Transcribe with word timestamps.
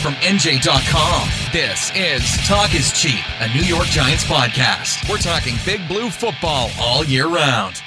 from 0.00 0.14
NJ.com. 0.14 1.28
This 1.52 1.92
is 1.94 2.48
Talk 2.48 2.74
is 2.74 2.90
Cheap, 2.92 3.22
a 3.40 3.48
New 3.54 3.62
York 3.62 3.84
Giants 3.86 4.24
podcast. 4.24 5.08
We're 5.10 5.18
talking 5.18 5.56
big 5.66 5.86
blue 5.88 6.08
football 6.08 6.70
all 6.80 7.04
year 7.04 7.28
round. 7.28 7.82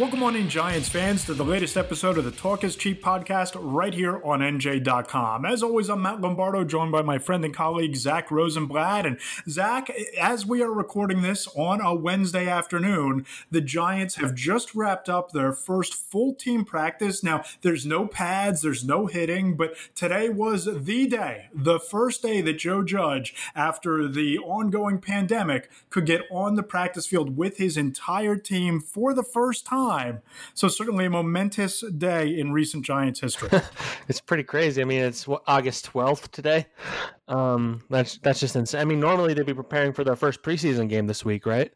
Welcome 0.00 0.22
on 0.22 0.34
in, 0.34 0.48
Giants 0.48 0.88
fans, 0.88 1.26
to 1.26 1.34
the 1.34 1.44
latest 1.44 1.76
episode 1.76 2.16
of 2.16 2.24
the 2.24 2.30
Talk 2.30 2.64
is 2.64 2.74
Cheap 2.74 3.04
podcast 3.04 3.52
right 3.60 3.92
here 3.92 4.18
on 4.24 4.40
NJ.com. 4.40 5.44
As 5.44 5.62
always, 5.62 5.90
I'm 5.90 6.00
Matt 6.00 6.22
Lombardo, 6.22 6.64
joined 6.64 6.90
by 6.90 7.02
my 7.02 7.18
friend 7.18 7.44
and 7.44 7.52
colleague, 7.52 7.94
Zack 7.96 8.30
Rosenblatt. 8.30 9.04
And 9.04 9.18
Zack, 9.46 9.90
as 10.18 10.46
we 10.46 10.62
are 10.62 10.72
recording 10.72 11.20
this 11.20 11.46
on 11.48 11.82
a 11.82 11.94
Wednesday 11.94 12.48
afternoon, 12.48 13.26
the 13.50 13.60
Giants 13.60 14.14
have 14.14 14.34
just 14.34 14.74
wrapped 14.74 15.10
up 15.10 15.32
their 15.32 15.52
first 15.52 15.92
full 15.92 16.32
team 16.34 16.64
practice. 16.64 17.22
Now, 17.22 17.44
there's 17.60 17.84
no 17.84 18.06
pads, 18.06 18.62
there's 18.62 18.82
no 18.82 19.04
hitting, 19.04 19.54
but 19.54 19.74
today 19.94 20.30
was 20.30 20.64
the 20.64 21.08
day, 21.08 21.50
the 21.52 21.78
first 21.78 22.22
day 22.22 22.40
that 22.40 22.54
Joe 22.54 22.82
Judge, 22.82 23.34
after 23.54 24.08
the 24.08 24.38
ongoing 24.38 24.98
pandemic, 24.98 25.68
could 25.90 26.06
get 26.06 26.22
on 26.30 26.54
the 26.54 26.62
practice 26.62 27.06
field 27.06 27.36
with 27.36 27.58
his 27.58 27.76
entire 27.76 28.36
team 28.36 28.80
for 28.80 29.12
the 29.12 29.22
first 29.22 29.66
time 29.66 29.89
time. 29.90 30.22
So 30.54 30.68
certainly 30.68 31.06
a 31.06 31.10
momentous 31.10 31.82
day 31.96 32.28
in 32.38 32.52
recent 32.52 32.84
Giants 32.84 33.20
history. 33.20 33.50
it's 34.08 34.20
pretty 34.20 34.44
crazy. 34.44 34.80
I 34.80 34.84
mean, 34.84 35.02
it's 35.02 35.26
August 35.46 35.92
12th 35.92 36.30
today. 36.30 36.66
Um, 37.28 37.82
that's 37.90 38.18
that's 38.18 38.40
just 38.40 38.56
insane. 38.56 38.80
I 38.80 38.84
mean, 38.84 39.00
normally 39.00 39.34
they'd 39.34 39.46
be 39.46 39.54
preparing 39.54 39.92
for 39.92 40.04
their 40.04 40.16
first 40.16 40.42
preseason 40.42 40.88
game 40.88 41.06
this 41.06 41.24
week, 41.24 41.46
right? 41.46 41.72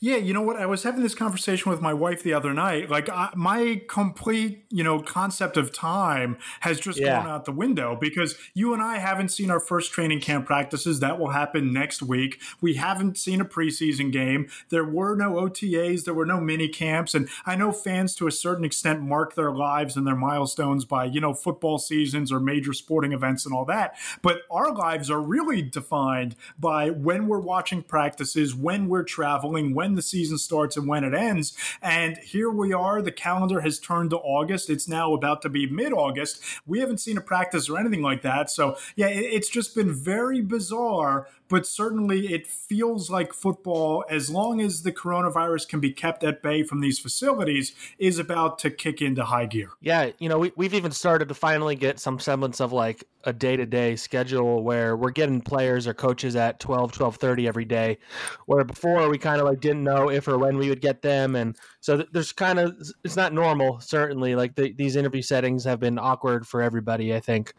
Yeah, 0.00 0.16
you 0.16 0.34
know 0.34 0.42
what? 0.42 0.56
I 0.56 0.66
was 0.66 0.82
having 0.82 1.02
this 1.02 1.14
conversation 1.14 1.70
with 1.70 1.80
my 1.80 1.94
wife 1.94 2.22
the 2.22 2.34
other 2.34 2.52
night. 2.52 2.90
Like, 2.90 3.08
I, 3.08 3.30
my 3.34 3.82
complete, 3.88 4.64
you 4.68 4.84
know, 4.84 5.00
concept 5.00 5.56
of 5.56 5.72
time 5.72 6.36
has 6.60 6.78
just 6.78 6.98
yeah. 6.98 7.22
gone 7.22 7.30
out 7.30 7.44
the 7.46 7.52
window 7.52 7.96
because 7.98 8.36
you 8.52 8.74
and 8.74 8.82
I 8.82 8.98
haven't 8.98 9.30
seen 9.30 9.50
our 9.50 9.60
first 9.60 9.92
training 9.92 10.20
camp 10.20 10.44
practices. 10.44 11.00
That 11.00 11.18
will 11.18 11.30
happen 11.30 11.72
next 11.72 12.02
week. 12.02 12.40
We 12.60 12.74
haven't 12.74 13.16
seen 13.16 13.40
a 13.40 13.44
preseason 13.44 14.12
game. 14.12 14.48
There 14.68 14.84
were 14.84 15.16
no 15.16 15.34
OTAs. 15.34 16.04
There 16.04 16.14
were 16.14 16.26
no 16.26 16.40
mini 16.40 16.68
camps. 16.68 17.14
And 17.14 17.28
I 17.46 17.56
know 17.56 17.72
fans, 17.72 18.14
to 18.16 18.26
a 18.26 18.32
certain 18.32 18.64
extent, 18.64 19.00
mark 19.00 19.34
their 19.34 19.52
lives 19.52 19.96
and 19.96 20.06
their 20.06 20.16
milestones 20.16 20.84
by, 20.84 21.04
you 21.06 21.20
know, 21.20 21.32
football 21.32 21.78
seasons 21.78 22.30
or 22.30 22.40
major 22.40 22.74
sporting 22.74 23.12
events 23.12 23.46
and 23.46 23.54
all 23.54 23.64
that. 23.66 23.96
But 24.20 24.42
our 24.50 24.72
lives 24.72 25.10
are 25.10 25.20
really 25.20 25.62
defined 25.62 26.36
by 26.58 26.90
when 26.90 27.26
we're 27.26 27.40
watching 27.40 27.82
practices, 27.82 28.54
when 28.54 28.88
we're 28.88 29.04
traveling 29.04 29.61
when 29.70 29.94
the 29.94 30.02
season 30.02 30.36
starts 30.36 30.76
and 30.76 30.88
when 30.88 31.04
it 31.04 31.14
ends. 31.14 31.56
And 31.80 32.18
here 32.18 32.50
we 32.50 32.72
are. 32.72 33.00
The 33.00 33.12
calendar 33.12 33.60
has 33.60 33.78
turned 33.78 34.10
to 34.10 34.18
August. 34.18 34.68
It's 34.68 34.88
now 34.88 35.14
about 35.14 35.42
to 35.42 35.48
be 35.48 35.66
mid 35.66 35.92
August. 35.92 36.42
We 36.66 36.80
haven't 36.80 36.98
seen 36.98 37.16
a 37.16 37.22
practice 37.22 37.68
or 37.68 37.78
anything 37.78 38.02
like 38.02 38.22
that. 38.22 38.50
So, 38.50 38.76
yeah, 38.96 39.08
it's 39.08 39.48
just 39.48 39.74
been 39.74 39.94
very 39.94 40.40
bizarre 40.40 41.28
but 41.52 41.66
certainly 41.66 42.32
it 42.32 42.46
feels 42.46 43.10
like 43.10 43.34
football, 43.34 44.06
as 44.08 44.30
long 44.30 44.62
as 44.62 44.84
the 44.84 44.90
coronavirus 44.90 45.68
can 45.68 45.80
be 45.80 45.92
kept 45.92 46.24
at 46.24 46.42
bay 46.42 46.62
from 46.62 46.80
these 46.80 46.98
facilities, 46.98 47.74
is 47.98 48.18
about 48.18 48.58
to 48.60 48.70
kick 48.70 49.02
into 49.02 49.22
high 49.22 49.44
gear. 49.44 49.68
Yeah, 49.82 50.12
you 50.18 50.30
know, 50.30 50.38
we, 50.38 50.52
we've 50.56 50.72
even 50.72 50.92
started 50.92 51.28
to 51.28 51.34
finally 51.34 51.76
get 51.76 52.00
some 52.00 52.18
semblance 52.18 52.58
of 52.58 52.72
like 52.72 53.04
a 53.24 53.34
day-to-day 53.34 53.96
schedule 53.96 54.62
where 54.62 54.96
we're 54.96 55.10
getting 55.10 55.42
players 55.42 55.86
or 55.86 55.92
coaches 55.92 56.36
at 56.36 56.58
12 56.58 56.92
12.30 56.92 57.46
every 57.46 57.64
day 57.64 57.98
where 58.46 58.64
before 58.64 59.08
we 59.08 59.18
kind 59.18 59.40
of 59.40 59.46
like 59.46 59.51
didn't 59.54 59.84
know 59.84 60.10
if 60.10 60.28
or 60.28 60.38
when 60.38 60.56
we 60.58 60.68
would 60.68 60.80
get 60.80 61.02
them. 61.02 61.36
And 61.36 61.56
so 61.80 62.04
there's 62.12 62.32
kind 62.32 62.58
of 62.58 62.76
it's 63.04 63.16
not 63.16 63.32
normal 63.32 63.80
certainly. 63.80 64.34
Like 64.34 64.54
the, 64.54 64.72
these 64.72 64.96
interview 64.96 65.22
settings 65.22 65.64
have 65.64 65.80
been 65.80 65.98
awkward 65.98 66.46
for 66.46 66.62
everybody 66.62 67.14
i 67.14 67.20
think. 67.20 67.54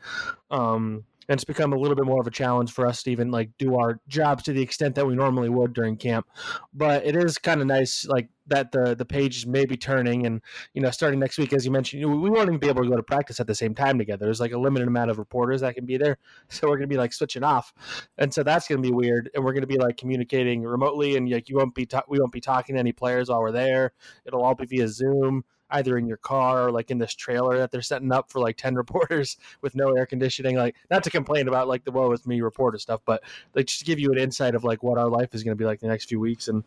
Um 0.52 1.05
and 1.27 1.38
it's 1.38 1.43
become 1.43 1.73
a 1.73 1.77
little 1.77 1.95
bit 1.95 2.05
more 2.05 2.19
of 2.19 2.27
a 2.27 2.31
challenge 2.31 2.71
for 2.71 2.85
us 2.85 3.03
to 3.03 3.11
even 3.11 3.31
like 3.31 3.49
do 3.57 3.77
our 3.77 3.99
jobs 4.07 4.43
to 4.43 4.53
the 4.53 4.61
extent 4.61 4.95
that 4.95 5.05
we 5.05 5.16
normally 5.16 5.49
would 5.49 5.73
during 5.73 5.97
camp. 5.97 6.27
But 6.73 7.05
it 7.05 7.16
is 7.16 7.38
kind 7.38 7.61
of 7.61 7.67
nice 7.67 8.06
like 8.07 8.29
that 8.47 8.72
the 8.72 8.95
the 8.95 9.06
page 9.06 9.45
may 9.45 9.66
be 9.66 9.78
turning 9.78 10.25
and 10.25 10.41
you 10.73 10.81
know 10.81 10.91
starting 10.91 11.17
next 11.17 11.38
week 11.38 11.53
as 11.53 11.63
you 11.63 11.72
mentioned 11.72 12.03
we 12.03 12.29
won't 12.29 12.50
even 12.50 12.57
be 12.57 12.67
able 12.67 12.83
to 12.83 12.89
go 12.89 12.97
to 12.97 13.03
practice 13.03 13.39
at 13.39 13.47
the 13.47 13.56
same 13.56 13.73
time 13.73 13.97
together. 13.97 14.25
There's 14.25 14.41
like 14.41 14.51
a 14.51 14.57
limited 14.57 14.88
amount 14.88 15.12
of 15.12 15.17
reporters 15.17 15.62
that 15.62 15.75
can 15.75 15.85
be 15.85 15.97
there. 15.97 16.17
So 16.50 16.67
we're 16.67 16.78
going 16.78 16.89
to 16.89 16.94
be 16.94 16.97
like 16.97 17.13
switching 17.13 17.44
off. 17.44 17.73
And 18.17 18.31
so 18.33 18.44
that's 18.44 18.67
going 18.67 18.81
to 18.81 18.88
be 18.88 18.94
weird. 18.94 19.29
And 19.33 19.44
we're 19.44 19.53
going 19.53 19.62
to 19.62 19.67
be 19.67 19.78
like 19.78 19.97
communicating 19.97 20.62
remotely 20.62 21.16
and 21.16 21.29
like 21.29 21.50
you 21.50 21.56
won't 21.56 21.73
be 21.73 21.85
ta- 21.85 22.03
we 22.07 22.19
won't 22.19 22.31
be 22.31 22.41
talking 22.41 22.75
to 22.75 22.79
any 22.79 22.91
players 22.91 23.29
while 23.29 23.41
we're 23.41 23.51
there. 23.51 23.94
It'll 24.25 24.44
all 24.44 24.56
be 24.56 24.66
via 24.66 24.88
zoom 24.88 25.44
either 25.73 25.97
in 25.97 26.07
your 26.07 26.17
car 26.17 26.67
or 26.67 26.72
like 26.72 26.91
in 26.91 26.97
this 26.97 27.13
trailer 27.13 27.57
that 27.57 27.72
they're 27.72 27.81
setting 27.81 28.11
up 28.11 28.31
for 28.31 28.39
like 28.39 28.57
10 28.57 28.75
reporters 28.84 29.38
with 29.61 29.75
no 29.75 29.95
air 29.95 30.06
conditioning 30.06 30.56
like 30.56 30.75
not 30.89 31.03
to 31.03 31.09
complain 31.09 31.47
about 31.47 31.67
like 31.67 31.84
the 31.84 31.91
woe 31.91 32.09
with 32.09 32.25
me 32.25 32.41
reporter 32.41 32.78
stuff 32.78 33.01
but 33.06 33.23
like 33.56 33.66
just 33.66 33.85
give 33.85 34.00
you 34.00 34.12
an 34.12 34.17
insight 34.17 34.56
of 34.56 34.63
like 34.63 34.81
what 34.83 34.97
our 34.97 35.09
life 35.09 35.33
is 35.33 35.44
going 35.44 35.56
to 35.56 35.62
be 35.62 35.66
like 35.66 35.79
the 35.79 35.88
next 35.88 36.06
few 36.06 36.19
weeks 36.19 36.47
and 36.47 36.63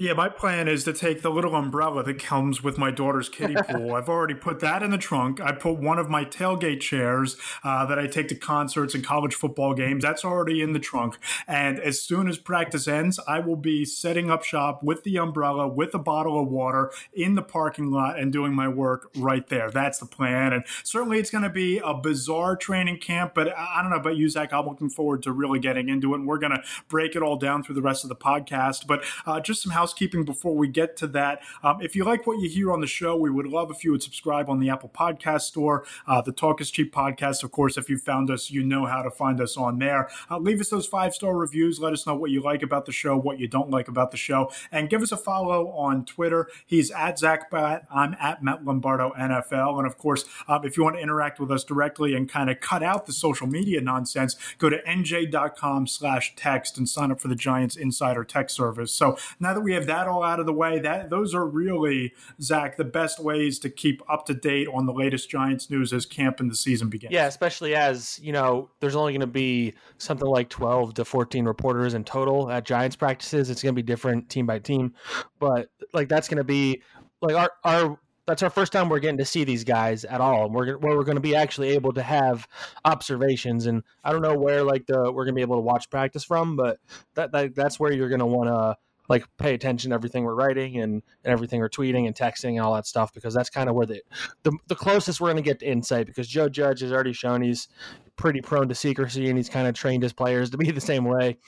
yeah, 0.00 0.14
my 0.14 0.30
plan 0.30 0.66
is 0.66 0.84
to 0.84 0.94
take 0.94 1.20
the 1.20 1.28
little 1.28 1.54
umbrella 1.54 2.02
that 2.02 2.18
comes 2.18 2.62
with 2.62 2.78
my 2.78 2.90
daughter's 2.90 3.28
kiddie 3.28 3.54
pool. 3.68 3.94
I've 3.94 4.08
already 4.08 4.32
put 4.32 4.60
that 4.60 4.82
in 4.82 4.90
the 4.90 4.96
trunk. 4.96 5.42
I 5.42 5.52
put 5.52 5.74
one 5.76 5.98
of 5.98 6.08
my 6.08 6.24
tailgate 6.24 6.80
chairs 6.80 7.36
uh, 7.62 7.84
that 7.84 7.98
I 7.98 8.06
take 8.06 8.28
to 8.28 8.34
concerts 8.34 8.94
and 8.94 9.04
college 9.04 9.34
football 9.34 9.74
games. 9.74 10.02
That's 10.02 10.24
already 10.24 10.62
in 10.62 10.72
the 10.72 10.78
trunk. 10.78 11.18
And 11.46 11.78
as 11.78 12.00
soon 12.00 12.28
as 12.28 12.38
practice 12.38 12.88
ends, 12.88 13.20
I 13.28 13.40
will 13.40 13.56
be 13.56 13.84
setting 13.84 14.30
up 14.30 14.42
shop 14.42 14.82
with 14.82 15.04
the 15.04 15.18
umbrella, 15.18 15.68
with 15.68 15.94
a 15.94 15.98
bottle 15.98 16.40
of 16.40 16.48
water 16.48 16.90
in 17.12 17.34
the 17.34 17.42
parking 17.42 17.90
lot 17.90 18.18
and 18.18 18.32
doing 18.32 18.54
my 18.54 18.68
work 18.68 19.10
right 19.16 19.46
there. 19.48 19.70
That's 19.70 19.98
the 19.98 20.06
plan. 20.06 20.54
And 20.54 20.64
certainly 20.82 21.18
it's 21.18 21.30
going 21.30 21.44
to 21.44 21.50
be 21.50 21.76
a 21.76 21.92
bizarre 21.92 22.56
training 22.56 23.00
camp, 23.00 23.34
but 23.34 23.54
I 23.54 23.82
don't 23.82 23.90
know 23.90 23.98
about 23.98 24.16
you, 24.16 24.30
Zack. 24.30 24.54
I'm 24.54 24.64
looking 24.64 24.88
forward 24.88 25.22
to 25.24 25.32
really 25.32 25.58
getting 25.58 25.90
into 25.90 26.14
it. 26.14 26.20
And 26.20 26.26
we're 26.26 26.38
going 26.38 26.56
to 26.56 26.62
break 26.88 27.16
it 27.16 27.22
all 27.22 27.36
down 27.36 27.62
through 27.62 27.74
the 27.74 27.82
rest 27.82 28.02
of 28.02 28.08
the 28.08 28.16
podcast. 28.16 28.86
But 28.86 29.04
uh, 29.26 29.40
just 29.40 29.62
some 29.62 29.72
house 29.72 29.89
housekeeping 29.90 30.24
before 30.24 30.54
we 30.54 30.68
get 30.68 30.96
to 30.96 31.06
that. 31.08 31.42
Um, 31.64 31.82
if 31.82 31.96
you 31.96 32.04
like 32.04 32.24
what 32.24 32.38
you 32.38 32.48
hear 32.48 32.72
on 32.72 32.80
the 32.80 32.86
show, 32.86 33.16
we 33.16 33.28
would 33.28 33.46
love 33.46 33.72
if 33.72 33.82
you 33.82 33.90
would 33.90 34.02
subscribe 34.02 34.48
on 34.48 34.60
the 34.60 34.70
Apple 34.70 34.88
Podcast 34.88 35.42
Store. 35.42 35.84
Uh, 36.06 36.20
the 36.22 36.30
Talk 36.30 36.60
is 36.60 36.70
Cheap 36.70 36.94
podcast, 36.94 37.42
of 37.42 37.50
course, 37.50 37.76
if 37.76 37.90
you 37.90 37.98
found 37.98 38.30
us, 38.30 38.52
you 38.52 38.62
know 38.62 38.86
how 38.86 39.02
to 39.02 39.10
find 39.10 39.40
us 39.40 39.56
on 39.56 39.80
there. 39.80 40.08
Uh, 40.30 40.38
leave 40.38 40.60
us 40.60 40.68
those 40.68 40.86
five 40.86 41.12
star 41.12 41.36
reviews. 41.36 41.80
Let 41.80 41.92
us 41.92 42.06
know 42.06 42.14
what 42.14 42.30
you 42.30 42.40
like 42.40 42.62
about 42.62 42.86
the 42.86 42.92
show, 42.92 43.16
what 43.16 43.40
you 43.40 43.48
don't 43.48 43.68
like 43.68 43.88
about 43.88 44.12
the 44.12 44.16
show, 44.16 44.52
and 44.70 44.88
give 44.88 45.02
us 45.02 45.10
a 45.10 45.16
follow 45.16 45.70
on 45.70 46.04
Twitter. 46.04 46.48
He's 46.64 46.92
at 46.92 47.18
Zack 47.18 47.50
Blatt. 47.50 47.86
I'm 47.92 48.14
at 48.20 48.44
Matt 48.44 48.64
Lombardo 48.64 49.12
NFL. 49.18 49.78
And 49.78 49.86
of 49.88 49.98
course, 49.98 50.24
uh, 50.46 50.60
if 50.62 50.76
you 50.76 50.84
want 50.84 50.96
to 50.96 51.02
interact 51.02 51.40
with 51.40 51.50
us 51.50 51.64
directly 51.64 52.14
and 52.14 52.28
kind 52.28 52.48
of 52.48 52.60
cut 52.60 52.84
out 52.84 53.06
the 53.06 53.12
social 53.12 53.48
media 53.48 53.80
nonsense, 53.80 54.36
go 54.58 54.70
to 54.70 54.78
nj.com 54.82 55.88
slash 55.88 56.34
text 56.36 56.78
and 56.78 56.88
sign 56.88 57.10
up 57.10 57.20
for 57.20 57.28
the 57.28 57.34
Giants 57.34 57.74
Insider 57.76 58.22
Text 58.22 58.54
Service. 58.54 58.92
So 58.92 59.18
now 59.40 59.54
that 59.54 59.62
we 59.62 59.72
have 59.72 59.79
have 59.80 59.88
that 59.88 60.08
all 60.08 60.22
out 60.22 60.40
of 60.40 60.46
the 60.46 60.52
way, 60.52 60.78
that 60.80 61.10
those 61.10 61.34
are 61.34 61.46
really 61.46 62.12
Zack 62.40 62.76
the 62.76 62.84
best 62.84 63.18
ways 63.18 63.58
to 63.60 63.70
keep 63.70 64.02
up 64.08 64.26
to 64.26 64.34
date 64.34 64.68
on 64.72 64.86
the 64.86 64.92
latest 64.92 65.28
Giants 65.28 65.70
news 65.70 65.92
as 65.92 66.06
camp 66.06 66.40
and 66.40 66.50
the 66.50 66.56
season 66.56 66.88
begins. 66.88 67.12
Yeah, 67.12 67.26
especially 67.26 67.74
as 67.74 68.18
you 68.22 68.32
know, 68.32 68.70
there's 68.80 68.96
only 68.96 69.12
going 69.12 69.20
to 69.20 69.26
be 69.26 69.74
something 69.98 70.28
like 70.28 70.48
12 70.48 70.94
to 70.94 71.04
14 71.04 71.44
reporters 71.44 71.94
in 71.94 72.04
total 72.04 72.50
at 72.50 72.64
Giants 72.64 72.96
practices. 72.96 73.50
It's 73.50 73.62
going 73.62 73.74
to 73.74 73.82
be 73.82 73.86
different 73.86 74.28
team 74.28 74.46
by 74.46 74.58
team, 74.58 74.94
but 75.38 75.68
like 75.92 76.08
that's 76.08 76.28
going 76.28 76.38
to 76.38 76.44
be 76.44 76.82
like 77.20 77.34
our 77.34 77.50
our 77.64 77.98
that's 78.30 78.44
our 78.44 78.50
first 78.50 78.72
time 78.72 78.88
we're 78.88 79.00
getting 79.00 79.18
to 79.18 79.24
see 79.24 79.42
these 79.42 79.64
guys 79.64 80.04
at 80.04 80.20
all, 80.20 80.48
we're 80.48 80.78
where 80.78 80.96
we're 80.96 81.04
going 81.04 81.16
to 81.16 81.20
be 81.20 81.34
actually 81.34 81.70
able 81.70 81.92
to 81.92 82.02
have 82.02 82.46
observations. 82.84 83.66
And 83.66 83.82
I 84.04 84.12
don't 84.12 84.22
know 84.22 84.38
where 84.38 84.62
like 84.62 84.86
the 84.86 85.10
we're 85.12 85.24
going 85.24 85.34
to 85.34 85.38
be 85.38 85.42
able 85.42 85.56
to 85.56 85.62
watch 85.62 85.90
practice 85.90 86.22
from, 86.22 86.56
but 86.56 86.78
that, 87.14 87.32
that 87.32 87.54
that's 87.56 87.80
where 87.80 87.92
you're 87.92 88.08
going 88.08 88.20
to 88.20 88.26
want 88.26 88.48
to 88.48 88.76
like 89.10 89.26
pay 89.38 89.54
attention 89.54 89.90
to 89.90 89.94
everything 89.94 90.22
we're 90.22 90.36
writing 90.36 90.78
and, 90.78 91.02
and 91.24 91.32
everything 91.32 91.58
we're 91.58 91.68
tweeting 91.68 92.06
and 92.06 92.14
texting 92.14 92.50
and 92.50 92.60
all 92.60 92.72
that 92.74 92.86
stuff 92.86 93.12
because 93.12 93.34
that's 93.34 93.50
kind 93.50 93.68
of 93.68 93.74
where 93.74 93.84
the, 93.84 94.00
the 94.44 94.52
the 94.68 94.76
closest 94.76 95.20
we're 95.20 95.32
going 95.32 95.42
to 95.42 95.42
get 95.42 95.58
to 95.58 95.66
insight 95.66 96.06
because 96.06 96.28
Joe 96.28 96.48
Judge 96.48 96.80
has 96.80 96.92
already 96.92 97.12
shown 97.12 97.42
he's 97.42 97.66
pretty 98.14 98.40
prone 98.40 98.68
to 98.68 98.74
secrecy 98.74 99.28
and 99.28 99.36
he's 99.36 99.48
kind 99.48 99.66
of 99.66 99.74
trained 99.74 100.04
his 100.04 100.12
players 100.12 100.50
to 100.50 100.56
be 100.56 100.70
the 100.70 100.80
same 100.80 101.04
way. 101.04 101.38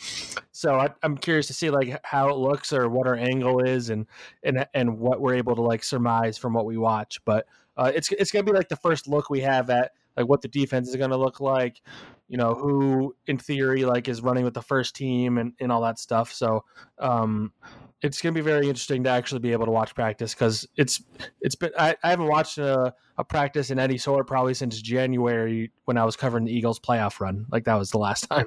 So 0.51 0.75
I, 0.75 0.89
am 1.05 1.17
curious 1.17 1.47
to 1.47 1.55
see 1.55 1.71
like 1.71 2.01
how 2.03 2.31
it 2.31 2.37
looks 2.37 2.73
or 2.73 2.89
what 2.89 3.07
our 3.07 3.15
angle 3.15 3.61
is 3.61 3.91
and 3.91 4.07
and 4.43 4.67
and 4.75 4.99
what 4.99 5.21
we're 5.21 5.35
able 5.35 5.55
to 5.55 5.63
like 5.63 5.85
surmise 5.85 6.37
from 6.37 6.55
what 6.55 6.67
we 6.67 6.77
watch. 6.77 7.21
But 7.25 7.47
uh, 7.77 7.93
it's 7.95 8.11
it's 8.11 8.33
gonna 8.33 8.43
be 8.43 8.53
like 8.53 8.71
the 8.71 8.77
first 8.77 9.07
look 9.07 9.31
we 9.31 9.41
have 9.41 9.71
at 9.71 9.93
like 10.17 10.29
what 10.29 10.43
the 10.43 10.49
defense 10.49 10.89
is 10.89 10.97
going 10.97 11.11
to 11.11 11.17
look 11.17 11.41
like, 11.41 11.81
you 12.29 12.37
know, 12.37 12.55
who 12.55 13.15
in 13.27 13.39
theory 13.39 13.85
like 13.85 14.09
is 14.09 14.23
running 14.23 14.45
with 14.45 14.55
the 14.55 14.63
first 14.63 14.95
team 14.97 15.39
and, 15.39 15.53
and 15.61 15.71
all 15.71 15.83
that 15.83 15.99
stuff. 15.99 16.33
So 16.33 16.65
um, 16.99 17.53
it's 18.03 18.21
going 18.21 18.35
to 18.35 18.41
be 18.41 18.45
very 18.45 18.69
interesting 18.69 19.05
to 19.05 19.11
actually 19.11 19.41
be 19.41 19.53
able 19.53 19.67
to 19.67 19.71
watch 19.71 19.95
practice 19.95 20.35
because 20.35 20.67
it's 20.77 21.03
it's 21.41 21.55
been 21.55 21.71
I, 21.79 21.97
I 22.03 22.11
haven't 22.11 22.27
watched 22.27 22.59
a, 22.59 22.95
a, 23.17 23.25
practice 23.25 23.71
in 23.71 23.79
any 23.79 23.97
sort 23.97 24.27
probably 24.27 24.55
since 24.55 24.81
January 24.81 25.71
when 25.85 25.97
I 25.97 26.05
was 26.05 26.17
covering 26.17 26.45
the 26.45 26.53
Eagles 26.53 26.81
playoff 26.81 27.21
run. 27.21 27.47
Like 27.51 27.65
that 27.65 27.77
was 27.77 27.91
the 27.91 27.99
last 27.99 28.23
time. 28.31 28.47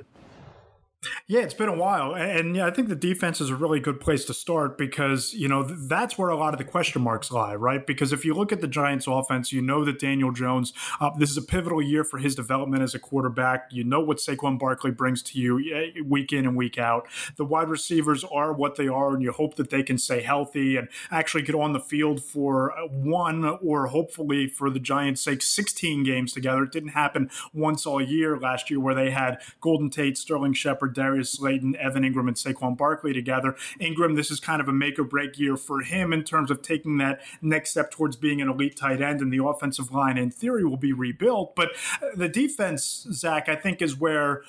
Yeah, 1.28 1.42
it's 1.42 1.54
been 1.54 1.70
a 1.70 1.76
while, 1.76 2.16
and 2.16 2.56
yeah, 2.56 2.66
I 2.66 2.72
think 2.72 2.90
the 2.90 2.96
defense 2.96 3.42
is 3.42 3.50
a 3.50 3.56
really 3.56 3.80
good 3.80 4.00
place 4.00 4.26
to 4.26 4.34
start 4.34 4.78
because 4.78 5.34
you 5.34 5.48
know 5.48 5.64
that's 5.64 6.18
where 6.18 6.30
a 6.30 6.38
lot 6.38 6.54
of 6.54 6.58
the 6.58 6.64
question 6.64 7.02
marks 7.02 7.32
lie, 7.32 7.56
right? 7.56 7.86
Because 7.86 8.14
if 8.14 8.26
you 8.26 8.34
look 8.34 8.52
at 8.52 8.62
the 8.62 8.68
Giants' 8.68 9.08
offense, 9.08 9.52
you 9.52 9.62
know 9.62 9.86
that 9.86 10.00
Daniel 10.00 10.32
Jones, 10.32 10.74
uh, 11.00 11.12
this 11.18 11.30
is 11.30 11.38
a 11.38 11.42
pivotal 11.42 11.82
year 11.82 12.04
for 12.04 12.18
his 12.18 12.36
development 12.36 12.84
as 12.84 12.96
a 12.96 13.00
quarterback. 13.00 13.68
You 13.72 13.84
know 13.84 14.00
what 14.00 14.18
Saquon 14.18 14.58
Barkley 14.58 14.92
brings 14.92 15.22
to 15.24 15.40
you 15.40 15.94
week 16.06 16.34
in 16.34 16.46
and 16.46 16.56
week 16.56 16.78
out. 16.78 17.08
The 17.36 17.46
wide 17.46 17.70
receivers 17.70 18.24
are 18.24 18.54
what 18.54 18.76
they 18.76 18.88
are, 18.88 19.14
and 19.14 19.22
you 19.22 19.32
hope 19.32 19.56
that 19.56 19.70
they 19.70 19.84
can 19.84 19.98
stay 19.98 20.22
healthy 20.22 20.78
and 20.78 20.88
actually 21.12 21.44
get 21.44 21.56
on 21.56 21.74
the 21.74 21.80
field 21.80 22.24
for 22.24 22.74
one 22.90 23.46
or 23.46 23.88
hopefully 23.88 24.48
for 24.48 24.70
the 24.70 24.80
Giants' 24.80 25.22
sake, 25.22 25.42
16 25.42 26.04
games 26.04 26.34
together. 26.34 26.64
It 26.64 26.72
didn't 26.72 26.90
happen 26.90 27.30
once 27.54 27.86
all 27.86 28.02
year 28.02 28.38
last 28.38 28.70
year 28.70 28.80
where 28.80 28.96
they 28.96 29.12
had 29.12 29.40
Golden 29.62 29.90
Tate, 29.90 30.18
Sterling 30.18 30.54
Shepard. 30.54 30.95
Darius 30.96 31.32
Slayton, 31.32 31.76
Evan 31.76 32.04
Engram, 32.04 32.28
and 32.28 32.36
Saquon 32.36 32.76
Barkley 32.76 33.14
together. 33.14 33.56
Engram, 33.80 34.16
this 34.16 34.32
is 34.32 34.40
kind 34.40 34.62
of 34.62 34.68
a 34.68 34.74
make 34.74 34.98
or 34.98 35.04
break 35.04 35.38
year 35.38 35.56
for 35.56 35.82
him 35.82 36.12
in 36.12 36.24
terms 36.24 36.50
of 36.50 36.62
taking 36.62 36.98
that 36.98 37.22
next 37.42 37.72
step 37.72 37.92
towards 37.92 38.16
being 38.16 38.42
an 38.42 38.50
elite 38.50 38.76
tight 38.76 39.02
end, 39.02 39.22
and 39.22 39.32
the 39.32 39.44
offensive 39.44 39.92
line, 39.92 40.18
in 40.18 40.32
theory, 40.32 40.66
will 40.66 40.78
be 40.78 40.94
rebuilt. 40.94 41.56
But 41.56 41.70
uh, 42.02 42.08
the 42.16 42.30
defense, 42.30 43.06
Zack, 43.12 43.48
I 43.48 43.56
think 43.56 43.82
is 43.82 43.96
where 43.96 44.42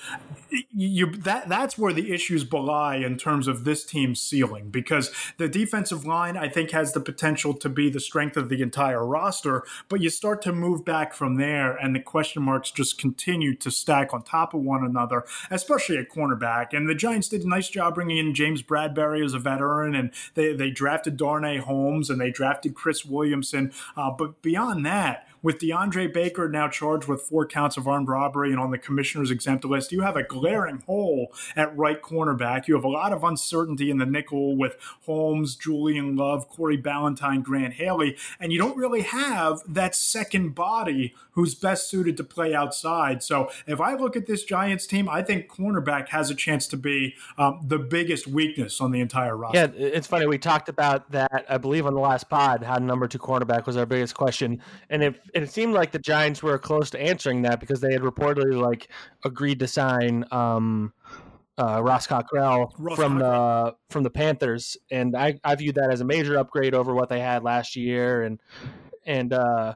you 0.73 1.07
that 1.17 1.49
that's 1.49 1.77
where 1.77 1.93
the 1.93 2.13
issues 2.13 2.45
belie 2.45 2.97
in 2.97 3.17
terms 3.17 3.49
of 3.49 3.65
this 3.65 3.85
team's 3.85 4.21
ceiling 4.21 4.71
because 4.71 5.13
the 5.37 5.49
defensive 5.49 6.05
line, 6.05 6.37
I 6.37 6.49
think, 6.49 6.71
has 6.71 6.93
the 6.93 7.01
potential 7.01 7.55
to 7.55 7.69
be 7.69 7.91
the 7.91 8.01
strength 8.01 8.37
of 8.37 8.49
the 8.49 8.63
entire 8.63 9.05
roster. 9.07 9.65
But 9.89 10.01
you 10.01 10.11
start 10.11 10.43
to 10.43 10.53
move 10.53 10.85
back 10.85 11.13
from 11.13 11.37
there, 11.37 11.77
and 11.77 11.95
the 11.95 12.01
question 12.01 12.43
marks 12.43 12.71
just 12.71 12.99
continue 12.99 13.55
to 13.57 13.71
stack 13.71 14.13
on 14.13 14.23
top 14.23 14.55
of 14.55 14.61
one 14.61 14.85
another, 14.85 15.25
especially 15.51 15.99
at 15.99 16.09
corner 16.09 16.26
cornerback. 16.27 16.73
And 16.73 16.89
the 16.89 16.95
Giants 16.95 17.29
did 17.29 17.43
a 17.43 17.49
nice 17.49 17.69
job 17.69 17.95
bringing 17.95 18.19
in 18.19 18.35
James 18.35 18.63
Bradberry 18.63 19.25
as 19.25 19.35
a 19.35 19.39
veteran, 19.39 19.95
and 19.95 20.11
they, 20.35 20.53
they 20.53 20.71
drafted 20.71 21.17
Darnay 21.17 21.59
Holmes 21.59 22.11
and 22.11 22.21
they 22.21 22.31
drafted 22.31 22.75
Chris 22.75 23.05
Williamson. 23.05 23.73
Uh, 23.97 24.11
but 24.11 24.43
beyond 24.43 24.85
that, 24.87 25.29
with 25.47 25.61
DeAndre 25.61 26.13
Baker 26.13 26.49
now 26.49 26.67
charged 26.67 27.07
with 27.07 27.23
four 27.23 27.47
counts 27.47 27.77
of 27.77 27.87
armed 27.87 28.09
robbery 28.09 28.51
and 28.51 28.59
on 28.59 28.73
the 28.73 28.79
commissioner's 28.79 29.31
exempt 29.31 29.65
list, 29.65 29.93
you 29.93 30.01
have 30.01 30.17
a 30.17 30.25
glaring 30.25 30.83
hole 30.87 31.33
at 31.55 31.75
right 31.77 32.03
cornerback. 32.03 32.67
You 32.67 32.75
have 32.75 32.83
a 32.83 32.89
lot 32.89 33.13
of 33.13 33.23
uncertainty 33.23 33.89
in 33.89 33.99
the 33.99 34.07
nickel 34.07 34.57
with 34.57 34.77
Holmes, 35.05 35.55
Julian 35.55 36.17
Love, 36.17 36.49
Corey 36.49 36.77
Ballentine, 36.77 37.45
Grant 37.45 37.75
Haley, 37.75 38.17
and 38.41 38.53
you 38.53 38.59
don't 38.59 38.77
really 38.77 39.03
have 39.03 39.61
that 39.69 39.95
second 39.95 40.57
body 40.57 41.15
who's 41.37 41.55
best 41.55 41.89
suited 41.89 42.17
to 42.17 42.25
play 42.25 42.53
outside. 42.53 43.23
So 43.23 43.49
if 43.69 43.81
I 43.81 43.95
look 43.95 44.17
at 44.17 44.27
this 44.27 44.43
Giants 44.43 44.85
team, 44.85 45.09
I 45.09 45.23
think 45.23 45.49
cornerback 45.49 46.09
has 46.09 46.29
a 46.29 46.35
chance 46.35 46.67
to 46.69 46.77
be 46.77 47.15
um, 47.39 47.61
the 47.65 47.79
biggest 47.79 48.27
weakness 48.27 48.81
on 48.81 48.91
the 48.91 49.01
entire 49.01 49.37
roster. 49.37 49.59
Yeah, 49.59 49.67
it's 49.77 50.09
funny. 50.09 50.27
We 50.27 50.39
talked 50.39 50.69
about 50.69 51.09
that, 51.13 51.47
I 51.49 51.59
believe, 51.59 51.87
on 51.87 51.95
the 51.95 52.01
last 52.01 52.29
pod, 52.29 52.65
how 52.65 52.79
number 52.79 53.07
two 53.07 53.19
cornerback 53.19 53.67
was 53.67 53.77
our 53.77 53.87
biggest 53.87 54.15
question. 54.15 54.61
And 54.91 55.05
if 55.05 55.21
and 55.37 55.45
it 55.45 55.51
seemed 55.51 55.75
like 55.75 55.93
the 55.93 55.99
Giants 55.99 56.43
were 56.43 56.59
close 56.59 56.89
to 56.91 57.01
answering 57.01 57.43
that 57.43 57.61
because 57.61 57.79
they 57.81 57.93
had 57.93 58.01
reportedly 58.01 58.59
like 58.59 58.89
agreed 59.23 59.59
to 59.59 59.69
sign 59.69 60.25
um, 60.31 60.95
uh, 61.59 61.83
Ross 61.83 62.07
Cockrell 62.07 62.75
Ross 62.79 62.97
from 62.97 63.19
the 63.19 63.77
from 63.91 64.03
the 64.03 64.09
Panthers, 64.09 64.79
and 64.91 65.15
I, 65.15 65.39
I 65.45 65.55
viewed 65.55 65.75
that 65.75 65.91
as 65.91 66.01
a 66.01 66.05
major 66.07 66.39
upgrade 66.39 66.75
over 66.75 66.95
what 66.95 67.11
they 67.11 67.21
had 67.21 67.45
last 67.45 67.77
year, 67.77 68.23
and 68.23 68.41
and 69.05 69.35
uh, 69.35 69.75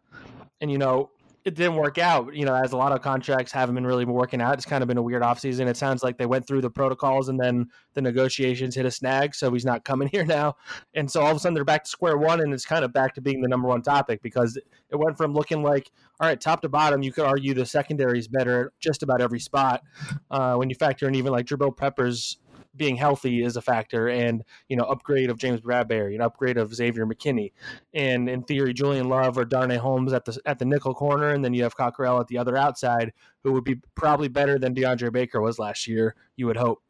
and 0.63 0.71
you 0.71 0.79
know 0.79 1.11
it 1.45 1.55
didn't 1.55 1.77
work 1.77 1.99
out. 1.99 2.35
You 2.35 2.45
know, 2.45 2.55
as 2.55 2.73
a 2.73 2.77
lot 2.77 2.93
of 2.93 3.01
contracts 3.01 3.51
haven't 3.51 3.75
been 3.75 3.87
really 3.87 4.05
working 4.05 4.43
out. 4.43 4.55
It's 4.55 4.67
kind 4.67 4.83
of 4.83 4.89
been 4.89 4.99
a 4.99 5.03
weird 5.03 5.23
offseason. 5.23 5.67
It 5.69 5.77
sounds 5.77 6.03
like 6.03 6.19
they 6.19 6.27
went 6.27 6.47
through 6.47 6.61
the 6.61 6.71
protocols 6.71 7.29
and 7.29 7.41
then 7.41 7.69
the 7.95 8.03
negotiations 8.03 8.75
hit 8.75 8.85
a 8.85 8.91
snag. 8.91 9.35
So 9.35 9.51
he's 9.53 9.65
not 9.65 9.85
coming 9.85 10.09
here 10.13 10.25
now. 10.25 10.57
And 10.95 11.11
so 11.11 11.23
all 11.23 11.31
of 11.31 11.37
a 11.37 11.41
sudden 11.41 11.55
they're 11.55 11.65
back 11.65 11.85
to 11.85 11.91
square 11.91 12.19
one 12.19 12.41
and 12.41 12.53
it's 12.53 12.67
kind 12.67 12.85
of 12.85 12.93
back 12.93 13.15
to 13.15 13.21
being 13.21 13.41
the 13.41 13.49
number 13.49 13.69
one 13.69 13.83
topic 13.83 14.23
because 14.23 14.57
it 14.57 14.97
went 14.97 15.17
from 15.17 15.33
looking 15.33 15.63
like, 15.63 15.91
all 16.21 16.29
right, 16.29 16.41
top 16.41 16.61
to 16.63 16.69
bottom, 16.69 17.03
you 17.03 17.13
could 17.13 17.25
argue 17.25 17.55
the 17.55 17.65
secondary 17.65 18.19
is 18.19 18.29
better 18.29 18.67
at 18.67 18.73
just 18.79 19.03
about 19.03 19.23
every 19.23 19.41
spot. 19.41 19.83
Uh, 20.31 20.57
when 20.57 20.69
you 20.69 20.77
factor 20.77 21.09
in 21.09 21.15
even 21.15 21.33
like 21.33 21.47
Jabril 21.47 21.75
Peppers 21.75 22.39
being 22.81 22.97
healthy 22.97 23.45
is 23.45 23.57
a 23.57 23.61
factor, 23.61 24.09
and 24.09 24.43
you 24.71 24.77
know 24.77 24.85
upgrade 24.85 25.29
of 25.29 25.37
James 25.37 25.61
Bradberry, 25.61 26.15
an 26.15 26.23
upgrade 26.23 26.57
of 26.57 26.75
Xavier 26.75 27.05
McKinney, 27.07 27.53
and 27.93 28.27
in 28.27 28.43
theory 28.43 28.73
Julian 28.73 29.11
Love 29.11 29.37
or 29.37 29.45
Darnay 29.45 29.77
Holmes 29.77 30.15
at 30.15 30.25
the 30.25 30.41
at 30.47 30.59
the 30.59 30.65
nickel 30.65 30.95
corner, 30.95 31.29
and 31.29 31.45
then 31.45 31.53
you 31.53 31.63
have 31.63 31.77
Cockrell 31.77 32.19
at 32.21 32.29
the 32.29 32.39
other 32.39 32.57
outside, 32.57 33.13
who 33.45 33.53
would 33.53 33.65
be 33.65 33.77
probably 33.95 34.29
better 34.29 34.59
than 34.59 34.75
DeAndre 34.75 35.13
Baker 35.13 35.43
was 35.43 35.59
last 35.59 35.87
year. 35.87 36.17
You 36.37 36.47
would 36.47 36.57
hope. 36.57 36.83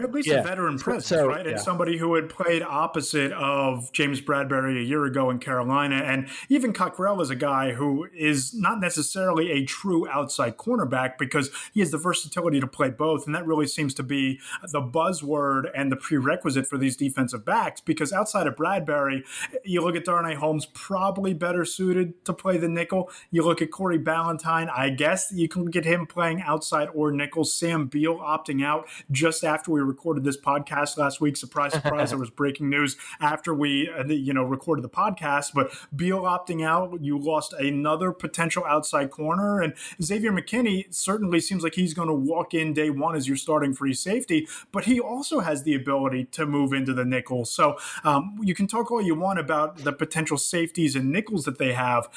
At 0.00 0.12
least 0.12 0.28
yeah. 0.28 0.36
a 0.36 0.42
veteran 0.44 0.78
presence, 0.78 1.06
so, 1.06 1.26
right? 1.26 1.44
And 1.44 1.58
somebody 1.58 1.98
who 1.98 2.14
had 2.14 2.28
played 2.28 2.62
opposite 2.62 3.32
of 3.32 3.92
James 3.92 4.20
Bradberry 4.20 4.80
a 4.80 4.84
year 4.84 5.04
ago 5.04 5.28
in 5.28 5.40
Carolina. 5.40 5.96
And 5.96 6.28
even 6.48 6.72
Cockrell 6.72 7.20
is 7.20 7.30
a 7.30 7.36
guy 7.36 7.72
who 7.72 8.06
is 8.16 8.54
not 8.54 8.78
necessarily 8.78 9.50
a 9.50 9.64
true 9.64 10.08
outside 10.08 10.56
cornerback 10.56 11.18
because 11.18 11.50
he 11.74 11.80
has 11.80 11.90
the 11.90 11.98
versatility 11.98 12.60
to 12.60 12.66
play 12.68 12.90
both. 12.90 13.26
And 13.26 13.34
that 13.34 13.44
really 13.44 13.66
seems 13.66 13.92
to 13.94 14.04
be 14.04 14.38
the 14.70 14.80
buzzword 14.80 15.68
and 15.74 15.90
the 15.90 15.96
prerequisite 15.96 16.68
for 16.68 16.78
these 16.78 16.96
defensive 16.96 17.44
backs 17.44 17.80
because 17.80 18.12
outside 18.12 18.46
of 18.46 18.54
Bradberry, 18.54 19.24
you 19.64 19.82
look 19.82 19.96
at 19.96 20.04
Darnay 20.04 20.36
Holmes, 20.36 20.66
probably 20.66 21.34
better 21.34 21.64
suited 21.64 22.24
to 22.24 22.32
play 22.32 22.56
the 22.56 22.68
nickel. 22.68 23.10
You 23.32 23.42
look 23.42 23.60
at 23.60 23.72
Corey 23.72 23.98
Ballentine, 23.98 24.70
I 24.70 24.90
guess 24.90 25.32
you 25.32 25.48
can 25.48 25.66
get 25.66 25.84
him 25.84 26.06
playing 26.06 26.40
outside 26.40 26.88
or 26.94 27.10
nickel. 27.10 27.44
Sam 27.44 27.86
Beal 27.88 28.18
opting 28.18 28.64
out 28.64 28.86
just 29.10 29.42
after 29.42 29.72
we 29.72 29.87
recorded 29.88 30.22
this 30.22 30.36
podcast 30.36 30.96
last 30.96 31.20
week. 31.20 31.36
Surprise, 31.36 31.72
surprise! 31.72 32.10
there 32.10 32.18
was 32.26 32.30
breaking 32.30 32.68
news 32.68 32.96
after 33.20 33.52
we, 33.54 33.90
uh, 33.90 34.04
you 34.04 34.32
know, 34.32 34.44
recorded 34.44 34.82
the 34.82 34.88
podcast. 34.88 35.52
But 35.54 35.72
Beal 35.94 36.22
opting 36.22 36.64
out, 36.64 37.00
you 37.00 37.18
lost 37.18 37.52
another 37.54 38.12
potential 38.12 38.64
outside 38.64 39.10
corner, 39.10 39.60
and 39.60 39.74
Xavier 40.00 40.32
McKinney 40.32 40.94
certainly 40.94 41.40
seems 41.40 41.62
like 41.62 41.74
he's 41.74 41.94
going 41.94 42.08
to 42.08 42.14
walk 42.14 42.54
in 42.54 42.72
day 42.72 42.90
one 42.90 43.16
as 43.16 43.26
your 43.26 43.36
starting 43.36 43.74
free 43.74 43.94
safety. 43.94 44.46
But 44.70 44.84
he 44.84 45.00
also 45.00 45.40
has 45.40 45.62
the 45.62 45.74
ability 45.74 46.26
to 46.32 46.46
move 46.46 46.72
into 46.72 46.92
the 46.92 47.04
nickel. 47.04 47.44
So 47.44 47.76
um, 48.04 48.36
you 48.42 48.54
can 48.54 48.66
talk 48.66 48.90
all 48.90 49.02
you 49.02 49.14
want 49.14 49.38
about 49.38 49.78
the 49.78 49.92
potential 49.92 50.36
safeties 50.36 50.94
and 50.94 51.10
nickels 51.10 51.44
that 51.46 51.58
they 51.58 51.72
have. 51.72 52.08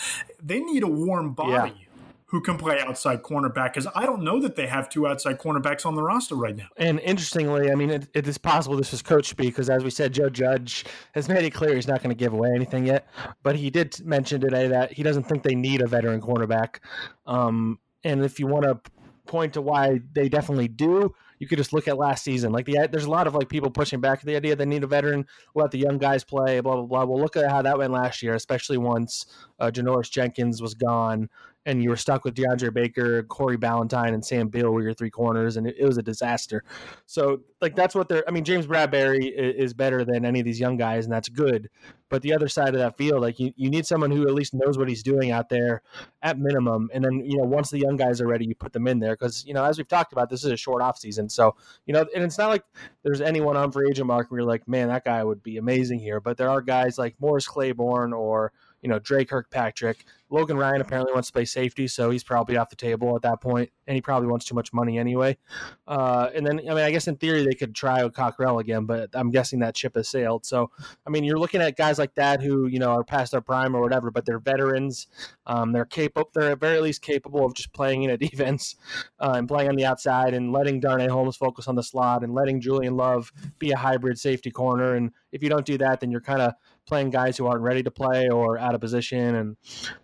They 0.43 0.59
need 0.59 0.83
a 0.83 0.87
warm 0.87 1.33
body. 1.33 1.73
Yeah 1.79 1.85
who 2.31 2.39
can 2.39 2.57
play 2.57 2.79
outside 2.79 3.21
cornerback 3.23 3.73
because 3.73 3.87
I 3.93 4.05
don't 4.05 4.23
know 4.23 4.39
that 4.39 4.55
they 4.55 4.65
have 4.65 4.89
two 4.89 5.05
outside 5.05 5.37
cornerbacks 5.37 5.85
on 5.85 5.95
the 5.95 6.01
roster 6.01 6.35
right 6.35 6.55
now. 6.55 6.69
And 6.77 6.97
interestingly, 7.01 7.69
I 7.69 7.75
mean, 7.75 7.89
it, 7.89 8.07
it 8.13 8.25
is 8.25 8.37
possible 8.37 8.77
this 8.77 8.91
was 8.91 9.01
coach 9.01 9.27
speak 9.27 9.47
because, 9.47 9.69
as 9.69 9.83
we 9.83 9.89
said, 9.89 10.13
Joe 10.13 10.29
Judge 10.29 10.85
has 11.11 11.27
made 11.27 11.43
it 11.43 11.51
clear 11.51 11.75
he's 11.75 11.89
not 11.89 12.01
going 12.01 12.09
to 12.09 12.15
give 12.15 12.31
away 12.31 12.51
anything 12.55 12.85
yet. 12.85 13.09
But 13.43 13.57
he 13.57 13.69
did 13.69 13.99
mention 14.05 14.39
today 14.39 14.69
that 14.69 14.93
he 14.93 15.03
doesn't 15.03 15.23
think 15.23 15.43
they 15.43 15.55
need 15.55 15.81
a 15.81 15.87
veteran 15.87 16.21
cornerback. 16.21 16.77
Um, 17.25 17.79
and 18.05 18.23
if 18.23 18.39
you 18.39 18.47
want 18.47 18.63
to 18.63 18.79
point 19.27 19.53
to 19.53 19.61
why 19.61 19.99
they 20.13 20.29
definitely 20.29 20.69
do, 20.69 21.13
you 21.39 21.47
could 21.47 21.57
just 21.57 21.73
look 21.73 21.87
at 21.87 21.97
last 21.97 22.23
season. 22.23 22.51
Like 22.51 22.65
the 22.65 22.87
there's 22.89 23.05
a 23.05 23.09
lot 23.09 23.27
of 23.27 23.33
like 23.33 23.49
people 23.49 23.71
pushing 23.71 23.99
back 23.99 24.21
the 24.21 24.35
idea 24.35 24.55
they 24.55 24.65
need 24.65 24.83
a 24.83 24.87
veteran, 24.87 25.25
let 25.55 25.71
the 25.71 25.79
young 25.79 25.97
guys 25.97 26.23
play, 26.23 26.59
blah 26.59 26.75
blah 26.75 26.85
blah. 26.85 27.03
Well, 27.03 27.19
look 27.19 27.35
at 27.35 27.49
how 27.49 27.61
that 27.63 27.77
went 27.77 27.91
last 27.91 28.21
year, 28.21 28.35
especially 28.35 28.77
once 28.77 29.25
uh, 29.59 29.71
Janoris 29.71 30.11
Jenkins 30.11 30.61
was 30.61 30.75
gone 30.75 31.29
and 31.65 31.83
you 31.83 31.89
were 31.89 31.97
stuck 31.97 32.25
with 32.25 32.33
DeAndre 32.33 32.73
Baker, 32.73 33.21
Corey 33.23 33.57
Ballentine, 33.57 34.13
and 34.13 34.25
Sam 34.25 34.47
Beal 34.47 34.71
were 34.71 34.81
your 34.81 34.93
three 34.93 35.11
corners, 35.11 35.57
and 35.57 35.67
it, 35.67 35.75
it 35.77 35.85
was 35.85 35.97
a 35.97 36.01
disaster. 36.01 36.63
So, 37.05 37.41
like, 37.61 37.75
that's 37.75 37.93
what 37.93 38.09
they're. 38.09 38.23
I 38.27 38.31
mean, 38.31 38.43
James 38.43 38.65
Bradberry 38.65 39.31
is, 39.31 39.65
is, 39.65 39.73
better 39.73 40.03
than 40.03 40.25
any 40.25 40.39
of 40.39 40.45
these 40.45 40.59
young 40.59 40.75
guys, 40.75 41.05
and 41.05 41.13
that's 41.13 41.29
good. 41.29 41.69
But 42.09 42.23
the 42.23 42.33
other 42.33 42.47
side 42.47 42.69
of 42.69 42.79
that 42.79 42.97
field, 42.97 43.21
like, 43.21 43.39
you, 43.39 43.53
you 43.55 43.69
need 43.69 43.85
someone 43.85 44.11
who 44.11 44.27
at 44.27 44.33
least 44.33 44.53
knows 44.53 44.77
what 44.77 44.89
he's 44.89 45.03
doing 45.03 45.31
out 45.31 45.49
there 45.49 45.81
at 46.23 46.37
minimum. 46.37 46.89
And 46.93 47.03
then, 47.05 47.23
you 47.23 47.37
know, 47.37 47.43
once 47.43 47.69
the 47.69 47.79
young 47.79 47.95
guys 47.95 48.19
are 48.19 48.27
ready, 48.27 48.45
you 48.45 48.55
put 48.55 48.73
them 48.73 48.87
in 48.87 48.99
there. 48.99 49.13
Because, 49.13 49.45
you 49.45 49.53
know, 49.53 49.63
as 49.63 49.77
we've 49.77 49.87
talked 49.87 50.11
about, 50.11 50.29
this 50.29 50.43
is 50.43 50.51
a 50.51 50.57
short 50.57 50.81
off 50.81 50.97
season. 50.97 51.29
So, 51.29 51.55
you 51.85 51.93
know, 51.93 52.05
and 52.13 52.23
it's 52.23 52.37
not 52.37 52.49
like 52.49 52.63
there's 53.03 53.21
anyone 53.21 53.55
on 53.55 53.71
free 53.71 53.87
agent 53.89 54.07
market 54.07 54.31
where 54.31 54.41
you're 54.41 54.47
like, 54.47 54.67
man, 54.67 54.89
that 54.89 55.05
guy 55.05 55.23
would 55.23 55.41
be 55.41 55.57
amazing 55.57 55.99
here. 55.99 56.19
But 56.19 56.37
there 56.37 56.49
are 56.49 56.61
guys 56.61 56.97
like 56.97 57.15
Morris 57.19 57.47
Claiborne 57.47 58.13
or, 58.13 58.51
you 58.81 58.89
know, 58.89 58.99
Dre 58.99 59.25
Kirkpatrick 59.25 60.05
Logan 60.31 60.57
Ryan 60.57 60.79
apparently 60.79 61.13
wants 61.13 61.27
to 61.27 61.33
play 61.33 61.43
safety, 61.43 61.87
so 61.87 62.09
he's 62.09 62.23
probably 62.23 62.55
off 62.55 62.69
the 62.69 62.75
table 62.77 63.15
at 63.17 63.21
that 63.23 63.41
point, 63.41 63.69
and 63.85 63.95
he 63.95 64.01
probably 64.01 64.29
wants 64.29 64.45
too 64.45 64.55
much 64.55 64.71
money 64.71 64.97
anyway. 64.97 65.37
Uh, 65.85 66.29
and 66.33 66.47
then, 66.47 66.59
I 66.59 66.73
mean, 66.73 66.85
I 66.85 66.89
guess 66.89 67.07
in 67.09 67.17
theory 67.17 67.43
they 67.43 67.53
could 67.53 67.75
try 67.75 68.07
Cockrell 68.07 68.59
again, 68.59 68.85
but 68.85 69.09
I'm 69.13 69.29
guessing 69.29 69.59
that 69.59 69.75
ship 69.75 69.95
has 69.95 70.07
sailed. 70.07 70.45
So, 70.45 70.71
I 71.05 71.09
mean, 71.09 71.25
you're 71.25 71.37
looking 71.37 71.61
at 71.61 71.75
guys 71.75 71.99
like 71.99 72.15
that 72.15 72.41
who 72.41 72.67
you 72.67 72.79
know 72.79 72.91
are 72.91 73.03
past 73.03 73.33
their 73.33 73.41
prime 73.41 73.75
or 73.75 73.81
whatever, 73.81 74.09
but 74.09 74.25
they're 74.25 74.39
veterans. 74.39 75.07
Um, 75.45 75.73
they're 75.73 75.85
capable. 75.85 76.31
They're 76.33 76.51
at 76.51 76.59
very 76.61 76.79
least 76.79 77.01
capable 77.01 77.45
of 77.45 77.53
just 77.53 77.73
playing 77.73 78.03
in 78.03 78.09
a 78.09 78.17
defense 78.31 78.77
uh, 79.19 79.33
and 79.35 79.49
playing 79.49 79.67
on 79.67 79.75
the 79.75 79.85
outside 79.85 80.33
and 80.33 80.53
letting 80.53 80.79
Darnay 80.79 81.09
Holmes 81.09 81.35
focus 81.35 81.67
on 81.67 81.75
the 81.75 81.83
slot 81.83 82.23
and 82.23 82.33
letting 82.33 82.61
Julian 82.61 82.95
Love 82.95 83.33
be 83.59 83.71
a 83.71 83.77
hybrid 83.77 84.17
safety 84.17 84.49
corner. 84.49 84.95
And 84.95 85.11
if 85.33 85.43
you 85.43 85.49
don't 85.49 85.65
do 85.65 85.77
that, 85.79 85.99
then 85.99 86.09
you're 86.09 86.21
kind 86.21 86.41
of 86.41 86.53
playing 86.87 87.09
guys 87.09 87.37
who 87.37 87.47
aren't 87.47 87.61
ready 87.61 87.83
to 87.83 87.91
play 87.91 88.29
or 88.29 88.57
out 88.57 88.75
of 88.75 88.81
position, 88.81 89.35
and 89.35 89.57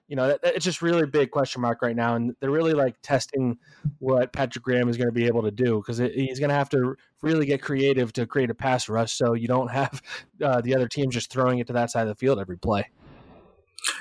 you 0.07 0.15
know 0.15 0.37
it's 0.43 0.65
just 0.65 0.81
really 0.81 1.05
big 1.05 1.31
question 1.31 1.61
mark 1.61 1.81
right 1.81 1.95
now, 1.95 2.15
and 2.15 2.35
they're 2.39 2.51
really 2.51 2.73
like 2.73 2.95
testing 3.01 3.57
what 3.99 4.33
Patrick 4.33 4.63
Graham 4.63 4.89
is 4.89 4.97
going 4.97 5.07
to 5.07 5.13
be 5.13 5.25
able 5.25 5.43
to 5.43 5.51
do 5.51 5.77
because 5.77 5.97
he's 5.97 6.39
going 6.39 6.49
to 6.49 6.55
have 6.55 6.69
to 6.69 6.95
really 7.21 7.45
get 7.45 7.61
creative 7.61 8.13
to 8.13 8.25
create 8.25 8.49
a 8.49 8.55
pass 8.55 8.89
rush, 8.89 9.13
so 9.13 9.33
you 9.33 9.47
don't 9.47 9.71
have 9.71 10.01
uh, 10.43 10.61
the 10.61 10.75
other 10.75 10.87
teams 10.87 11.13
just 11.13 11.31
throwing 11.31 11.59
it 11.59 11.67
to 11.67 11.73
that 11.73 11.91
side 11.91 12.03
of 12.03 12.09
the 12.09 12.15
field 12.15 12.39
every 12.39 12.57
play. 12.57 12.89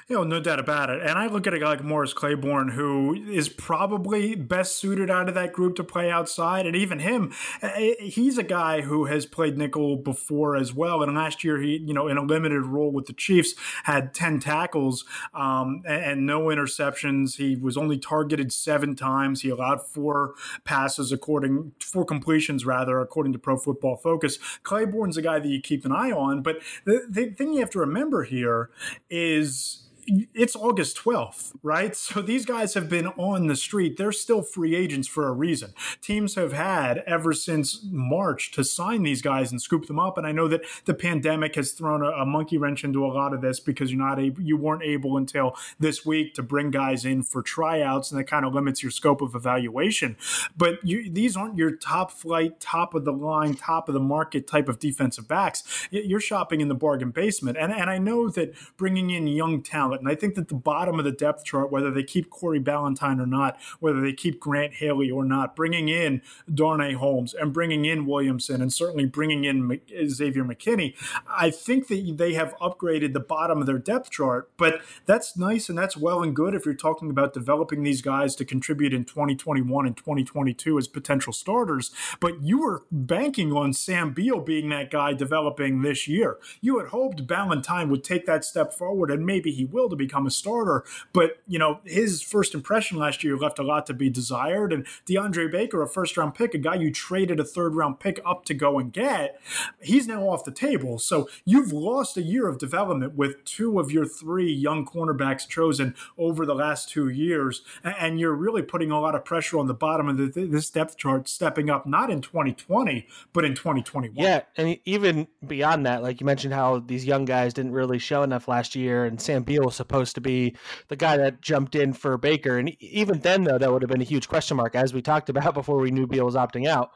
You 0.09 0.15
know, 0.15 0.23
no 0.23 0.39
doubt 0.39 0.61
about 0.61 0.89
it. 0.89 1.03
And 1.03 1.19
I 1.19 1.27
look 1.27 1.49
at 1.49 1.55
a 1.55 1.59
guy 1.59 1.67
like 1.67 1.83
Morris 1.83 2.13
Claiborne, 2.13 2.69
who 2.69 3.13
is 3.13 3.49
probably 3.49 4.37
best 4.37 4.77
suited 4.77 5.11
out 5.11 5.29
of 5.29 5.35
that 5.35 5.53
group 5.53 5.75
to 5.77 5.85
play 5.85 6.13
outside. 6.13 6.65
And 6.65 6.77
even 6.77 7.01
him, 7.01 7.33
eh, 7.61 7.95
he's 7.99 8.39
a 8.39 8.45
guy 8.45 8.83
who 8.83 9.07
has 9.07 9.27
played 9.27 9.59
nickel 9.59 9.97
before 9.97 10.55
as 10.57 10.73
well. 10.73 11.03
And 11.03 11.17
last 11.17 11.43
year, 11.43 11.61
he, 11.61 11.79
you 11.79 11.93
know, 11.93 12.07
in 12.07 12.19
a 12.19 12.23
limited 12.23 12.67
role 12.67 12.93
with 12.93 13.07
the 13.07 13.15
Chiefs, 13.15 13.57
had 13.83 14.15
10 14.15 14.39
tackles 14.39 15.05
um, 15.35 15.83
and, 15.85 16.05
and 16.05 16.27
no 16.27 16.43
interceptions. 16.43 17.39
He 17.39 17.57
was 17.57 17.77
only 17.77 17.99
targeted 17.99 18.53
seven 18.53 18.95
times. 18.95 19.41
He 19.41 19.49
allowed 19.49 19.85
four 19.85 20.35
passes, 20.63 21.11
according, 21.11 21.73
four 21.81 22.05
completions 22.05 22.65
rather, 22.65 23.01
according 23.01 23.33
to 23.33 23.41
Pro 23.41 23.57
Football 23.57 23.97
Focus. 23.97 24.39
Claiborne's 24.63 25.17
a 25.17 25.23
guy 25.23 25.41
that 25.41 25.49
you 25.49 25.61
keep 25.61 25.85
an 25.85 25.91
eye 25.91 26.13
on. 26.13 26.43
But 26.43 26.59
the, 26.85 27.09
the 27.11 27.31
thing 27.31 27.55
you 27.55 27.59
have 27.59 27.71
to 27.71 27.81
remember 27.81 28.23
here 28.23 28.71
is 29.11 29.83
it's 30.07 30.57
August 30.57 30.97
12th, 30.99 31.55
right? 31.63 31.95
So 32.07 32.23
these 32.23 32.47
guys 32.47 32.75
have 32.75 32.89
been 32.89 33.09
on 33.09 33.49
the 33.49 33.57
street. 33.57 33.97
They're 33.97 34.13
still 34.13 34.43
free 34.43 34.77
agents 34.77 35.09
for 35.09 35.27
a 35.27 35.33
reason. 35.33 35.75
Teams 36.01 36.37
have 36.37 36.53
had 36.53 36.99
ever 36.99 37.33
since 37.33 37.85
March 37.91 38.53
to 38.53 38.63
sign 38.63 39.03
these 39.03 39.23
guys 39.23 39.51
and 39.51 39.61
scoop 39.61 39.87
them 39.87 39.99
up. 39.99 40.17
And 40.17 40.27
I 40.27 40.31
know 40.31 40.47
that 40.47 40.63
the 40.85 40.95
pandemic 40.95 41.57
has 41.57 41.73
thrown 41.73 42.03
a, 42.03 42.11
a 42.11 42.27
monkey 42.27 42.59
wrench 42.59 42.85
into 42.85 43.05
a 43.05 43.09
lot 43.09 43.35
of 43.35 43.41
this 43.41 43.59
because 43.59 43.91
you're 43.91 44.07
not 44.07 44.21
able, 44.21 44.41
you 44.41 44.57
weren't 44.57 44.83
able 44.85 45.17
until 45.17 45.57
this 45.81 46.07
week 46.07 46.35
to 46.35 46.43
bring 46.43 46.71
guys 46.71 47.05
in 47.05 47.23
for 47.23 47.43
tryouts, 47.43 48.11
and 48.11 48.21
that 48.21 48.25
kind 48.25 48.45
of 48.45 48.55
limits 48.55 48.83
your 48.83 48.93
scope 48.93 49.21
of 49.21 49.35
evaluation. 49.35 50.17
But 50.57 50.79
you, 50.85 51.11
these 51.11 51.37
aren't 51.37 51.57
your 51.57 51.75
top 51.75 52.13
flight, 52.13 52.61
top 52.61 52.95
of 52.95 53.05
the 53.05 53.13
line, 53.13 53.55
top 53.55 53.89
of 53.89 53.95
the 53.95 54.01
market 54.01 54.47
type 54.47 54.69
of 54.69 54.79
defensive 54.79 55.27
backs. 55.27 55.89
You're 55.91 56.21
shopping 56.21 56.61
in 56.61 56.69
the 56.69 56.75
bargain 56.75 57.11
basement. 57.11 57.57
And, 57.59 57.73
and 57.73 57.91
I 57.91 57.99
know 57.99 58.29
that 58.31 58.55
bringing 58.77 59.11
in 59.11 59.27
young 59.27 59.63
talent, 59.63 59.96
And 60.01 60.09
I 60.09 60.15
think 60.15 60.35
that 60.35 60.49
the 60.49 60.55
bottom 60.55 60.99
of 60.99 61.05
the 61.05 61.13
depth 61.13 61.45
chart, 61.45 61.71
whether 61.71 61.91
they 61.91 62.03
keep 62.03 62.31
Corey 62.31 62.61
Ballentine 62.61 63.21
or 63.21 63.27
not, 63.27 63.59
whether 63.81 64.01
they 64.01 64.13
keep 64.13 64.41
Grant 64.41 64.75
Haley 64.75 65.11
or 65.11 65.25
not, 65.25 65.57
bringing 65.57 65.89
in 65.89 66.23
Darnay 66.53 66.95
Holmes 66.95 67.35
and 67.35 67.53
bringing 67.53 67.85
in 67.85 68.07
Williamson 68.07 68.61
and 68.61 68.73
certainly 68.73 69.07
bringing 69.07 69.45
in 69.45 69.81
Xavier 70.09 70.45
McKinney, 70.45 70.95
I 71.29 71.51
think 71.51 71.89
that 71.89 72.15
they 72.17 72.35
have 72.35 72.57
upgraded 72.59 73.13
the 73.13 73.21
bottom 73.21 73.61
of 73.61 73.67
their 73.67 73.79
depth 73.79 74.11
chart. 74.11 74.51
But 74.57 74.81
that's 75.07 75.37
nice 75.37 75.69
and 75.69 75.79
that's 75.79 75.97
well 75.97 76.23
and 76.23 76.35
good 76.35 76.55
if 76.55 76.65
you're 76.65 76.75
talking 76.75 77.11
about 77.11 77.33
developing 77.33 77.83
these 77.83 78.03
guys 78.03 78.35
to 78.37 78.45
contribute 78.45 78.93
in 78.93 79.05
2021 79.05 79.87
and 79.87 79.97
2022 79.97 80.79
as 80.79 80.89
potential 80.89 81.33
starters. 81.33 81.91
But 82.21 82.43
you 82.43 82.61
were 82.61 82.85
banking 82.91 83.53
on 83.53 83.73
Sam 83.73 84.13
Beal 84.13 84.41
being 84.41 84.69
that 84.71 84.91
guy 84.91 85.13
developing 85.13 85.83
this 85.83 86.09
year. 86.09 86.39
You 86.61 86.79
had 86.79 86.89
hoped 86.89 87.27
Ballentine 87.27 87.89
would 87.89 88.05
take 88.05 88.27
that 88.27 88.45
step 88.45 88.73
forward, 88.73 89.11
and 89.11 89.25
maybe 89.25 89.51
he 89.51 89.65
will 89.65 89.86
to 89.91 89.97
become 89.97 90.27
a 90.27 90.31
starter. 90.31 90.85
But, 91.13 91.39
you 91.47 91.59
know, 91.59 91.81
his 91.85 92.23
first 92.23 92.55
impression 92.55 92.99
last 92.99 93.23
year 93.25 93.37
left 93.37 93.59
a 93.59 93.63
lot 93.63 93.87
to 93.87 93.95
be 93.95 94.11
desired. 94.11 94.73
And 94.73 94.87
DeAndre 95.07 95.51
Baker, 95.51 95.83
a 95.83 95.89
first 95.89 96.17
round 96.17 96.35
pick, 96.35 96.55
a 96.55 96.59
guy 96.59 96.77
you 96.77 96.91
traded 96.91 97.41
a 97.41 97.45
third 97.45 97.75
round 97.75 98.01
pick 98.01 98.21
up 98.25 98.45
to 98.47 98.55
go 98.55 98.79
and 98.79 98.93
get, 98.93 99.41
he's 99.81 100.07
now 100.07 100.29
off 100.29 100.45
the 100.45 100.51
table. 100.51 100.99
So 100.99 101.29
you've 101.45 101.73
lost 101.73 102.17
a 102.17 102.23
year 102.23 102.49
of 102.49 102.59
development 102.59 103.15
with 103.15 103.45
two 103.45 103.79
of 103.79 103.91
your 103.91 104.07
three 104.07 104.53
young 104.53 104.87
cornerbacks 104.87 105.49
chosen 105.49 105.95
over 106.19 106.45
the 106.47 106.55
last 106.55 106.89
two 106.89 107.09
years. 107.09 107.63
And 107.83 108.19
you're 108.21 108.35
really 108.35 108.63
putting 108.63 108.91
a 108.91 109.01
lot 109.01 109.15
of 109.15 109.25
pressure 109.25 109.59
on 109.59 109.67
the 109.67 109.75
bottom 109.75 110.09
of 110.09 110.17
the, 110.17 110.47
this 110.47 110.71
depth 110.71 110.97
chart, 110.97 111.29
stepping 111.29 111.71
up 111.71 111.87
not 111.87 112.11
in 112.11 112.21
2020, 112.21 113.07
but 113.33 113.45
in 113.45 113.55
2021. 113.55 114.15
Yeah. 114.17 114.43
And 114.57 114.79
even 114.85 115.29
beyond 115.47 115.87
that, 115.87 116.03
like 116.03 116.21
you 116.21 116.27
mentioned 116.27 116.55
how 116.55 116.81
these 116.81 117.05
young 117.05 117.25
guys 117.25 117.55
didn't 117.55 117.73
really 117.73 117.99
show 117.99 118.23
enough 118.23 118.49
last 118.49 118.75
year, 118.75 119.05
and 119.05 119.21
Sam 119.21 119.43
Beal 119.43 119.71
supposed 119.77 120.15
to 120.17 120.21
be 120.21 120.57
the 120.89 120.97
guy 120.97 121.17
that 121.17 121.41
jumped 121.41 121.75
in 121.75 121.93
for 121.93 122.17
Baker. 122.19 122.59
And 122.59 122.75
even 122.83 123.21
then, 123.21 123.45
though, 123.45 123.59
that 123.59 123.73
would 123.73 123.83
have 123.83 123.91
been 123.91 124.01
a 124.01 124.05
huge 124.05 124.29
question 124.29 124.57
mark, 124.57 124.75
as 124.75 124.93
we 124.93 125.03
talked 125.03 125.29
about 125.29 125.55
before 125.55 125.79
we 125.79 125.91
knew 125.91 126.07
Beal 126.07 126.25
was 126.25 126.35
opting 126.35 126.67
out. 126.67 126.91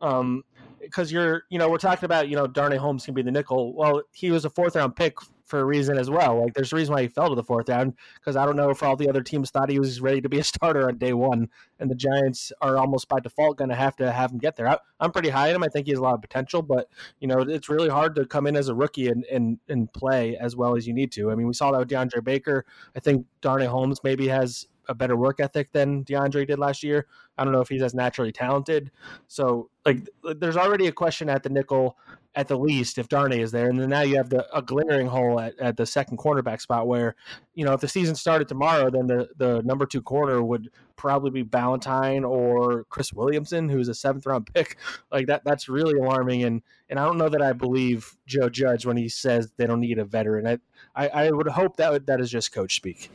Um, 0.00 0.44
because 0.80 1.10
you're, 1.10 1.44
you 1.48 1.58
know, 1.58 1.70
we're 1.70 1.78
talking 1.78 2.04
about, 2.04 2.28
you 2.28 2.36
know, 2.36 2.46
Darnay 2.46 2.76
Holmes 2.76 3.04
can 3.06 3.14
be 3.14 3.22
the 3.22 3.30
nickel. 3.30 3.74
Well, 3.74 4.02
he 4.12 4.30
was 4.30 4.44
a 4.44 4.50
fourth 4.50 4.76
round 4.76 4.96
pick 4.96 5.16
for 5.44 5.60
a 5.60 5.64
reason 5.64 5.98
as 5.98 6.10
well. 6.10 6.40
Like 6.42 6.54
there's 6.54 6.72
a 6.72 6.76
reason 6.76 6.94
why 6.94 7.02
he 7.02 7.08
fell 7.08 7.28
to 7.28 7.34
the 7.34 7.44
fourth 7.44 7.68
round 7.68 7.94
because 8.16 8.36
I 8.36 8.46
don't 8.46 8.56
know 8.56 8.70
if 8.70 8.82
all 8.82 8.96
the 8.96 9.08
other 9.08 9.22
teams 9.22 9.50
thought 9.50 9.70
he 9.70 9.78
was 9.78 10.00
ready 10.00 10.20
to 10.20 10.28
be 10.28 10.38
a 10.38 10.44
starter 10.54 10.88
on 10.88 10.98
day 10.98 11.12
one, 11.12 11.48
and 11.78 11.90
the 11.90 11.94
Giants 11.94 12.52
are 12.60 12.76
almost 12.76 13.08
by 13.08 13.20
default 13.20 13.58
going 13.58 13.70
to 13.70 13.76
have 13.76 13.96
to 13.96 14.10
have 14.10 14.32
him 14.32 14.38
get 14.38 14.56
there. 14.56 14.68
I, 14.68 14.78
am 15.00 15.12
pretty 15.12 15.30
high 15.30 15.50
on 15.50 15.56
him. 15.56 15.62
I 15.62 15.68
think 15.68 15.86
he 15.86 15.92
has 15.92 16.00
a 16.00 16.02
lot 16.02 16.14
of 16.14 16.22
potential, 16.22 16.62
but 16.62 16.88
you 17.20 17.28
know 17.28 17.40
it's 17.40 17.68
really 17.68 17.88
hard 17.88 18.14
to 18.16 18.26
come 18.26 18.46
in 18.46 18.56
as 18.56 18.68
a 18.68 18.74
rookie 18.74 19.08
and 19.08 19.24
and, 19.24 19.58
and 19.68 19.92
play 19.92 20.36
as 20.36 20.56
well 20.56 20.76
as 20.76 20.86
you 20.86 20.94
need 20.94 21.12
to. 21.12 21.30
I 21.30 21.34
mean, 21.34 21.46
we 21.46 21.54
saw 21.54 21.72
that 21.72 21.78
with 21.78 21.88
DeAndre 21.88 22.24
Baker. 22.24 22.64
I 22.96 23.00
think 23.00 23.26
Darnay 23.40 23.66
Holmes 23.66 24.00
maybe 24.02 24.28
has 24.28 24.66
a 24.88 24.94
better 24.94 25.16
work 25.16 25.40
ethic 25.40 25.72
than 25.72 26.04
DeAndre 26.04 26.46
did 26.46 26.58
last 26.58 26.82
year. 26.82 27.06
I 27.36 27.44
don't 27.44 27.52
know 27.52 27.60
if 27.60 27.68
he's 27.68 27.82
as 27.82 27.94
naturally 27.94 28.32
talented. 28.32 28.90
So 29.26 29.70
like 29.84 30.08
there's 30.36 30.56
already 30.56 30.86
a 30.86 30.92
question 30.92 31.28
at 31.28 31.42
the 31.42 31.48
nickel 31.48 31.96
at 32.36 32.48
the 32.48 32.58
least 32.58 32.98
if 32.98 33.08
Darnay 33.08 33.40
is 33.40 33.52
there. 33.52 33.68
And 33.68 33.78
then 33.78 33.90
now 33.90 34.00
you 34.00 34.16
have 34.16 34.28
the 34.28 34.46
a 34.56 34.60
glaring 34.60 35.06
hole 35.06 35.38
at, 35.38 35.58
at 35.58 35.76
the 35.76 35.86
second 35.86 36.18
cornerback 36.18 36.60
spot 36.60 36.86
where, 36.86 37.14
you 37.54 37.64
know, 37.64 37.72
if 37.72 37.80
the 37.80 37.88
season 37.88 38.14
started 38.14 38.48
tomorrow, 38.48 38.90
then 38.90 39.06
the, 39.06 39.28
the 39.36 39.62
number 39.62 39.86
two 39.86 40.02
corner 40.02 40.42
would 40.42 40.70
probably 40.96 41.30
be 41.30 41.44
Ballentine 41.44 42.28
or 42.28 42.84
Chris 42.84 43.12
Williamson, 43.12 43.68
who's 43.68 43.88
a 43.88 43.94
seventh 43.94 44.26
round 44.26 44.52
pick. 44.52 44.76
Like 45.12 45.26
that 45.28 45.44
that's 45.44 45.68
really 45.68 45.98
alarming 45.98 46.42
and 46.42 46.62
and 46.88 46.98
I 46.98 47.04
don't 47.04 47.18
know 47.18 47.28
that 47.28 47.42
I 47.42 47.52
believe 47.52 48.16
Joe 48.26 48.48
Judge 48.48 48.84
when 48.84 48.96
he 48.96 49.08
says 49.08 49.52
they 49.56 49.66
don't 49.66 49.80
need 49.80 49.98
a 49.98 50.04
veteran. 50.04 50.46
I 50.46 50.58
I, 50.94 51.08
I 51.08 51.30
would 51.30 51.48
hope 51.48 51.76
that 51.76 52.06
that 52.06 52.20
is 52.20 52.30
just 52.30 52.52
coach 52.52 52.76
speak. 52.76 53.10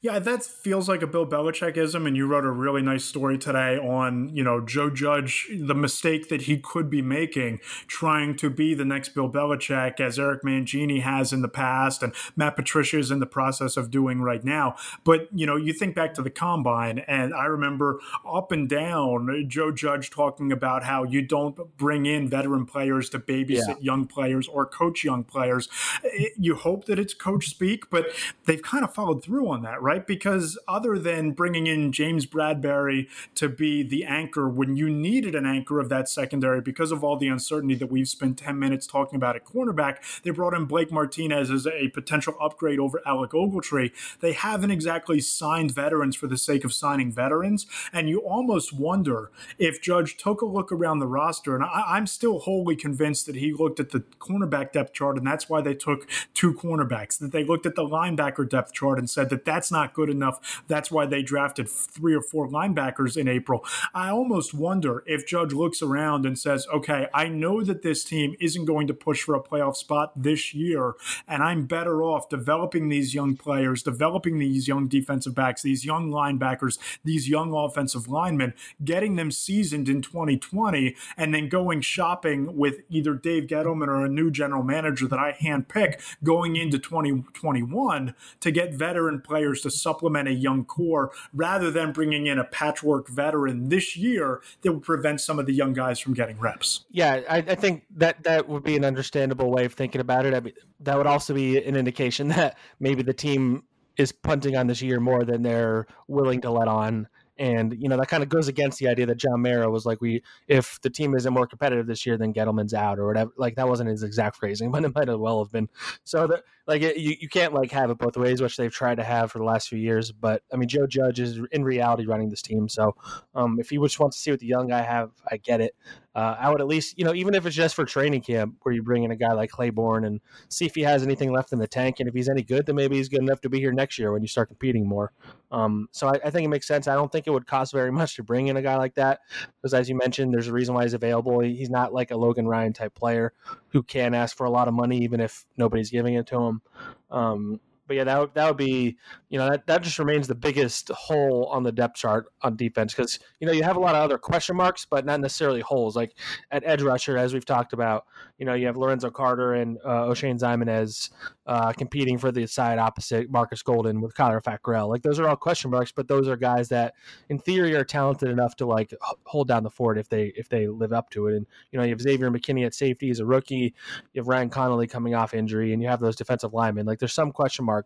Yeah, 0.00 0.18
that 0.18 0.44
feels 0.44 0.88
like 0.88 1.02
a 1.02 1.06
Bill 1.06 1.26
Belichickism, 1.26 2.06
and 2.06 2.16
you 2.16 2.26
wrote 2.26 2.44
a 2.44 2.50
really 2.50 2.82
nice 2.82 3.04
story 3.04 3.38
today 3.38 3.78
on 3.78 4.34
you 4.34 4.42
know 4.42 4.60
Joe 4.60 4.90
Judge, 4.90 5.48
the 5.50 5.74
mistake 5.74 6.28
that 6.28 6.42
he 6.42 6.58
could 6.58 6.90
be 6.90 7.02
making 7.02 7.60
trying 7.86 8.36
to 8.36 8.50
be 8.50 8.74
the 8.74 8.84
next 8.84 9.10
Bill 9.10 9.30
Belichick, 9.30 10.00
as 10.00 10.18
Eric 10.18 10.42
Mangini 10.42 11.02
has 11.02 11.32
in 11.32 11.42
the 11.42 11.48
past, 11.48 12.02
and 12.02 12.14
Matt 12.36 12.56
Patricia 12.56 12.98
is 12.98 13.10
in 13.10 13.20
the 13.20 13.26
process 13.26 13.76
of 13.76 13.90
doing 13.90 14.20
right 14.22 14.44
now. 14.44 14.76
But 15.04 15.28
you 15.32 15.46
know, 15.46 15.56
you 15.56 15.72
think 15.72 15.94
back 15.94 16.14
to 16.14 16.22
the 16.22 16.30
combine, 16.30 17.00
and 17.00 17.34
I 17.34 17.44
remember 17.44 18.00
up 18.26 18.52
and 18.52 18.68
down 18.68 19.46
Joe 19.48 19.72
Judge 19.72 20.10
talking 20.10 20.52
about 20.52 20.84
how 20.84 21.04
you 21.04 21.22
don't 21.22 21.76
bring 21.76 22.06
in 22.06 22.28
veteran 22.28 22.66
players 22.66 23.08
to 23.10 23.18
babysit 23.18 23.68
yeah. 23.68 23.74
young 23.80 24.06
players 24.06 24.48
or 24.48 24.66
coach 24.66 25.04
young 25.04 25.24
players. 25.24 25.68
Eh, 26.04 26.28
you 26.36 26.56
hope 26.56 26.86
that 26.86 26.98
it's 26.98 27.14
coach 27.14 27.48
speak, 27.48 27.90
but 27.90 28.06
they've 28.46 28.62
kind 28.62 28.84
of 28.84 28.94
followed 28.94 29.22
through 29.22 29.48
on 29.48 29.62
that 29.62 29.71
that, 29.72 29.82
right? 29.82 30.06
Because 30.06 30.58
other 30.68 30.98
than 30.98 31.32
bringing 31.32 31.66
in 31.66 31.92
James 31.92 32.26
Bradberry 32.26 33.08
to 33.36 33.48
be 33.48 33.82
the 33.82 34.04
anchor 34.04 34.48
when 34.48 34.76
you 34.76 34.90
needed 34.90 35.34
an 35.34 35.46
anchor 35.46 35.80
of 35.80 35.88
that 35.88 36.08
secondary 36.08 36.60
because 36.60 36.92
of 36.92 37.02
all 37.02 37.16
the 37.16 37.28
uncertainty 37.28 37.74
that 37.76 37.90
we've 37.90 38.08
spent 38.08 38.38
10 38.38 38.58
minutes 38.58 38.86
talking 38.86 39.16
about 39.16 39.34
at 39.34 39.44
cornerback, 39.44 39.98
they 40.22 40.30
brought 40.30 40.52
in 40.52 40.66
Blake 40.66 40.92
Martinez 40.92 41.50
as 41.50 41.66
a 41.66 41.88
potential 41.88 42.34
upgrade 42.40 42.78
over 42.78 43.00
Alec 43.06 43.30
Ogletree. 43.30 43.92
They 44.20 44.32
haven't 44.32 44.70
exactly 44.70 45.20
signed 45.20 45.74
veterans 45.74 46.16
for 46.16 46.26
the 46.26 46.38
sake 46.38 46.64
of 46.64 46.74
signing 46.74 47.10
veterans. 47.10 47.66
And 47.92 48.10
you 48.10 48.18
almost 48.18 48.74
wonder 48.74 49.30
if 49.58 49.80
Judge 49.80 50.18
took 50.18 50.42
a 50.42 50.46
look 50.46 50.70
around 50.70 50.98
the 50.98 51.06
roster, 51.06 51.54
and 51.54 51.64
I, 51.64 51.84
I'm 51.88 52.06
still 52.06 52.40
wholly 52.40 52.76
convinced 52.76 53.26
that 53.26 53.36
he 53.36 53.52
looked 53.52 53.80
at 53.80 53.90
the 53.90 54.00
cornerback 54.20 54.72
depth 54.72 54.92
chart, 54.92 55.16
and 55.16 55.26
that's 55.26 55.48
why 55.48 55.62
they 55.62 55.74
took 55.74 56.08
two 56.34 56.52
cornerbacks, 56.52 57.18
that 57.18 57.32
they 57.32 57.44
looked 57.44 57.64
at 57.64 57.74
the 57.74 57.84
linebacker 57.84 58.46
depth 58.46 58.74
chart 58.74 58.98
and 58.98 59.08
said 59.08 59.30
that 59.30 59.46
that's 59.46 59.61
not 59.70 59.94
good 59.94 60.10
enough. 60.10 60.62
That's 60.68 60.90
why 60.90 61.06
they 61.06 61.22
drafted 61.22 61.68
three 61.68 62.14
or 62.14 62.22
four 62.22 62.48
linebackers 62.48 63.16
in 63.16 63.28
April. 63.28 63.64
I 63.94 64.10
almost 64.10 64.54
wonder 64.54 65.02
if 65.06 65.26
Judge 65.26 65.52
looks 65.52 65.82
around 65.82 66.26
and 66.26 66.38
says, 66.38 66.66
okay, 66.72 67.08
I 67.14 67.28
know 67.28 67.62
that 67.62 67.82
this 67.82 68.04
team 68.04 68.34
isn't 68.40 68.64
going 68.64 68.86
to 68.86 68.94
push 68.94 69.22
for 69.22 69.34
a 69.34 69.42
playoff 69.42 69.76
spot 69.76 70.12
this 70.16 70.54
year, 70.54 70.94
and 71.28 71.42
I'm 71.42 71.66
better 71.66 72.02
off 72.02 72.28
developing 72.28 72.88
these 72.88 73.14
young 73.14 73.36
players, 73.36 73.82
developing 73.82 74.38
these 74.38 74.68
young 74.68 74.88
defensive 74.88 75.34
backs, 75.34 75.62
these 75.62 75.84
young 75.84 76.10
linebackers, 76.10 76.78
these 77.04 77.28
young 77.28 77.52
offensive 77.52 78.08
linemen, 78.08 78.54
getting 78.84 79.16
them 79.16 79.30
seasoned 79.30 79.88
in 79.88 80.02
2020, 80.02 80.96
and 81.16 81.34
then 81.34 81.48
going 81.48 81.80
shopping 81.80 82.56
with 82.56 82.80
either 82.88 83.14
Dave 83.14 83.44
Gettleman 83.44 83.88
or 83.88 84.04
a 84.04 84.08
new 84.08 84.30
general 84.30 84.62
manager 84.62 85.06
that 85.06 85.18
I 85.18 85.32
handpick 85.32 86.00
going 86.24 86.56
into 86.56 86.78
2021 86.78 88.14
to 88.40 88.50
get 88.50 88.74
veteran 88.74 89.20
players 89.20 89.41
players 89.42 89.60
to 89.62 89.70
supplement 89.70 90.28
a 90.28 90.32
young 90.32 90.64
core 90.64 91.10
rather 91.32 91.70
than 91.70 91.92
bringing 91.92 92.26
in 92.26 92.38
a 92.38 92.44
patchwork 92.44 93.08
veteran 93.08 93.68
this 93.68 93.96
year 93.96 94.40
that 94.62 94.72
would 94.72 94.82
prevent 94.82 95.20
some 95.20 95.38
of 95.38 95.46
the 95.46 95.52
young 95.52 95.72
guys 95.72 95.98
from 95.98 96.14
getting 96.14 96.38
reps. 96.38 96.84
Yeah, 96.90 97.22
I, 97.28 97.38
I 97.38 97.54
think 97.56 97.84
that 97.96 98.22
that 98.22 98.48
would 98.48 98.62
be 98.62 98.76
an 98.76 98.84
understandable 98.84 99.50
way 99.50 99.64
of 99.64 99.74
thinking 99.74 100.00
about 100.00 100.26
it. 100.26 100.34
I 100.34 100.40
mean, 100.40 100.54
that 100.80 100.96
would 100.96 101.08
also 101.08 101.34
be 101.34 101.62
an 101.62 101.74
indication 101.74 102.28
that 102.36 102.56
maybe 102.78 103.02
the 103.02 103.14
team 103.14 103.64
is 103.96 104.12
punting 104.12 104.56
on 104.56 104.68
this 104.68 104.80
year 104.80 105.00
more 105.00 105.24
than 105.24 105.42
they're 105.42 105.86
willing 106.06 106.40
to 106.42 106.50
let 106.50 106.68
on 106.68 107.08
and 107.38 107.74
you 107.80 107.88
know 107.88 107.96
that 107.96 108.08
kind 108.08 108.22
of 108.22 108.28
goes 108.28 108.48
against 108.48 108.78
the 108.78 108.88
idea 108.88 109.06
that 109.06 109.16
John 109.16 109.40
Mara 109.40 109.70
was 109.70 109.86
like, 109.86 110.00
we 110.00 110.22
if 110.48 110.80
the 110.82 110.90
team 110.90 111.14
isn't 111.14 111.32
more 111.32 111.46
competitive 111.46 111.86
this 111.86 112.04
year, 112.04 112.16
then 112.16 112.32
Gettleman's 112.32 112.74
out 112.74 112.98
or 112.98 113.06
whatever. 113.06 113.32
Like 113.36 113.56
that 113.56 113.68
wasn't 113.68 113.90
his 113.90 114.02
exact 114.02 114.36
phrasing, 114.36 114.70
but 114.72 114.84
it 114.84 114.94
might 114.94 115.08
as 115.08 115.16
well 115.16 115.42
have 115.42 115.52
been. 115.52 115.68
So 116.04 116.26
that 116.26 116.44
like 116.66 116.82
it, 116.82 116.96
you 116.98 117.16
you 117.20 117.28
can't 117.28 117.54
like 117.54 117.70
have 117.72 117.90
it 117.90 117.98
both 117.98 118.16
ways, 118.16 118.40
which 118.40 118.56
they've 118.56 118.72
tried 118.72 118.96
to 118.96 119.04
have 119.04 119.32
for 119.32 119.38
the 119.38 119.44
last 119.44 119.68
few 119.68 119.78
years. 119.78 120.12
But 120.12 120.42
I 120.52 120.56
mean, 120.56 120.68
Joe 120.68 120.86
Judge 120.86 121.20
is 121.20 121.40
in 121.50 121.64
reality 121.64 122.06
running 122.06 122.30
this 122.30 122.42
team, 122.42 122.68
so 122.68 122.94
um, 123.34 123.58
if 123.58 123.70
he 123.70 123.78
just 123.78 123.98
wants 123.98 124.16
to 124.16 124.22
see 124.22 124.30
what 124.30 124.40
the 124.40 124.46
young 124.46 124.68
guy 124.68 124.82
have, 124.82 125.10
I 125.30 125.38
get 125.38 125.60
it. 125.60 125.74
Uh, 126.14 126.36
I 126.38 126.50
would 126.50 126.60
at 126.60 126.66
least, 126.66 126.98
you 126.98 127.04
know, 127.04 127.14
even 127.14 127.34
if 127.34 127.46
it's 127.46 127.56
just 127.56 127.74
for 127.74 127.84
training 127.84 128.20
camp, 128.20 128.56
where 128.62 128.74
you 128.74 128.82
bring 128.82 129.04
in 129.04 129.10
a 129.10 129.16
guy 129.16 129.32
like 129.32 129.50
Claiborne 129.50 130.04
and 130.04 130.20
see 130.48 130.66
if 130.66 130.74
he 130.74 130.82
has 130.82 131.02
anything 131.02 131.32
left 131.32 131.52
in 131.52 131.58
the 131.58 131.66
tank, 131.66 132.00
and 132.00 132.08
if 132.08 132.14
he's 132.14 132.28
any 132.28 132.42
good, 132.42 132.66
then 132.66 132.76
maybe 132.76 132.96
he's 132.96 133.08
good 133.08 133.20
enough 133.20 133.40
to 133.40 133.48
be 133.48 133.58
here 133.58 133.72
next 133.72 133.98
year 133.98 134.12
when 134.12 134.20
you 134.20 134.28
start 134.28 134.48
competing 134.48 134.86
more. 134.86 135.12
Um, 135.50 135.88
so 135.90 136.08
I, 136.08 136.20
I, 136.24 136.30
think 136.30 136.44
it 136.44 136.48
makes 136.48 136.66
sense. 136.66 136.86
I 136.86 136.94
don't 136.94 137.10
think 137.10 137.26
it 137.26 137.30
would 137.30 137.46
cost 137.46 137.72
very 137.72 137.92
much 138.00 138.16
to 138.16 138.22
bring 138.22 138.48
in 138.48 138.56
a 138.56 138.62
guy 138.62 138.76
like 138.76 138.94
that 138.96 139.20
because, 139.56 139.72
as 139.72 139.88
you 139.88 139.96
mentioned, 139.96 140.34
there's 140.34 140.48
a 140.48 140.52
reason 140.52 140.74
why 140.74 140.82
he's 140.82 140.94
available. 140.94 141.40
He's 141.40 141.70
not 141.70 141.94
like 141.94 142.10
a 142.10 142.16
Logan 142.16 142.46
Ryan 142.46 142.72
type 142.72 142.94
player 142.94 143.32
who 143.68 143.82
can 143.82 144.14
ask 144.14 144.36
for 144.36 144.44
a 144.44 144.50
lot 144.50 144.68
of 144.68 144.74
money 144.74 144.98
even 144.98 145.20
if 145.20 145.46
nobody's 145.56 145.90
giving 145.90 146.14
it 146.14 146.26
to 146.28 146.38
him. 146.38 146.62
Um, 147.10 147.60
but 147.92 147.96
yeah, 147.96 148.04
that 148.04 148.20
would, 148.20 148.34
that 148.34 148.48
would 148.48 148.56
be 148.56 148.96
you 149.28 149.38
know 149.38 149.50
that, 149.50 149.66
that 149.66 149.82
just 149.82 149.98
remains 149.98 150.26
the 150.26 150.34
biggest 150.34 150.88
hole 150.88 151.46
on 151.52 151.62
the 151.62 151.72
depth 151.72 151.96
chart 151.96 152.26
on 152.40 152.56
defense 152.56 152.94
because 152.94 153.18
you 153.38 153.46
know 153.46 153.52
you 153.52 153.62
have 153.62 153.76
a 153.76 153.80
lot 153.80 153.94
of 153.94 154.02
other 154.02 154.16
question 154.16 154.56
marks, 154.56 154.86
but 154.86 155.04
not 155.04 155.20
necessarily 155.20 155.60
holes. 155.60 155.94
Like 155.94 156.14
at 156.50 156.62
edge 156.64 156.80
rusher, 156.80 157.18
as 157.18 157.34
we've 157.34 157.44
talked 157.44 157.74
about, 157.74 158.06
you 158.38 158.46
know 158.46 158.54
you 158.54 158.64
have 158.64 158.78
Lorenzo 158.78 159.10
Carter 159.10 159.52
and 159.52 159.76
uh, 159.84 160.04
Oshane 160.04 160.38
Ximines 160.40 161.10
uh, 161.46 161.72
competing 161.72 162.16
for 162.16 162.32
the 162.32 162.46
side 162.46 162.78
opposite 162.78 163.30
Marcus 163.30 163.62
Golden 163.62 164.00
with 164.00 164.14
Kyler 164.14 164.42
Fackrell. 164.42 164.88
Like 164.88 165.02
those 165.02 165.20
are 165.20 165.28
all 165.28 165.36
question 165.36 165.70
marks, 165.70 165.92
but 165.92 166.08
those 166.08 166.28
are 166.28 166.36
guys 166.36 166.70
that 166.70 166.94
in 167.28 167.38
theory 167.38 167.74
are 167.74 167.84
talented 167.84 168.30
enough 168.30 168.56
to 168.56 168.66
like 168.66 168.94
hold 169.24 169.48
down 169.48 169.64
the 169.64 169.70
fort 169.70 169.98
if 169.98 170.08
they 170.08 170.32
if 170.34 170.48
they 170.48 170.66
live 170.66 170.94
up 170.94 171.10
to 171.10 171.26
it. 171.26 171.36
And 171.36 171.46
you 171.70 171.78
know 171.78 171.84
you 171.84 171.90
have 171.90 172.00
Xavier 172.00 172.30
McKinney 172.30 172.64
at 172.64 172.72
safety 172.72 173.10
as 173.10 173.20
a 173.20 173.26
rookie, 173.26 173.74
you 174.14 174.20
have 174.20 174.28
Ryan 174.28 174.48
Connelly 174.48 174.86
coming 174.86 175.14
off 175.14 175.34
injury, 175.34 175.74
and 175.74 175.82
you 175.82 175.88
have 175.88 176.00
those 176.00 176.16
defensive 176.16 176.54
linemen. 176.54 176.86
Like 176.86 176.98
there's 176.98 177.12
some 177.12 177.32
question 177.32 177.66
marks, 177.66 177.81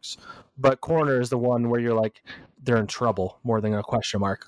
but 0.58 0.80
corner 0.80 1.20
is 1.20 1.30
the 1.30 1.38
one 1.38 1.68
where 1.70 1.80
you're 1.80 1.94
like 1.94 2.22
they're 2.62 2.76
in 2.76 2.86
trouble 2.86 3.38
more 3.44 3.60
than 3.60 3.74
a 3.74 3.82
question 3.82 4.20
mark. 4.20 4.46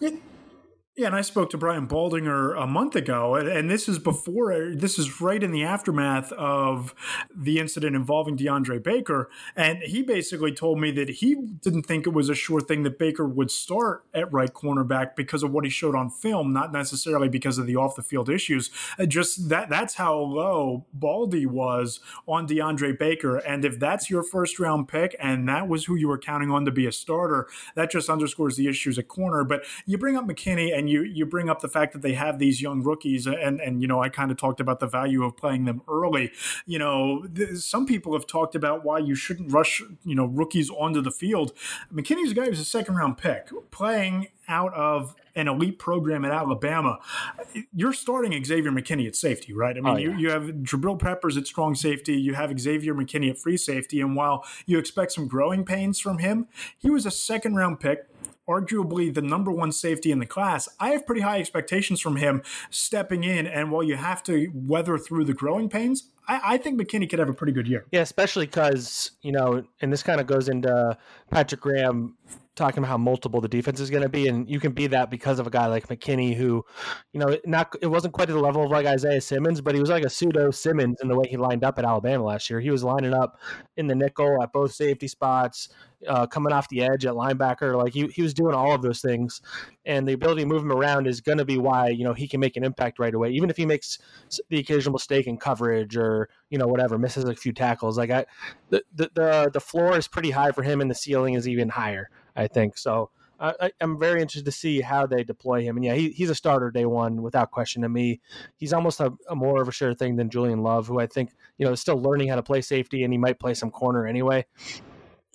Yeah, 0.98 1.06
and 1.06 1.14
I 1.14 1.20
spoke 1.20 1.50
to 1.50 1.56
Brian 1.56 1.86
Baldinger 1.86 2.60
a 2.60 2.66
month 2.66 2.96
ago, 2.96 3.36
and, 3.36 3.46
and, 3.46 3.70
this 3.70 3.88
is 3.88 4.00
before, 4.00 4.72
this 4.74 4.98
is 4.98 5.20
right 5.20 5.40
in 5.40 5.52
the 5.52 5.62
aftermath 5.62 6.32
of 6.32 6.92
the 7.32 7.60
incident 7.60 7.94
involving 7.94 8.36
DeAndre 8.36 8.82
Baker. 8.82 9.30
And 9.54 9.78
he 9.78 10.02
basically 10.02 10.50
told 10.50 10.80
me 10.80 10.90
that 10.90 11.08
he 11.08 11.36
didn't 11.36 11.84
think 11.84 12.08
it 12.08 12.12
was 12.12 12.28
a 12.28 12.34
sure 12.34 12.60
thing 12.60 12.82
that 12.82 12.98
Baker 12.98 13.28
would 13.28 13.52
start 13.52 14.06
at 14.12 14.32
right 14.32 14.52
cornerback 14.52 15.14
because 15.14 15.44
of 15.44 15.52
what 15.52 15.62
he 15.62 15.70
showed 15.70 15.94
on 15.94 16.10
film, 16.10 16.52
not 16.52 16.72
necessarily 16.72 17.28
because 17.28 17.58
of 17.58 17.66
the 17.66 17.76
off 17.76 17.94
the 17.94 18.02
field 18.02 18.28
issues. 18.28 18.68
Uh, 18.98 19.06
just 19.06 19.50
that 19.50 19.70
that's 19.70 19.94
how 19.94 20.18
low 20.18 20.84
Baldy 20.92 21.46
was 21.46 22.00
on 22.26 22.48
DeAndre 22.48 22.98
Baker. 22.98 23.36
And 23.36 23.64
if 23.64 23.78
that's 23.78 24.10
your 24.10 24.24
first 24.24 24.58
round 24.58 24.88
pick 24.88 25.14
and 25.20 25.48
that 25.48 25.68
was 25.68 25.84
who 25.84 25.94
you 25.94 26.08
were 26.08 26.18
counting 26.18 26.50
on 26.50 26.64
to 26.64 26.72
be 26.72 26.86
a 26.86 26.92
starter, 26.92 27.46
that 27.76 27.92
just 27.92 28.10
underscores 28.10 28.56
the 28.56 28.66
issues 28.66 28.98
at 28.98 29.06
corner. 29.06 29.44
But 29.44 29.64
you 29.86 29.96
bring 29.96 30.16
up 30.16 30.26
McKinney 30.26 30.76
and 30.76 30.87
you 30.88 31.02
you 31.02 31.26
bring 31.26 31.48
up 31.48 31.60
the 31.60 31.68
fact 31.68 31.92
that 31.92 32.02
they 32.02 32.14
have 32.14 32.38
these 32.38 32.60
young 32.60 32.82
rookies, 32.82 33.26
uh, 33.26 33.32
and 33.32 33.60
and 33.60 33.82
you 33.82 33.88
know 33.88 34.02
I 34.02 34.08
kind 34.08 34.30
of 34.30 34.36
talked 34.36 34.60
about 34.60 34.80
the 34.80 34.86
value 34.86 35.24
of 35.24 35.36
playing 35.36 35.64
them 35.64 35.82
early. 35.88 36.32
You 36.66 36.78
know, 36.78 37.26
th- 37.34 37.58
some 37.58 37.86
people 37.86 38.12
have 38.14 38.26
talked 38.26 38.54
about 38.54 38.84
why 38.84 38.98
you 38.98 39.14
shouldn't 39.14 39.52
rush 39.52 39.82
you 40.04 40.14
know 40.14 40.26
rookies 40.26 40.70
onto 40.70 41.00
the 41.00 41.10
field. 41.10 41.52
McKinney's 41.92 42.32
a 42.32 42.34
guy 42.34 42.46
who's 42.46 42.60
a 42.60 42.64
second 42.64 42.96
round 42.96 43.18
pick 43.18 43.48
playing 43.70 44.28
out 44.48 44.72
of 44.74 45.14
an 45.38 45.46
elite 45.46 45.78
program 45.78 46.24
at 46.24 46.32
Alabama, 46.32 46.98
you're 47.72 47.92
starting 47.92 48.44
Xavier 48.44 48.72
McKinney 48.72 49.06
at 49.06 49.14
safety, 49.14 49.52
right? 49.52 49.76
I 49.76 49.80
mean, 49.80 49.94
oh, 49.94 49.96
yeah. 49.96 50.08
you, 50.08 50.16
you 50.16 50.30
have 50.30 50.42
Jabril 50.42 50.98
Peppers 50.98 51.36
at 51.36 51.46
strong 51.46 51.74
safety, 51.74 52.14
you 52.14 52.34
have 52.34 52.58
Xavier 52.58 52.94
McKinney 52.94 53.30
at 53.30 53.38
free 53.38 53.56
safety, 53.56 54.00
and 54.00 54.16
while 54.16 54.44
you 54.66 54.78
expect 54.78 55.12
some 55.12 55.28
growing 55.28 55.64
pains 55.64 56.00
from 56.00 56.18
him, 56.18 56.48
he 56.76 56.90
was 56.90 57.06
a 57.06 57.10
second 57.10 57.54
round 57.54 57.78
pick 57.78 58.06
arguably 58.48 59.12
the 59.12 59.22
number 59.22 59.50
one 59.50 59.72
safety 59.72 60.10
in 60.10 60.18
the 60.18 60.26
class, 60.26 60.68
I 60.80 60.90
have 60.90 61.06
pretty 61.06 61.20
high 61.20 61.38
expectations 61.38 62.00
from 62.00 62.16
him 62.16 62.42
stepping 62.70 63.24
in. 63.24 63.46
And 63.46 63.70
while 63.70 63.82
you 63.82 63.96
have 63.96 64.22
to 64.24 64.50
weather 64.54 64.98
through 64.98 65.24
the 65.24 65.34
growing 65.34 65.68
pains, 65.68 66.10
I, 66.26 66.40
I 66.44 66.58
think 66.58 66.80
McKinney 66.80 67.08
could 67.08 67.18
have 67.18 67.28
a 67.28 67.34
pretty 67.34 67.52
good 67.52 67.68
year. 67.68 67.86
Yeah, 67.90 68.00
especially 68.00 68.46
because, 68.46 69.12
you 69.22 69.32
know, 69.32 69.64
and 69.80 69.92
this 69.92 70.02
kind 70.02 70.20
of 70.20 70.26
goes 70.26 70.48
into 70.48 70.96
Patrick 71.30 71.60
Graham 71.60 72.16
talking 72.58 72.78
about 72.78 72.88
how 72.88 72.98
multiple 72.98 73.40
the 73.40 73.48
defense 73.48 73.78
is 73.78 73.88
going 73.88 74.02
to 74.02 74.08
be, 74.08 74.26
and 74.26 74.50
you 74.50 74.58
can 74.58 74.72
be 74.72 74.88
that 74.88 75.10
because 75.10 75.38
of 75.38 75.46
a 75.46 75.50
guy 75.50 75.66
like 75.66 75.86
McKinney, 75.86 76.34
who, 76.34 76.64
you 77.12 77.20
know, 77.20 77.38
not 77.46 77.74
it 77.80 77.86
wasn't 77.86 78.12
quite 78.12 78.28
the 78.28 78.38
level 78.38 78.64
of 78.64 78.70
like 78.70 78.84
Isaiah 78.84 79.20
Simmons, 79.20 79.60
but 79.60 79.74
he 79.74 79.80
was 79.80 79.88
like 79.88 80.04
a 80.04 80.10
pseudo 80.10 80.50
Simmons 80.50 80.98
in 81.00 81.08
the 81.08 81.16
way 81.16 81.28
he 81.28 81.36
lined 81.36 81.64
up 81.64 81.78
at 81.78 81.84
Alabama 81.84 82.24
last 82.24 82.50
year. 82.50 82.60
He 82.60 82.70
was 82.70 82.82
lining 82.82 83.14
up 83.14 83.38
in 83.76 83.86
the 83.86 83.94
nickel 83.94 84.42
at 84.42 84.52
both 84.52 84.72
safety 84.72 85.06
spots, 85.06 85.68
uh, 86.06 86.26
coming 86.26 86.52
off 86.52 86.68
the 86.68 86.82
edge 86.82 87.06
at 87.06 87.14
linebacker. 87.14 87.76
Like 87.76 87.92
he, 87.92 88.06
he 88.08 88.22
was 88.22 88.34
doing 88.34 88.54
all 88.54 88.72
of 88.72 88.82
those 88.82 89.00
things, 89.00 89.40
and 89.84 90.06
the 90.06 90.12
ability 90.12 90.42
to 90.42 90.46
move 90.46 90.62
him 90.62 90.72
around 90.72 91.06
is 91.06 91.20
going 91.20 91.38
to 91.38 91.44
be 91.44 91.58
why 91.58 91.88
you 91.88 92.04
know 92.04 92.14
he 92.14 92.28
can 92.28 92.40
make 92.40 92.56
an 92.56 92.64
impact 92.64 92.98
right 92.98 93.14
away, 93.14 93.30
even 93.30 93.50
if 93.50 93.56
he 93.56 93.66
makes 93.66 93.98
the 94.48 94.58
occasional 94.58 94.92
mistake 94.92 95.26
in 95.26 95.36
coverage 95.36 95.96
or 95.96 96.28
you 96.50 96.58
know 96.58 96.66
whatever 96.66 96.98
misses 96.98 97.24
a 97.24 97.34
few 97.34 97.52
tackles. 97.52 97.98
Like 97.98 98.10
I, 98.10 98.26
the 98.70 98.82
the 98.94 99.50
the 99.52 99.60
floor 99.60 99.96
is 99.96 100.08
pretty 100.08 100.30
high 100.30 100.52
for 100.52 100.62
him, 100.62 100.80
and 100.80 100.90
the 100.90 100.94
ceiling 100.94 101.34
is 101.34 101.48
even 101.48 101.68
higher. 101.68 102.10
I 102.36 102.46
think 102.46 102.78
so. 102.78 103.10
I, 103.40 103.70
am 103.80 103.98
very 103.98 104.20
interested 104.20 104.44
to 104.46 104.52
see 104.52 104.80
how 104.80 105.06
they 105.06 105.22
deploy 105.22 105.62
him. 105.62 105.76
And 105.76 105.84
yeah, 105.84 105.94
he, 105.94 106.10
he's 106.10 106.30
a 106.30 106.34
starter 106.34 106.70
day 106.70 106.86
one 106.86 107.22
without 107.22 107.50
question 107.50 107.82
to 107.82 107.88
me. 107.88 108.20
He's 108.56 108.72
almost 108.72 109.00
a, 109.00 109.12
a, 109.28 109.36
more 109.36 109.62
of 109.62 109.68
a 109.68 109.72
sure 109.72 109.94
thing 109.94 110.16
than 110.16 110.28
Julian 110.28 110.62
Love, 110.62 110.88
who 110.88 110.98
I 110.98 111.06
think 111.06 111.30
you 111.56 111.66
know 111.66 111.72
is 111.72 111.80
still 111.80 112.00
learning 112.00 112.28
how 112.28 112.36
to 112.36 112.42
play 112.42 112.60
safety, 112.60 113.04
and 113.04 113.12
he 113.12 113.18
might 113.18 113.38
play 113.38 113.54
some 113.54 113.70
corner 113.70 114.06
anyway. 114.06 114.44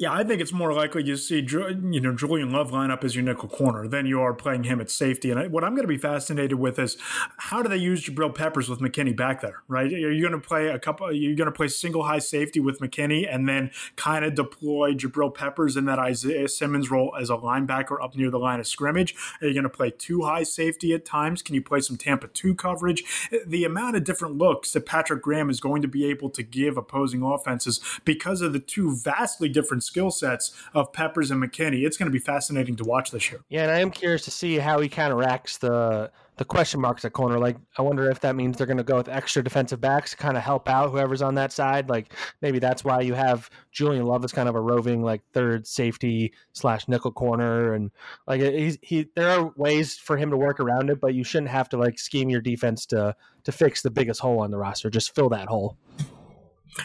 Yeah, 0.03 0.11
I 0.11 0.25
think 0.25 0.41
it's 0.41 0.51
more 0.51 0.73
likely 0.73 1.05
you 1.05 1.15
see 1.15 1.39
you 1.39 2.01
know 2.01 2.13
Julian 2.13 2.51
Love 2.51 2.73
line 2.73 2.91
up 2.91 3.05
as 3.05 3.15
your 3.15 3.23
nickel 3.23 3.47
corner 3.47 3.87
than 3.87 4.05
you 4.05 4.19
are 4.19 4.33
playing 4.33 4.65
him 4.65 4.81
at 4.81 4.91
safety. 4.91 5.31
And 5.31 5.39
I, 5.39 5.47
what 5.47 5.63
I'm 5.63 5.75
going 5.75 5.85
to 5.85 5.87
be 5.87 5.97
fascinated 5.97 6.59
with 6.59 6.77
is 6.77 6.97
how 7.37 7.63
do 7.63 7.69
they 7.69 7.77
use 7.77 8.03
Jabril 8.03 8.35
Peppers 8.35 8.67
with 8.67 8.81
McKinney 8.81 9.15
back 9.15 9.39
there? 9.39 9.63
Right? 9.69 9.85
Are 9.85 10.11
you 10.11 10.19
going 10.19 10.33
to 10.33 10.45
play 10.45 10.67
a 10.67 10.77
couple? 10.77 11.07
Are 11.07 11.13
you 11.13 11.37
going 11.37 11.45
to 11.45 11.53
play 11.53 11.69
single 11.69 12.03
high 12.03 12.19
safety 12.19 12.59
with 12.59 12.81
McKinney 12.81 13.33
and 13.33 13.47
then 13.47 13.71
kind 13.95 14.25
of 14.25 14.35
deploy 14.35 14.93
Jabril 14.93 15.33
Peppers 15.33 15.77
in 15.77 15.85
that 15.85 15.99
Isaiah 15.99 16.49
Simmons 16.49 16.91
role 16.91 17.15
as 17.17 17.29
a 17.29 17.37
linebacker 17.37 17.95
up 18.03 18.13
near 18.17 18.29
the 18.29 18.39
line 18.39 18.59
of 18.59 18.67
scrimmage? 18.67 19.15
Are 19.39 19.47
you 19.47 19.53
going 19.53 19.63
to 19.63 19.69
play 19.69 19.89
two 19.89 20.23
high 20.23 20.43
safety 20.43 20.93
at 20.93 21.05
times? 21.05 21.41
Can 21.41 21.55
you 21.55 21.61
play 21.61 21.79
some 21.79 21.95
Tampa 21.95 22.27
two 22.27 22.55
coverage? 22.55 23.05
The 23.47 23.63
amount 23.63 23.95
of 23.95 24.03
different 24.03 24.37
looks 24.37 24.73
that 24.73 24.85
Patrick 24.85 25.21
Graham 25.21 25.49
is 25.49 25.61
going 25.61 25.81
to 25.81 25.87
be 25.87 26.03
able 26.07 26.29
to 26.31 26.43
give 26.43 26.75
opposing 26.75 27.23
offenses 27.23 27.79
because 28.03 28.41
of 28.41 28.51
the 28.51 28.59
two 28.59 28.97
vastly 28.97 29.47
different 29.47 29.83
skill 29.93 30.09
sets 30.09 30.51
of 30.73 30.91
Peppers 30.91 31.29
and 31.29 31.41
McKinney. 31.41 31.85
It's 31.85 31.97
going 31.97 32.07
to 32.07 32.11
be 32.11 32.19
fascinating 32.19 32.75
to 32.77 32.83
watch 32.83 33.11
this 33.11 33.29
year. 33.31 33.41
Yeah, 33.49 33.63
and 33.63 33.71
I 33.71 33.79
am 33.79 33.91
curious 33.91 34.25
to 34.25 34.31
see 34.31 34.57
how 34.57 34.79
he 34.79 34.89
counteracts 34.89 35.59
the 35.59 36.11
the 36.37 36.45
question 36.45 36.81
marks 36.81 37.05
at 37.05 37.13
corner. 37.13 37.37
Like, 37.37 37.57
I 37.77 37.83
wonder 37.83 38.09
if 38.09 38.21
that 38.21 38.35
means 38.35 38.57
they're 38.57 38.65
going 38.65 38.77
to 38.77 38.83
go 38.83 38.97
with 38.97 39.07
extra 39.07 39.43
defensive 39.43 39.79
backs 39.79 40.11
to 40.11 40.17
kind 40.17 40.35
of 40.35 40.41
help 40.41 40.67
out 40.67 40.89
whoever's 40.89 41.21
on 41.21 41.35
that 41.35 41.51
side. 41.51 41.89
Like, 41.89 42.11
maybe 42.41 42.57
that's 42.57 42.83
why 42.83 43.01
you 43.01 43.13
have 43.13 43.51
Julian 43.71 44.07
Love 44.07 44.25
as 44.25 44.31
kind 44.31 44.49
of 44.49 44.55
a 44.55 44.59
roving 44.59 45.03
like 45.03 45.21
third 45.31 45.67
safety 45.67 46.33
slash 46.53 46.87
nickel 46.87 47.11
corner, 47.11 47.75
and 47.75 47.91
like 48.25 48.41
he's 48.41 48.79
he. 48.81 49.05
There 49.15 49.29
are 49.29 49.53
ways 49.55 49.95
for 49.95 50.17
him 50.17 50.31
to 50.31 50.37
work 50.37 50.59
around 50.59 50.89
it, 50.89 50.99
but 50.99 51.13
you 51.13 51.23
shouldn't 51.23 51.51
have 51.51 51.69
to 51.69 51.77
like 51.77 51.99
scheme 51.99 52.29
your 52.29 52.41
defense 52.41 52.87
to 52.87 53.15
to 53.43 53.51
fix 53.51 53.83
the 53.83 53.91
biggest 53.91 54.19
hole 54.19 54.39
on 54.39 54.49
the 54.49 54.57
roster. 54.57 54.89
Just 54.89 55.13
fill 55.13 55.29
that 55.29 55.47
hole. 55.47 55.77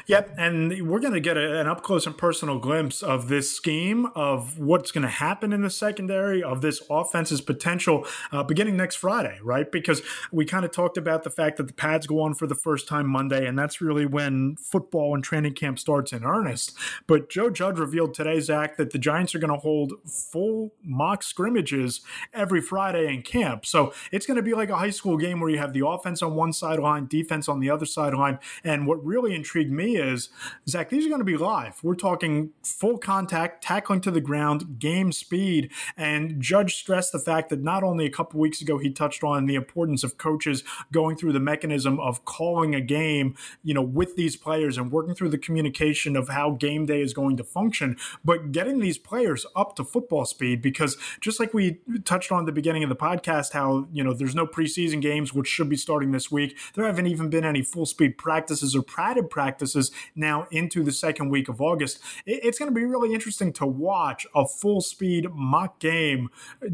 Yep, 0.07 0.35
and 0.39 0.89
we're 0.89 1.01
going 1.01 1.15
to 1.15 1.21
get 1.21 1.37
a, 1.37 1.61
an 1.61 1.67
up 1.67 1.83
close 1.83 2.07
and 2.07 2.17
personal 2.17 2.59
glimpse 2.59 3.03
of 3.03 3.29
this 3.29 3.55
scheme, 3.55 4.07
of 4.15 4.59
what's 4.59 4.91
going 4.91 5.03
to 5.03 5.09
happen 5.09 5.53
in 5.53 5.63
the 5.63 5.71
secondary, 5.71 6.43
of 6.43 6.61
this 6.61 6.83
offense's 6.91 7.41
potential 7.41 8.07
uh, 8.33 8.43
beginning 8.43 8.77
next 8.77 8.97
Friday, 8.97 9.39
right? 9.43 9.71
Because 9.71 10.03
we 10.31 10.45
kind 10.45 10.65
of 10.65 10.71
talked 10.71 10.97
about 10.99 11.25
the 11.25 11.31
fact 11.31 11.57
that 11.57 11.67
the 11.67 11.73
pads 11.73 12.07
go 12.07 12.21
on 12.21 12.35
for 12.35 12.47
the 12.47 12.55
first 12.55 12.89
time 12.89 13.07
Monday, 13.09 13.47
and 13.47 13.59
that's 13.59 13.81
really 13.81 14.07
when 14.07 14.57
football 14.57 15.15
and 15.15 15.25
training 15.25 15.55
camp 15.55 15.79
starts 15.79 16.13
in 16.13 16.25
earnest. 16.25 16.77
But 17.07 17.31
Joe 17.31 17.51
Judge 17.51 17.79
revealed 17.79 18.15
today, 18.15 18.41
Zack, 18.41 18.77
that 18.77 18.91
the 18.91 18.99
Giants 18.99 19.35
are 19.35 19.39
going 19.39 19.53
to 19.53 19.59
hold 19.59 19.95
full 20.07 20.73
mock 20.83 21.23
scrimmages 21.23 22.01
every 22.35 22.61
Friday 22.61 23.13
in 23.13 23.23
camp. 23.23 23.65
So 23.65 23.93
it's 24.13 24.27
going 24.27 24.37
to 24.37 24.43
be 24.43 24.55
like 24.55 24.71
a 24.71 24.77
high 24.77 24.91
school 24.91 25.17
game 25.17 25.41
where 25.41 25.51
you 25.51 25.59
have 25.59 25.73
the 25.73 25.87
offense 25.87 26.23
on 26.23 26.35
one 26.35 26.53
sideline, 26.53 27.07
defense 27.07 27.49
on 27.49 27.61
the 27.61 27.71
other 27.71 27.87
sideline. 27.87 28.39
And 28.63 28.87
what 28.87 29.05
really 29.05 29.35
intrigued 29.35 29.73
me 29.73 29.78
is, 29.81 30.31
Zack, 30.69 30.91
these 30.91 31.07
are 31.07 31.09
going 31.09 31.21
to 31.21 31.25
be 31.25 31.37
live. 31.37 31.83
We're 31.83 31.95
talking 31.95 32.51
full 32.63 32.99
contact, 32.99 33.63
tackling 33.63 34.01
to 34.03 34.11
the 34.11 34.21
ground, 34.21 34.79
game 34.79 35.13
speed. 35.13 35.71
And 35.97 36.41
Judge 36.41 36.77
stressed 36.77 37.13
the 37.13 37.19
fact 37.19 37.49
that 37.51 37.63
not 37.63 37.83
only 37.83 38.05
a 38.05 38.11
couple 38.11 38.41
weeks 38.41 38.61
ago 38.61 38.79
he 38.79 38.91
touched 38.91 39.23
on 39.23 39.47
the 39.47 39.55
importance 39.55 40.03
of 40.03 40.19
coaches 40.19 40.65
going 40.93 41.17
through 41.17 41.33
the 41.33 41.41
mechanism 41.41 42.01
of 42.01 42.25
calling 42.25 42.75
a 42.75 42.81
game, 42.81 43.37
you 43.63 43.75
know, 43.75 43.83
with 43.83 44.17
these 44.17 44.37
players 44.37 44.77
and 44.77 44.91
working 44.91 45.15
through 45.15 45.29
the 45.29 45.39
communication 45.39 46.17
of 46.17 46.29
how 46.29 46.51
game 46.51 46.87
day 46.87 47.01
is 47.01 47.15
going 47.15 47.37
to 47.37 47.45
function, 47.45 47.97
but 48.25 48.53
getting 48.53 48.81
these 48.81 48.99
players 48.99 49.47
up 49.55 49.77
to 49.77 49.85
football 49.85 50.25
speed 50.25 50.61
because 50.61 50.97
just 51.21 51.39
like 51.39 51.55
we 51.55 51.79
touched 52.05 52.33
on 52.33 52.41
at 52.41 52.47
the 52.47 52.53
beginning 52.53 52.83
of 52.83 52.89
the 52.89 52.97
podcast, 52.97 53.53
how, 53.53 53.87
you 53.93 54.03
know, 54.03 54.13
there's 54.13 54.35
no 54.35 54.47
preseason 54.47 55.01
games, 55.01 55.33
which 55.33 55.47
should 55.47 55.69
be 55.69 55.77
starting 55.77 56.13
this 56.13 56.31
week. 56.31 56.57
There 56.75 56.85
haven't 56.85 57.07
even 57.07 57.31
been 57.31 57.45
any 57.45 57.63
full 57.63 57.87
speed 57.87 58.19
practices 58.19 58.75
or 58.75 58.83
padded 58.83 59.31
practices 59.31 59.68
now 60.15 60.47
into 60.51 60.83
the 60.83 60.93
second 60.93 61.31
week 61.31 61.49
of 61.49 61.61
August. 61.61 62.01
It's 62.27 62.59
going 62.59 62.71
to 62.71 62.75
be 62.75 62.85
really 62.85 63.15
interesting 63.15 63.53
to 63.55 63.67
watch 63.67 64.27
a 64.35 64.47
full 64.47 64.81
speed 64.81 65.27
mock 65.33 65.79
game, 65.79 66.31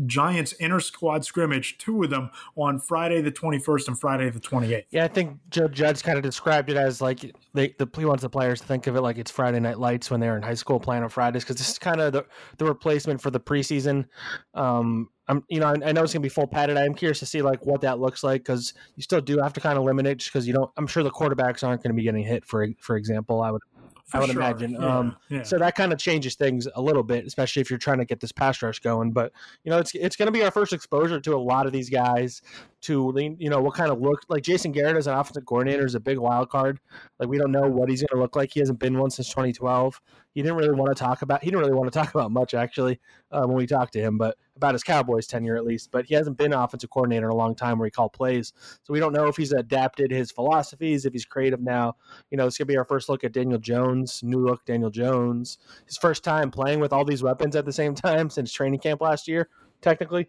Giants 0.07 0.53
inter 0.53 0.81
squad 0.81 1.25
scrimmage, 1.25 1.79
two 1.79 2.03
of 2.03 2.11
them 2.11 2.31
on 2.57 2.79
Friday 2.79 3.21
the 3.21 3.33
21st 3.33 3.89
and 3.89 3.99
Friday 3.99 4.31
the 4.31 4.41
28th. 4.41 4.85
Yeah, 4.91 5.05
I 5.05 5.09
think 5.09 5.39
Joe 5.51 5.69
Judge 5.69 6.03
kind 6.03 6.17
of 6.17 6.23
described 6.23 6.71
it 6.71 6.77
as 6.77 7.01
like 7.01 7.35
they, 7.53 7.75
the 7.79 7.89
he 7.97 8.05
wants 8.05 8.23
the 8.23 8.31
players 8.31 8.61
to 8.61 8.67
think 8.67 8.87
of 8.87 8.97
it 8.97 9.01
like 9.01 9.19
it's 9.19 9.31
Friday 9.31 9.61
Night 9.61 9.79
Lights 9.79 10.11
when 10.11 10.21
they're 10.21 10.37
in 10.37 10.43
high 10.43 10.55
school 10.55 10.81
playing 10.81 11.03
on 11.03 11.09
Fridays 11.09 11.45
because 11.45 11.57
this 11.57 11.71
is 11.71 11.79
kind 11.79 12.01
of 12.01 12.13
the, 12.13 12.25
the 12.59 12.65
replacement 12.65 13.21
for 13.21 13.31
the 13.31 13.41
preseason. 13.41 14.07
Um, 14.55 15.09
I'm, 15.29 15.45
you 15.49 15.61
know, 15.61 15.69
I, 15.69 15.89
I 15.89 15.93
know 15.93 16.03
it's 16.03 16.13
gonna 16.13 16.23
be 16.23 16.29
full 16.29 16.47
padded. 16.47 16.77
I'm 16.77 16.95
curious 16.95 17.19
to 17.21 17.27
see 17.27 17.43
like 17.43 17.65
what 17.65 17.81
that 17.83 17.99
looks 17.99 18.23
like 18.23 18.43
because 18.43 18.75
you 18.97 19.03
still 19.03 19.21
do 19.21 19.39
have 19.39 19.53
to 19.55 19.61
kind 19.61 19.79
of 19.79 19.85
limit 19.85 20.07
it 20.07 20.19
just 20.19 20.33
because 20.33 20.47
you 20.47 20.53
don't. 20.53 20.71
I'm 20.77 20.87
sure 20.87 21.03
the 21.03 21.11
quarterbacks 21.11 21.67
aren't 21.67 21.83
going 21.83 21.91
to 21.91 21.97
be 21.97 22.03
getting 22.03 22.25
hit 22.25 22.45
for 22.45 22.67
for 22.79 22.97
example. 22.97 23.41
I 23.43 23.51
would 23.51 23.63
for 24.05 24.19
I 24.19 24.21
would 24.21 24.31
sure. 24.31 24.41
imagine. 24.41 24.73
Yeah, 24.73 24.99
um, 24.99 25.17
yeah. 25.31 25.43
So 25.43 25.59
that 25.59 25.75
kind 25.75 25.93
of 25.93 25.99
changes 25.99 26.35
things 26.35 26.69
a 26.75 26.83
little 26.83 27.03
bit, 27.03 27.27
especially 27.27 27.63
if 27.63 27.71
you're 27.71 27.79
trying 27.79 27.99
to 27.99 28.05
get 28.05 28.21
this 28.21 28.33
pass 28.33 28.61
rush 28.63 28.81
going. 28.81 29.13
But 29.13 29.33
you 29.65 29.71
know, 29.71 29.79
it's 29.79 29.95
it's 29.95 30.17
going 30.17 30.27
to 30.27 30.33
be 30.33 30.43
our 30.43 30.51
first 30.51 30.73
exposure 30.73 31.21
to 31.21 31.35
a 31.35 31.39
lot 31.39 31.67
of 31.67 31.73
these 31.73 31.89
guys. 31.89 32.43
To 32.83 33.15
you 33.17 33.49
know, 33.49 33.63
what 33.63 33.75
kind 33.75 33.91
of 33.91 34.03
look 34.03 34.25
like 34.29 34.43
Jason 34.43 34.73
Garrett 34.73 34.99
as 34.99 35.07
an 35.07 35.15
offensive 35.15 35.47
coordinator 35.47 35.87
is 35.87 35.95
a 35.95 36.01
big 36.01 36.19
wild 36.19 36.51
card. 36.51 36.81
Like 37.19 37.31
we 37.31 37.39
don't 37.39 37.51
know 37.51 37.67
what 37.67 37.89
he's 37.89 38.03
going 38.03 38.19
to 38.19 38.23
look 38.23 38.37
like. 38.37 38.53
He 38.53 38.61
hasn't 38.61 38.79
been 38.79 38.99
one 38.99 39.11
since 39.11 39.29
2012 39.31 40.01
he 40.35 40.43
didn't 40.43 40.57
really 40.57 40.75
want 40.75 40.95
to 40.95 41.01
talk 41.01 41.23
about. 41.23 41.43
He 41.43 41.51
didn't 41.51 41.61
really 41.61 41.75
want 41.75 41.93
to 41.93 41.99
talk 41.99 42.15
about 42.15 42.31
much 42.31 42.55
actually 42.55 43.01
um, 43.31 43.49
when 43.49 43.57
we 43.57 43.67
talked 43.67 43.93
to 43.95 44.01
him, 44.01 44.19
but 44.19 44.37
about 44.57 44.75
his 44.75 44.83
Cowboys 44.83 45.27
tenure 45.27 45.57
at 45.57 45.65
least. 45.65 45.91
But 45.91 46.07
he 46.07 46.15
hasn't 46.15 46.37
been 46.37 46.53
offensive 46.53 46.91
coordinator 46.91 47.27
in 47.27 47.33
a 47.33 47.37
long 47.37 47.55
time 47.55 47.79
where 47.79 47.87
he 47.87 47.91
called 47.91 48.13
plays, 48.13 48.53
so 48.83 48.93
we 48.93 49.01
don't 49.01 49.13
know 49.13 49.27
if 49.27 49.37
he's 49.37 49.53
adapted 49.53 50.11
his 50.11 50.31
philosophies, 50.31 51.05
if 51.05 51.13
he's 51.13 51.25
creative 51.25 51.61
now. 51.61 51.97
You 52.31 52.39
know, 52.39 52.47
it's 52.47 52.59
gonna 52.59 52.67
be 52.67 52.77
our 52.77 52.85
first 52.85 53.09
look 53.09 53.25
at 53.25 53.33
Daniel 53.33 53.59
Jones, 53.59 54.23
new 54.23 54.45
look 54.45 54.65
Daniel 54.65 54.91
Jones, 54.91 55.59
his 55.87 55.97
first 55.97 56.25
time 56.25 56.51
playing 56.51 56.81
with 56.81 56.93
all 56.93 57.05
these 57.05 57.23
weapons 57.23 57.57
at 57.57 57.65
the 57.65 57.73
same 57.73 57.95
time 57.95 58.31
since 58.31 58.53
training 58.53 58.81
camp 58.81 59.01
last 59.01 59.29
year, 59.29 59.49
technically. 59.81 60.29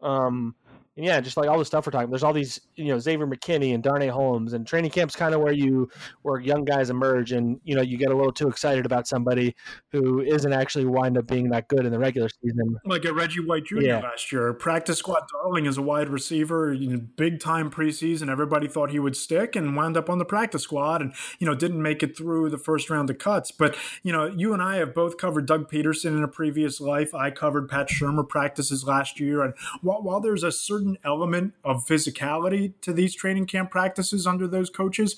Um, 0.00 0.54
and 0.96 1.06
yeah, 1.06 1.20
just 1.20 1.38
like 1.38 1.48
all 1.48 1.58
the 1.58 1.64
stuff 1.64 1.86
we're 1.86 1.92
talking, 1.92 2.10
there's 2.10 2.22
all 2.22 2.34
these, 2.34 2.60
you 2.76 2.86
know, 2.86 2.98
Xavier 2.98 3.26
McKinney 3.26 3.72
and 3.72 3.82
Darnay 3.82 4.08
Holmes, 4.08 4.52
and 4.52 4.66
training 4.66 4.90
camp's 4.90 5.16
kind 5.16 5.34
of 5.34 5.40
where 5.40 5.52
you, 5.52 5.88
where 6.20 6.38
young 6.38 6.64
guys 6.66 6.90
emerge, 6.90 7.32
and 7.32 7.58
you 7.64 7.74
know, 7.74 7.80
you 7.80 7.96
get 7.96 8.10
a 8.10 8.16
little 8.16 8.32
too 8.32 8.48
excited 8.48 8.84
about 8.84 9.08
somebody 9.08 9.54
who 9.90 10.20
isn't 10.20 10.52
actually 10.52 10.84
wind 10.84 11.16
up 11.16 11.26
being 11.26 11.48
that 11.48 11.68
good 11.68 11.86
in 11.86 11.92
the 11.92 11.98
regular 11.98 12.28
season. 12.42 12.76
Like 12.84 13.06
a 13.06 13.14
Reggie 13.14 13.40
White 13.40 13.64
Jr. 13.64 13.80
Yeah. 13.80 13.98
last 14.00 14.30
year, 14.32 14.52
practice 14.52 14.98
squad 14.98 15.22
darling 15.32 15.66
as 15.66 15.78
a 15.78 15.82
wide 15.82 16.10
receiver, 16.10 16.74
you 16.74 16.90
know, 16.90 17.00
big 17.16 17.40
time 17.40 17.70
preseason. 17.70 18.30
Everybody 18.30 18.68
thought 18.68 18.90
he 18.90 18.98
would 18.98 19.16
stick, 19.16 19.56
and 19.56 19.74
wound 19.74 19.96
up 19.96 20.10
on 20.10 20.18
the 20.18 20.26
practice 20.26 20.62
squad, 20.62 21.00
and 21.00 21.14
you 21.38 21.46
know, 21.46 21.54
didn't 21.54 21.80
make 21.80 22.02
it 22.02 22.14
through 22.14 22.50
the 22.50 22.58
first 22.58 22.90
round 22.90 23.08
of 23.08 23.16
cuts. 23.16 23.50
But 23.50 23.76
you 24.02 24.12
know, 24.12 24.26
you 24.26 24.52
and 24.52 24.62
I 24.62 24.76
have 24.76 24.94
both 24.94 25.16
covered 25.16 25.46
Doug 25.46 25.70
Pederson 25.70 26.18
in 26.18 26.22
a 26.22 26.28
previous 26.28 26.82
life. 26.82 27.14
I 27.14 27.30
covered 27.30 27.70
Pat 27.70 27.88
Shurmur 27.88 28.28
practices 28.28 28.84
last 28.84 29.18
year, 29.18 29.42
and 29.42 29.54
while, 29.80 30.02
while 30.02 30.20
there's 30.20 30.42
a 30.42 30.52
certain 30.52 30.81
element 31.04 31.54
of 31.64 31.86
physicality 31.86 32.72
to 32.80 32.92
these 32.92 33.14
training 33.14 33.46
camp 33.46 33.70
practices 33.70 34.26
under 34.26 34.46
those 34.46 34.70
coaches. 34.70 35.16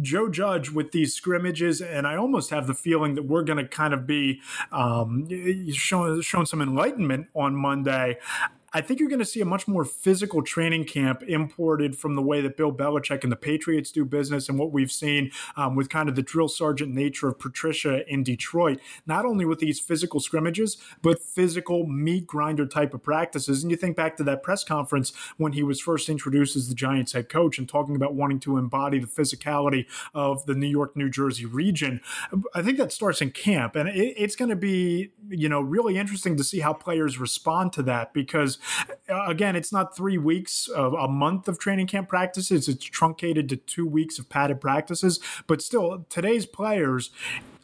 Joe 0.00 0.28
Judge 0.28 0.70
with 0.70 0.92
these 0.92 1.14
scrimmages, 1.14 1.80
and 1.80 2.06
I 2.06 2.16
almost 2.16 2.50
have 2.50 2.66
the 2.66 2.74
feeling 2.74 3.14
that 3.14 3.24
we're 3.24 3.44
going 3.44 3.58
to 3.58 3.68
kind 3.68 3.94
of 3.94 4.06
be 4.06 4.40
um, 4.72 5.28
shown, 5.72 6.20
shown 6.22 6.46
some 6.46 6.60
enlightenment 6.60 7.28
on 7.34 7.54
Monday. 7.54 8.18
I 8.74 8.80
think 8.80 8.98
you're 8.98 9.08
going 9.08 9.20
to 9.20 9.24
see 9.24 9.40
a 9.40 9.44
much 9.44 9.68
more 9.68 9.84
physical 9.84 10.42
training 10.42 10.86
camp 10.86 11.22
imported 11.22 11.96
from 11.96 12.16
the 12.16 12.22
way 12.22 12.40
that 12.40 12.56
Bill 12.56 12.72
Belichick 12.72 13.22
and 13.22 13.30
the 13.30 13.36
Patriots 13.36 13.92
do 13.92 14.04
business 14.04 14.48
and 14.48 14.58
what 14.58 14.72
we've 14.72 14.90
seen 14.90 15.30
um, 15.56 15.76
with 15.76 15.88
kind 15.88 16.08
of 16.08 16.16
the 16.16 16.22
drill 16.22 16.48
sergeant 16.48 16.92
nature 16.92 17.28
of 17.28 17.38
Patricia 17.38 18.04
in 18.12 18.24
Detroit, 18.24 18.80
not 19.06 19.24
only 19.24 19.44
with 19.44 19.60
these 19.60 19.78
physical 19.78 20.18
scrimmages, 20.18 20.76
but 21.02 21.22
physical 21.22 21.86
meat 21.86 22.26
grinder 22.26 22.66
type 22.66 22.94
of 22.94 23.02
practices. 23.04 23.62
And 23.62 23.70
you 23.70 23.76
think 23.76 23.96
back 23.96 24.16
to 24.16 24.24
that 24.24 24.42
press 24.42 24.64
conference 24.64 25.12
when 25.36 25.52
he 25.52 25.62
was 25.62 25.80
first 25.80 26.08
introduced 26.08 26.56
as 26.56 26.68
the 26.68 26.74
Giants 26.74 27.12
head 27.12 27.28
coach 27.28 27.58
and 27.58 27.68
talking 27.68 27.94
about 27.94 28.14
wanting 28.14 28.40
to 28.40 28.58
embody 28.58 28.98
the 28.98 29.06
physicality 29.06 29.86
of 30.14 30.46
the 30.46 30.54
New 30.54 30.66
York, 30.66 30.96
New 30.96 31.08
Jersey 31.08 31.46
region. 31.46 32.00
I 32.52 32.62
think 32.62 32.78
that 32.78 32.92
starts 32.92 33.22
in 33.22 33.30
camp. 33.30 33.76
And 33.76 33.88
it, 33.88 34.14
it's 34.16 34.34
going 34.34 34.48
to 34.48 34.56
be, 34.56 35.12
you 35.28 35.48
know, 35.48 35.60
really 35.60 35.96
interesting 35.96 36.36
to 36.38 36.42
see 36.42 36.58
how 36.58 36.72
players 36.72 37.18
respond 37.20 37.72
to 37.74 37.82
that 37.84 38.12
because 38.12 38.58
Uh, 39.08 39.24
again, 39.26 39.56
it's 39.56 39.72
not 39.72 39.96
three 39.96 40.18
weeks 40.18 40.68
of 40.68 40.94
a 40.94 41.08
month 41.08 41.48
of 41.48 41.58
training 41.58 41.86
camp 41.86 42.08
practices. 42.08 42.68
It's 42.68 42.84
truncated 42.84 43.48
to 43.50 43.56
two 43.56 43.86
weeks 43.86 44.18
of 44.18 44.28
padded 44.28 44.60
practices. 44.60 45.20
But 45.46 45.62
still, 45.62 46.06
today's 46.08 46.46
players, 46.46 47.10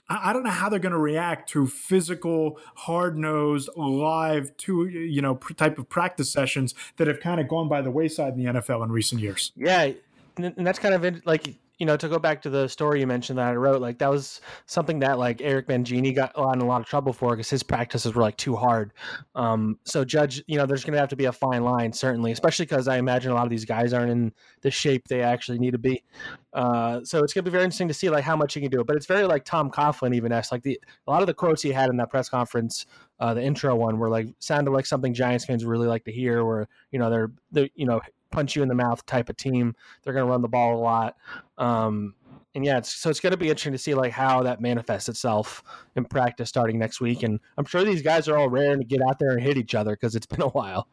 I 0.09 0.33
don't 0.33 0.43
know 0.43 0.51
how 0.51 0.69
they're 0.69 0.81
going 0.81 0.93
to 0.93 0.99
react 0.99 1.49
to 1.51 1.69
physical, 1.69 2.59
hard 2.75 3.17
nosed, 3.17 3.71
live, 3.77 4.57
two 4.57 4.87
you 4.87 5.23
know 5.23 5.37
type 5.57 5.79
of 5.79 5.89
practice 5.89 6.33
sessions 6.33 6.75
that 6.97 7.07
have 7.07 7.21
kind 7.21 7.41
of 7.41 7.49
gone 7.49 7.69
by 7.69 7.81
the 7.81 7.91
wayside 7.91 8.35
in 8.35 8.45
the 8.45 8.61
NFL 8.61 8.83
in 8.83 8.91
recent 8.91 9.21
years. 9.21 9.53
Yeah, 9.57 9.93
and 10.37 10.67
that's 10.67 10.81
kind 10.81 10.95
of 10.95 11.27
like 11.27 11.55
you 11.81 11.87
know, 11.87 11.97
to 11.97 12.09
go 12.11 12.19
back 12.19 12.43
to 12.43 12.51
the 12.51 12.69
story 12.69 13.01
you 13.01 13.07
mentioned 13.07 13.39
that 13.39 13.49
I 13.49 13.55
wrote, 13.55 13.81
like 13.81 13.99
that 13.99 14.11
was 14.11 14.43
something 14.67 14.99
that 14.99 15.19
like 15.19 15.41
Eric 15.41 15.67
Mangini 15.67 16.15
got 16.15 16.37
in 16.37 16.61
a 16.61 16.67
lot 16.67 16.83
of 16.83 16.87
trouble 16.87 17.15
for 17.15 17.31
because 17.31 17.49
his 17.49 17.63
practices 17.63 18.15
were 18.15 18.21
like 18.21 18.37
too 18.37 18.55
hard. 18.55 18.93
Um, 19.35 19.79
so 19.87 20.05
Judge, 20.05 20.45
you 20.47 20.59
know, 20.59 20.67
there's 20.67 20.85
going 20.85 20.93
to 20.93 21.01
have 21.01 21.09
to 21.09 21.17
be 21.17 21.25
a 21.25 21.33
fine 21.33 21.65
line, 21.65 21.95
certainly, 21.95 22.33
especially 22.33 22.67
because 22.67 22.87
I 22.87 22.99
imagine 22.99 23.33
a 23.33 23.35
lot 23.35 23.45
of 23.45 23.51
these 23.51 23.65
guys 23.65 23.95
aren't 23.95 24.11
in 24.11 24.33
the 24.61 24.71
shape 24.71 25.09
they 25.09 25.23
actually 25.23 25.59
need 25.59 25.71
to 25.71 25.79
be. 25.79 26.05
Uh, 26.53 27.01
so 27.03 27.25
it's 27.25 27.33
going 27.33 27.45
to 27.45 27.51
be 27.51 27.53
very 27.53 27.65
interesting 27.65 27.89
to 27.89 27.95
see 27.95 28.11
like 28.11 28.25
how 28.25 28.37
much 28.37 28.53
he 28.53 28.61
can 28.61 28.71
do. 28.71 28.85
But 28.85 28.97
it's 28.97 29.07
very 29.07 29.25
like 29.25 29.47
Tom 29.47 29.71
Coughlin 29.71 30.15
even 30.15 30.33
asked 30.33 30.53
like 30.53 30.63
the 30.63 30.79
a 31.07 31.11
lot 31.11 31.23
of 31.23 31.29
the 31.29 31.35
quotes 31.35 31.63
he 31.63 31.73
had 31.73 31.89
in 31.89 31.97
that 31.97 32.11
press 32.11 32.29
conference, 32.29 32.85
uh, 33.21 33.33
the 33.33 33.43
intro 33.43 33.75
one, 33.75 33.99
were 33.99 34.11
like 34.11 34.27
sounded 34.39 34.73
like 34.73 34.85
something 34.85 35.15
Giants 35.15 35.47
fans 35.47 35.65
really 35.65 35.89
like 35.89 36.05
to 36.05 36.13
hear. 36.13 36.45
Where 36.45 36.69
you 36.91 36.99
know 36.99 37.09
they're 37.09 37.31
they 37.53 37.71
you 37.75 37.87
know 37.87 38.03
punch 38.31 38.57
you 38.57 38.63
in 38.63 38.69
the 38.69 38.75
mouth 38.75 39.05
type 39.07 39.29
of 39.29 39.37
team. 39.37 39.75
They're 40.03 40.13
going 40.13 40.27
to 40.27 40.31
run 40.31 40.43
the 40.43 40.49
ball 40.49 40.77
a 40.77 40.81
lot. 40.81 41.17
Um, 41.59 42.15
and 42.55 42.65
yeah, 42.65 42.79
it's, 42.79 42.93
so 42.93 43.11
it's 43.11 43.21
going 43.21 43.31
to 43.31 43.37
be 43.37 43.49
interesting 43.49 43.73
to 43.73 43.79
see 43.79 43.95
like 43.95 44.13
how 44.13 44.43
that 44.43 44.61
manifests 44.61 45.09
itself 45.09 45.63
in 45.95 46.05
practice 46.05 46.49
starting 46.49 46.79
next 46.79 47.01
week. 47.01 47.23
And 47.23 47.39
I'm 47.57 47.65
sure 47.65 47.85
these 47.85 48.03
guys 48.03 48.29
are 48.29 48.37
all 48.37 48.49
raring 48.49 48.81
to 48.81 48.85
get 48.85 49.01
out 49.03 49.19
there 49.19 49.31
and 49.31 49.41
hit 49.41 49.57
each 49.57 49.75
other 49.75 49.93
because 49.93 50.17
it's 50.17 50.27
been 50.27 50.43
a 50.43 50.49
while. 50.49 50.89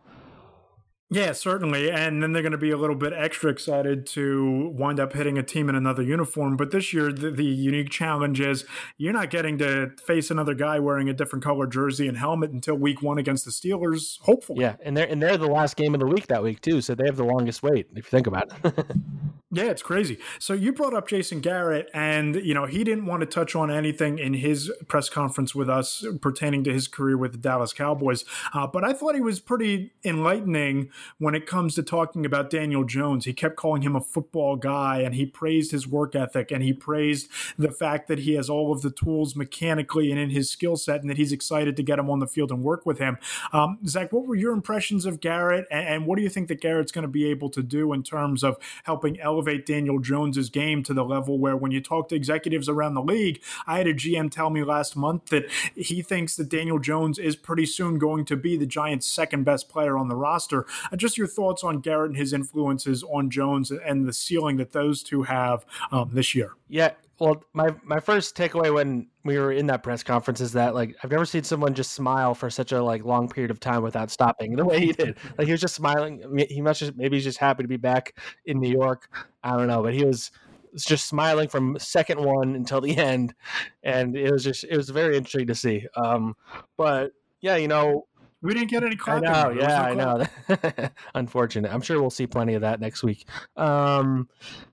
Yeah, 1.10 1.32
certainly. 1.32 1.90
And 1.90 2.22
then 2.22 2.34
they're 2.34 2.42
going 2.42 2.52
to 2.52 2.58
be 2.58 2.72
a 2.72 2.78
little 2.78 2.96
bit 2.96 3.14
extra 3.14 3.50
excited 3.50 4.06
to 4.08 4.74
wind 4.76 5.00
up 5.00 5.14
hitting 5.14 5.38
a 5.38 5.44
team 5.44 5.70
in 5.70 5.76
another 5.76 6.04
uniform. 6.04 6.58
But 6.58 6.72
this 6.72 6.94
year, 6.94 7.14
the, 7.14 7.32
the, 7.32 7.46
unique 7.46 7.90
challenge 7.90 8.42
is 8.42 8.66
you're 8.98 9.14
not 9.14 9.30
getting 9.30 9.58
to 9.60 9.92
face 10.06 10.30
another 10.30 10.54
guy 10.54 10.80
wearing 10.80 11.08
a 11.08 11.14
different 11.14 11.46
color 11.46 11.66
jersey 11.66 12.10
and 12.10 12.18
helmet 12.18 12.52
until 12.52 12.76
week 12.76 13.02
one 13.02 13.18
against 13.18 13.46
the 13.46 13.52
Steelers, 13.52 14.20
hopefully. 14.22 14.62
Yeah, 14.62 14.76
and 14.84 14.98
they're, 14.98 15.08
and 15.08 15.24
they're 15.24 15.38
the 15.38 15.48
last 15.48 15.78
game 15.78 15.94
of 15.94 16.02
the 16.02 16.08
week 16.08 16.28
that 16.28 16.44
week, 16.44 16.60
too. 16.60 16.82
So 16.82 16.94
they 16.94 17.06
have 17.06 17.16
the 17.16 17.24
longest 17.24 17.64
wait, 17.64 17.88
if 17.96 17.98
you 17.98 18.02
think 18.10 18.28
about 18.28 18.52
it. 18.64 18.86
Yeah, 19.50 19.66
it's 19.66 19.82
crazy. 19.82 20.18
So 20.40 20.54
you 20.54 20.74
brought 20.74 20.94
up 20.94 21.08
Jason 21.08 21.40
Garrett, 21.40 21.90
and 21.94 22.36
you 22.36 22.54
know 22.54 22.66
he 22.66 22.84
didn't 22.84 23.06
want 23.06 23.22
to 23.22 23.26
touch 23.26 23.56
on 23.56 23.72
anything 23.72 24.20
in 24.20 24.34
his 24.34 24.70
press 24.90 25.08
conference 25.08 25.56
with 25.56 25.70
us 25.70 26.06
pertaining 26.22 26.66
to 26.66 26.74
his 26.74 26.90
career 26.90 27.18
with 27.18 27.32
the 27.32 27.38
Dallas 27.38 27.72
Cowboys. 27.72 28.26
Uh, 28.54 28.68
but 28.68 28.84
I 28.84 28.92
thought 28.92 29.16
he 29.16 29.22
was 29.22 29.40
pretty 29.40 29.94
enlightening 30.04 30.90
when 31.18 31.36
it 31.36 31.46
comes 31.46 31.76
to 31.76 31.84
talking 31.84 32.26
about 32.26 32.50
Daniel 32.50 32.84
Jones. 32.84 33.26
He 33.26 33.34
kept 33.34 33.56
calling 33.56 33.82
him 33.82 33.96
a 33.96 34.02
football 34.02 34.56
guy, 34.56 35.00
and 35.00 35.16
he 35.16 35.26
praised 35.26 35.72
his 35.72 35.88
work 35.88 36.16
ethic, 36.16 36.52
and 36.52 36.64
he 36.64 36.74
praised 36.74 37.30
the 37.58 37.72
fact 37.72 38.08
that 38.08 38.20
he 38.20 38.34
has 38.34 38.50
all 38.50 38.72
of 38.72 38.82
the 38.82 38.92
tools 38.92 39.36
mechanically 39.36 40.12
and 40.12 40.20
in 40.20 40.30
his 40.30 40.50
skill 40.50 40.76
set, 40.76 41.02
and 41.02 41.10
that 41.10 41.18
he's 41.18 41.32
excited 41.32 41.76
to 41.76 41.84
get 41.84 42.00
him 42.00 42.10
on 42.10 42.20
the 42.20 42.28
field 42.28 42.52
and 42.52 42.64
work 42.64 42.86
with 42.86 43.00
him. 43.00 43.18
Um, 43.54 43.80
Zack, 43.88 44.14
what 44.14 44.28
were 44.28 44.36
your 44.36 44.54
impressions 44.54 45.06
of 45.06 45.20
Garrett, 45.20 45.66
and, 45.72 45.88
and 45.88 46.06
what 46.06 46.18
do 46.18 46.22
you 46.22 46.30
think 46.30 46.48
that 46.50 46.62
Garrett's 46.62 46.92
going 46.92 47.04
to 47.04 47.08
be 47.08 47.26
able 47.30 47.50
to 47.50 47.64
do 47.64 47.94
in 47.94 48.04
terms 48.04 48.44
of 48.44 48.58
helping 48.84 49.20
elevate 49.20 49.48
elevate 49.48 49.66
Daniel 49.66 50.00
Jones's 50.00 50.50
game 50.50 50.84
to 50.84 50.94
the 50.94 51.06
level 51.06 51.40
where 51.40 51.56
when 51.56 51.72
you 51.72 51.80
talk 51.80 52.10
to 52.10 52.16
executives 52.16 52.68
around 52.68 52.96
the 52.96 53.02
league, 53.02 53.42
I 53.66 53.78
had 53.78 53.88
a 53.88 53.94
GM 53.94 54.32
tell 54.32 54.50
me 54.50 54.64
last 54.64 54.96
month 54.96 55.28
that 55.28 55.50
he 55.76 56.02
thinks 56.02 56.36
that 56.36 56.50
Daniel 56.50 56.80
Jones 56.80 57.18
is 57.18 57.36
pretty 57.36 57.66
soon 57.66 57.98
going 57.98 58.26
to 58.26 58.36
be 58.36 58.58
the 58.58 58.66
Giants' 58.66 59.08
second 59.08 59.44
best 59.44 59.70
player 59.70 59.98
on 59.98 60.08
the 60.08 60.16
roster. 60.16 60.66
Uh, 60.92 60.96
just 60.96 61.18
your 61.18 61.28
thoughts 61.28 61.64
on 61.64 61.80
Garrett 61.80 62.12
and 62.12 62.18
his 62.18 62.34
influences 62.34 63.04
on 63.04 63.30
Jones 63.30 63.72
and 63.72 64.08
the 64.08 64.14
ceiling 64.14 64.58
that 64.58 64.72
those 64.72 65.04
two 65.04 65.24
have 65.24 65.66
um, 65.92 66.10
this 66.14 66.36
year. 66.36 66.54
Yeah, 66.68 66.92
well, 67.20 67.44
my 67.54 67.70
my 67.84 68.00
first 68.00 68.36
takeaway 68.36 68.72
when 68.74 69.08
we 69.24 69.40
were 69.40 69.52
in 69.52 69.68
that 69.68 69.82
press 69.82 70.04
conference 70.04 70.40
is 70.40 70.54
that 70.54 70.76
like 70.76 70.96
I've 71.04 71.10
never 71.10 71.26
seen 71.26 71.44
someone 71.44 71.74
just 71.74 71.92
smile 71.92 72.36
for 72.36 72.50
such 72.50 72.72
a 72.72 72.84
like 72.84 73.04
long 73.04 73.28
period 73.28 73.50
of 73.50 73.60
time 73.60 73.82
without 73.82 74.12
stopping 74.12 74.56
the 74.56 74.66
way 74.66 74.80
he 74.80 74.92
did. 74.92 75.18
Like 75.38 75.48
he 75.48 75.52
was 75.52 75.62
just 75.62 75.74
smiling. 75.74 76.46
He 76.50 76.62
must 76.62 76.80
just 76.80 76.96
maybe 76.96 77.18
he's 77.18 77.24
just 77.24 77.40
happy 77.40 77.64
to 77.64 77.68
be 77.68 77.78
back 77.78 78.16
in 78.46 78.60
New 78.60 78.70
York. 78.70 79.10
I 79.44 79.58
don't 79.58 79.68
know, 79.68 79.82
but 79.82 79.96
he 79.96 80.06
was 80.06 80.30
just 80.78 81.08
smiling 81.08 81.48
from 81.48 81.80
second 81.80 82.24
one 82.24 82.54
until 82.56 82.82
the 82.82 82.96
end, 82.98 83.34
and 83.82 84.16
it 84.16 84.32
was 84.32 84.44
just 84.44 84.64
it 84.66 84.78
was 84.78 84.90
very 84.90 85.18
interesting 85.18 85.48
to 85.48 85.56
see. 85.56 85.88
Um, 85.96 86.36
but 86.78 87.14
yeah, 87.42 87.56
you 87.56 87.68
know, 87.68 88.06
we 88.48 88.54
didn't 88.54 88.70
get 88.70 88.82
any 88.82 88.96
clapping. 88.96 89.28
I 89.28 89.44
know, 89.44 89.50
yeah, 89.50 89.94
no 89.94 90.08
I 90.08 90.56
know. 90.56 90.90
Unfortunate. 91.16 91.70
I'm 91.70 91.82
sure 91.82 92.00
we'll 92.00 92.10
see 92.10 92.28
plenty 92.28 92.54
of 92.54 92.62
that 92.62 92.80
next 92.80 93.04
week. 93.04 93.28
Um, 93.58 94.30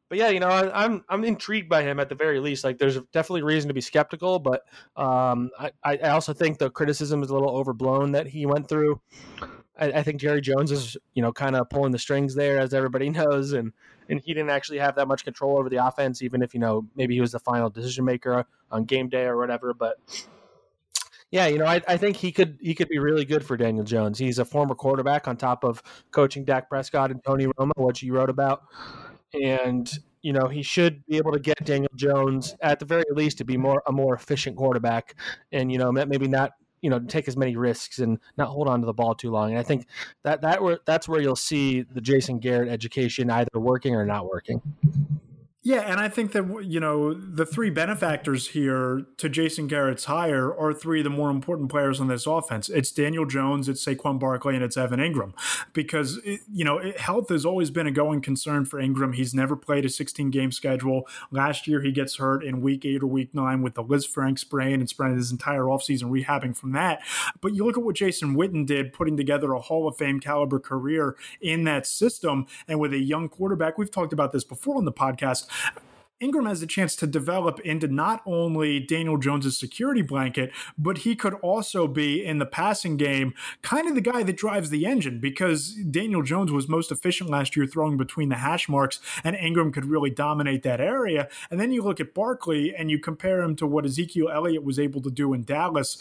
but 0.08 0.16
yeah, 0.16 0.28
you 0.28 0.38
know, 0.38 0.46
I, 0.46 0.84
am 0.84 1.04
I'm 1.08 1.24
intrigued 1.24 1.68
by 1.68 1.82
him 1.82 1.98
at 1.98 2.08
the 2.08 2.14
very 2.14 2.38
least. 2.38 2.62
Like, 2.62 2.78
there's 2.78 3.00
definitely 3.12 3.42
reason 3.42 3.66
to 3.66 3.74
be 3.74 3.80
skeptical, 3.80 4.38
but 4.38 4.62
um, 4.94 5.50
I 5.58 5.72
I 5.82 6.10
also 6.10 6.32
think 6.32 6.58
the 6.58 6.70
criticism 6.70 7.20
is 7.24 7.30
a 7.30 7.34
little 7.34 7.50
overblown 7.50 8.12
that 8.12 8.28
he 8.28 8.46
went 8.46 8.68
through. 8.68 9.00
I, 9.76 9.86
I 9.86 10.02
think 10.04 10.20
Jerry 10.20 10.40
Jones 10.40 10.70
is 10.70 10.96
you 11.14 11.22
know 11.22 11.32
kind 11.32 11.56
of 11.56 11.68
pulling 11.68 11.90
the 11.90 11.98
strings 11.98 12.36
there, 12.36 12.60
as 12.60 12.74
everybody 12.74 13.10
knows, 13.10 13.54
and 13.54 13.72
and 14.08 14.20
he 14.20 14.34
didn't 14.34 14.50
actually 14.50 14.78
have 14.78 14.94
that 14.94 15.08
much 15.08 15.24
control 15.24 15.58
over 15.58 15.68
the 15.68 15.84
offense, 15.84 16.22
even 16.22 16.42
if 16.42 16.54
you 16.54 16.60
know 16.60 16.86
maybe 16.94 17.14
he 17.14 17.20
was 17.20 17.32
the 17.32 17.40
final 17.40 17.70
decision 17.70 18.04
maker 18.04 18.46
on 18.70 18.84
game 18.84 19.08
day 19.08 19.24
or 19.24 19.36
whatever. 19.36 19.74
But 19.74 19.98
yeah, 21.34 21.48
you 21.48 21.58
know, 21.58 21.66
I, 21.66 21.82
I 21.88 21.96
think 21.96 22.16
he 22.16 22.30
could 22.30 22.58
he 22.60 22.76
could 22.76 22.88
be 22.88 23.00
really 23.00 23.24
good 23.24 23.44
for 23.44 23.56
Daniel 23.56 23.84
Jones. 23.84 24.20
He's 24.20 24.38
a 24.38 24.44
former 24.44 24.76
quarterback 24.76 25.26
on 25.26 25.36
top 25.36 25.64
of 25.64 25.82
coaching 26.12 26.44
Dak 26.44 26.68
Prescott 26.68 27.10
and 27.10 27.20
Tony 27.24 27.46
Romo, 27.46 27.72
which 27.74 28.04
you 28.04 28.14
wrote 28.14 28.30
about, 28.30 28.62
and 29.32 29.90
you 30.22 30.32
know 30.32 30.46
he 30.46 30.62
should 30.62 31.04
be 31.06 31.16
able 31.16 31.32
to 31.32 31.40
get 31.40 31.64
Daniel 31.64 31.90
Jones 31.96 32.54
at 32.60 32.78
the 32.78 32.84
very 32.84 33.02
least 33.10 33.38
to 33.38 33.44
be 33.44 33.56
more 33.56 33.82
a 33.88 33.90
more 33.90 34.14
efficient 34.14 34.56
quarterback, 34.56 35.16
and 35.50 35.72
you 35.72 35.78
know 35.78 35.90
maybe 35.90 36.28
not 36.28 36.52
you 36.82 36.90
know 36.90 37.00
take 37.00 37.26
as 37.26 37.36
many 37.36 37.56
risks 37.56 37.98
and 37.98 38.20
not 38.38 38.46
hold 38.46 38.68
on 38.68 38.78
to 38.78 38.86
the 38.86 38.94
ball 38.94 39.16
too 39.16 39.32
long. 39.32 39.50
And 39.50 39.58
I 39.58 39.64
think 39.64 39.88
that 40.22 40.40
that 40.42 40.60
that's 40.86 41.08
where 41.08 41.20
you'll 41.20 41.34
see 41.34 41.82
the 41.82 42.00
Jason 42.00 42.38
Garrett 42.38 42.68
education 42.68 43.28
either 43.28 43.58
working 43.58 43.96
or 43.96 44.06
not 44.06 44.30
working. 44.30 44.62
Yeah, 45.66 45.80
and 45.80 45.98
I 45.98 46.10
think 46.10 46.32
that 46.32 46.66
you 46.66 46.78
know 46.78 47.14
the 47.14 47.46
three 47.46 47.70
benefactors 47.70 48.48
here 48.48 49.06
to 49.16 49.30
Jason 49.30 49.66
Garrett's 49.66 50.04
hire 50.04 50.54
are 50.54 50.74
three 50.74 51.00
of 51.00 51.04
the 51.04 51.10
more 51.10 51.30
important 51.30 51.70
players 51.70 52.02
on 52.02 52.08
this 52.08 52.26
offense. 52.26 52.68
It's 52.68 52.92
Daniel 52.92 53.24
Jones, 53.24 53.66
it's 53.66 53.82
Saquon 53.82 54.20
Barkley, 54.20 54.56
and 54.56 54.62
it's 54.62 54.76
Evan 54.76 55.00
Engram, 55.00 55.32
Because 55.72 56.18
it, 56.18 56.40
you 56.52 56.66
know 56.66 56.76
it, 56.76 57.00
health 57.00 57.30
has 57.30 57.46
always 57.46 57.70
been 57.70 57.86
a 57.86 57.90
going 57.90 58.20
concern 58.20 58.66
for 58.66 58.78
Engram. 58.78 59.14
He's 59.14 59.32
never 59.32 59.56
played 59.56 59.86
a 59.86 59.88
16 59.88 60.30
game 60.30 60.52
schedule. 60.52 61.08
Last 61.30 61.66
year 61.66 61.80
he 61.80 61.92
gets 61.92 62.16
hurt 62.16 62.44
in 62.44 62.60
week 62.60 62.84
eight 62.84 63.02
or 63.02 63.06
week 63.06 63.34
nine 63.34 63.62
with 63.62 63.72
the 63.72 63.82
Lisfranc 63.82 64.38
sprain 64.38 64.80
and 64.80 64.88
spent 64.90 65.16
his 65.16 65.32
entire 65.32 65.62
offseason 65.62 66.10
rehabbing 66.10 66.54
from 66.54 66.72
that. 66.72 67.00
But 67.40 67.54
you 67.54 67.64
look 67.64 67.78
at 67.78 67.82
what 67.82 67.96
Jason 67.96 68.36
Witten 68.36 68.66
did, 68.66 68.92
putting 68.92 69.16
together 69.16 69.54
a 69.54 69.60
Hall 69.60 69.88
of 69.88 69.96
Fame 69.96 70.20
caliber 70.20 70.60
career 70.60 71.16
in 71.40 71.64
that 71.64 71.86
system, 71.86 72.46
and 72.68 72.78
with 72.78 72.92
a 72.92 72.98
young 72.98 73.30
quarterback. 73.30 73.78
We've 73.78 73.90
talked 73.90 74.12
about 74.12 74.32
this 74.32 74.44
before 74.44 74.76
on 74.76 74.84
the 74.84 74.92
podcast 74.92 75.46
Engram 76.22 76.46
has 76.48 76.62
a 76.62 76.66
chance 76.66 76.94
to 76.96 77.06
develop 77.06 77.60
into 77.60 77.88
not 77.88 78.22
only 78.24 78.78
Daniel 78.78 79.18
Jones's 79.18 79.58
security 79.58 80.00
blanket, 80.00 80.52
but 80.78 80.98
he 80.98 81.16
could 81.16 81.34
also 81.34 81.88
be 81.88 82.24
in 82.24 82.38
the 82.38 82.46
passing 82.46 82.96
game 82.96 83.34
kind 83.62 83.88
of 83.88 83.94
the 83.94 84.00
guy 84.00 84.22
that 84.22 84.36
drives 84.36 84.70
the 84.70 84.86
engine 84.86 85.18
because 85.18 85.74
Daniel 85.74 86.22
Jones 86.22 86.52
was 86.52 86.68
most 86.68 86.92
efficient 86.92 87.30
last 87.30 87.56
year 87.56 87.66
throwing 87.66 87.96
between 87.96 88.28
the 88.28 88.36
hash 88.36 88.68
marks, 88.68 89.00
and 89.22 89.36
Engram 89.36 89.72
could 89.72 89.86
really 89.86 90.08
dominate 90.08 90.62
that 90.62 90.80
area. 90.80 91.28
And 91.50 91.60
then 91.60 91.72
you 91.72 91.82
look 91.82 92.00
at 92.00 92.14
Barkley 92.14 92.74
and 92.74 92.90
you 92.90 92.98
compare 92.98 93.42
him 93.42 93.56
to 93.56 93.66
what 93.66 93.84
Ezekiel 93.84 94.30
Elliott 94.32 94.64
was 94.64 94.78
able 94.78 95.02
to 95.02 95.10
do 95.10 95.34
in 95.34 95.42
Dallas 95.42 95.98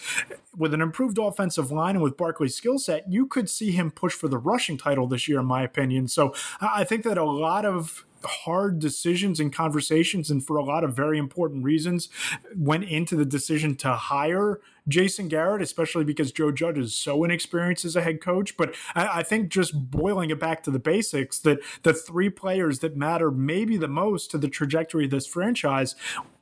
with 0.56 0.74
an 0.74 0.82
improved 0.82 1.18
offensive 1.18 1.72
line 1.72 1.96
and 1.96 2.04
with 2.04 2.16
Barkley's 2.16 2.56
skill 2.56 2.78
set, 2.78 3.12
you 3.12 3.26
could 3.26 3.50
see 3.50 3.72
him 3.72 3.90
push 3.90 4.14
for 4.14 4.28
the 4.28 4.38
rushing 4.38 4.78
title 4.78 5.08
this 5.08 5.28
year, 5.28 5.40
in 5.40 5.46
my 5.48 5.64
opinion. 5.64 6.08
So 6.08 6.36
I 6.62 6.84
think 6.84 7.04
that 7.04 7.18
a 7.18 7.24
lot 7.24 7.66
of 7.66 8.06
hard 8.26 8.80
decisions 8.80 9.40
and 9.40 9.54
conversations, 9.54 10.30
and 10.30 10.46
for 10.46 10.58
a 10.58 10.64
lot 10.64 10.84
of 10.84 10.96
very 10.96 11.18
important 11.18 11.64
reasons, 11.64 12.10
went 12.56 12.86
into 12.86 13.16
the 13.16 13.26
decision 13.26 13.76
to 13.78 13.94
hire 13.94 14.60
Jason 14.88 15.28
Garrett, 15.28 15.62
especially 15.62 16.04
because 16.04 16.32
Joe 16.32 16.52
Judge 16.52 16.78
is 16.78 16.94
so 16.94 17.24
inexperienced 17.24 17.86
as 17.86 17.96
a 17.96 18.02
head 18.02 18.22
coach. 18.22 18.58
But 18.58 18.76
I, 18.96 19.20
I, 19.20 19.24
think 19.24 19.50
just 19.50 19.92
boiling 19.92 20.30
it 20.30 20.40
back 20.40 20.64
to 20.64 20.72
the 20.72 20.80
basics, 20.80 21.40
that 21.40 21.60
the 21.84 21.94
three 21.94 22.30
players 22.30 22.80
that 22.80 22.98
matter 22.98 23.32
maybe 23.32 23.78
the 23.78 23.88
most 23.88 24.32
to 24.32 24.38
the 24.38 24.50
trajectory 24.50 25.06
of 25.06 25.12
this 25.12 25.26
franchise 25.26 25.96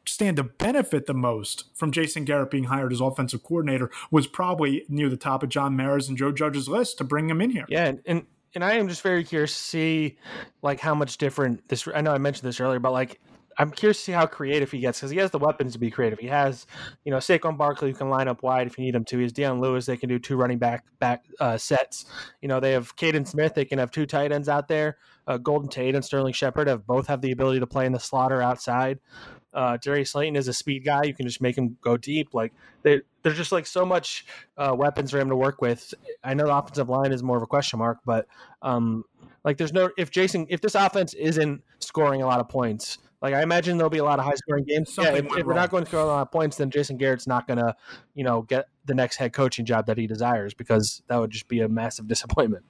stand 0.06 0.38
to 0.38 0.44
benefit 0.44 1.06
the 1.06 1.14
most 1.14 1.66
from 1.76 1.92
Jason 1.92 2.26
Garrett 2.26 2.50
being 2.50 2.66
hired 2.66 2.92
as 2.92 3.00
offensive 3.00 3.44
coordinator 3.44 3.92
was 4.10 4.26
probably 4.26 4.84
near 4.90 5.10
the 5.10 5.18
top 5.18 5.44
of 5.44 5.50
John 5.50 5.76
Mara's 5.76 6.10
and 6.10 6.18
Joe 6.18 6.32
Judge's 6.32 6.68
list 6.68 6.98
to 6.98 7.04
bring 7.04 7.30
him 7.30 7.42
in 7.42 7.52
here. 7.52 7.66
Yeah, 7.70 7.86
and 7.86 8.02
and 8.06 8.26
I 8.58 8.74
am 8.74 8.88
just 8.88 9.02
very 9.02 9.24
curious 9.24 9.54
to 9.54 9.60
see 9.60 10.18
like 10.62 10.80
how 10.80 10.94
much 10.94 11.18
different 11.18 11.68
this. 11.70 11.88
I 11.94 12.02
know 12.02 12.14
I 12.14 12.18
mentioned 12.18 12.48
this 12.48 12.60
earlier, 12.60 12.80
but 12.80 12.92
like 12.92 13.20
I'm 13.58 13.72
curious 13.72 13.98
to 13.98 14.04
see 14.04 14.12
how 14.12 14.26
creative 14.26 14.72
he 14.72 14.80
gets 14.80 15.00
because 15.00 15.12
he 15.12 15.18
has 15.18 15.32
the 15.32 15.40
weapons 15.40 15.74
to 15.74 15.80
be 15.80 15.92
creative. 15.92 16.20
He 16.20 16.28
has, 16.28 16.66
you 17.06 17.12
know, 17.12 17.18
Saquon 17.18 17.58
Barkley 17.58 17.92
who 17.92 17.98
can 17.98 18.10
line 18.10 18.28
up 18.28 18.44
wide 18.44 18.68
if 18.68 18.78
you 18.78 18.86
need 18.86 18.96
him 18.96 19.06
to. 19.06 19.18
He's 19.18 19.34
Dion 19.34 19.62
Lewis. 19.62 19.86
They 19.86 19.98
can 19.98 20.10
do 20.10 20.20
two 20.20 20.36
running 20.36 20.58
back 20.58 20.86
back 21.00 21.26
uh, 21.40 21.58
sets. 21.58 22.06
You 22.42 22.48
know, 22.48 22.60
they 22.60 22.72
have 22.72 22.96
Kaden 22.96 23.28
Smith. 23.28 23.54
They 23.54 23.66
can 23.66 23.80
have 23.80 23.92
two 23.92 24.06
tight 24.06 24.32
ends 24.32 24.50
out 24.50 24.68
there. 24.68 24.98
Uh, 25.28 25.38
Golden 25.38 25.70
Tate 25.70 25.96
and 25.96 26.04
Sterling 26.04 26.34
Shepard 26.34 26.68
have 26.68 26.86
both 26.88 27.08
have 27.08 27.22
the 27.22 27.32
ability 27.32 27.60
to 27.60 27.68
play 27.68 27.86
in 27.86 27.92
the 27.92 28.00
slaughter 28.00 28.42
outside. 28.42 29.00
Uh, 29.54 29.78
Darius 29.78 30.12
Slayton 30.12 30.36
is 30.36 30.48
a 30.48 30.54
speed 30.54 30.86
guy. 30.86 31.04
You 31.04 31.14
can 31.14 31.28
just 31.28 31.42
make 31.42 31.58
him 31.58 31.78
go 31.82 31.98
deep. 31.98 32.34
Like 32.34 32.54
they, 32.84 33.02
there's 33.24 33.38
just 33.38 33.52
like 33.52 33.66
so 33.66 33.86
much 33.86 34.26
uh, 34.58 34.74
weapons 34.78 35.12
for 35.12 35.20
him 35.20 35.30
to 35.30 35.36
work 35.36 35.62
with. 35.62 35.94
I 36.24 36.34
know 36.34 36.46
the 36.46 36.56
offensive 36.56 36.90
line 36.90 37.12
is 37.12 37.22
more 37.24 37.38
of 37.38 37.44
a 37.44 37.48
question 37.48 37.80
mark, 37.80 38.00
but 38.06 38.28
um, 38.62 39.04
like 39.44 39.58
there's 39.58 39.74
no 39.74 39.90
if 39.98 40.12
Jason 40.12 40.46
if 40.50 40.62
this 40.62 40.76
offense 40.76 41.14
isn't 41.14 41.64
scoring 41.80 42.22
a 42.22 42.26
lot 42.26 42.40
of 42.40 42.50
points, 42.50 42.98
like 43.22 43.34
I 43.34 43.44
imagine 43.44 43.78
there'll 43.78 43.92
be 43.92 44.00
a 44.00 44.04
lot 44.04 44.20
of 44.20 44.26
high 44.26 44.36
scoring 44.36 44.64
games. 44.64 44.96
yeah, 45.00 45.14
if, 45.14 45.26
if 45.38 45.46
we're 45.46 45.54
not 45.54 45.70
going 45.70 45.84
to 45.84 45.90
score 45.90 46.02
a 46.02 46.06
lot 46.06 46.22
of 46.24 46.32
points, 46.32 46.58
then 46.58 46.72
Jason 46.72 46.98
Garrett's 46.98 47.28
not 47.28 47.46
going 47.46 47.60
to, 47.60 47.76
you 48.16 48.24
know, 48.24 48.42
get 48.42 48.66
the 48.86 48.96
next 48.96 49.18
head 49.18 49.32
coaching 49.32 49.64
job 49.64 49.86
that 49.86 49.98
he 49.98 50.08
desires 50.08 50.54
because 50.56 51.04
that 51.08 51.20
would 51.20 51.30
just 51.30 51.48
be 51.48 51.62
a 51.62 51.70
massive 51.70 52.08
disappointment. 52.08 52.66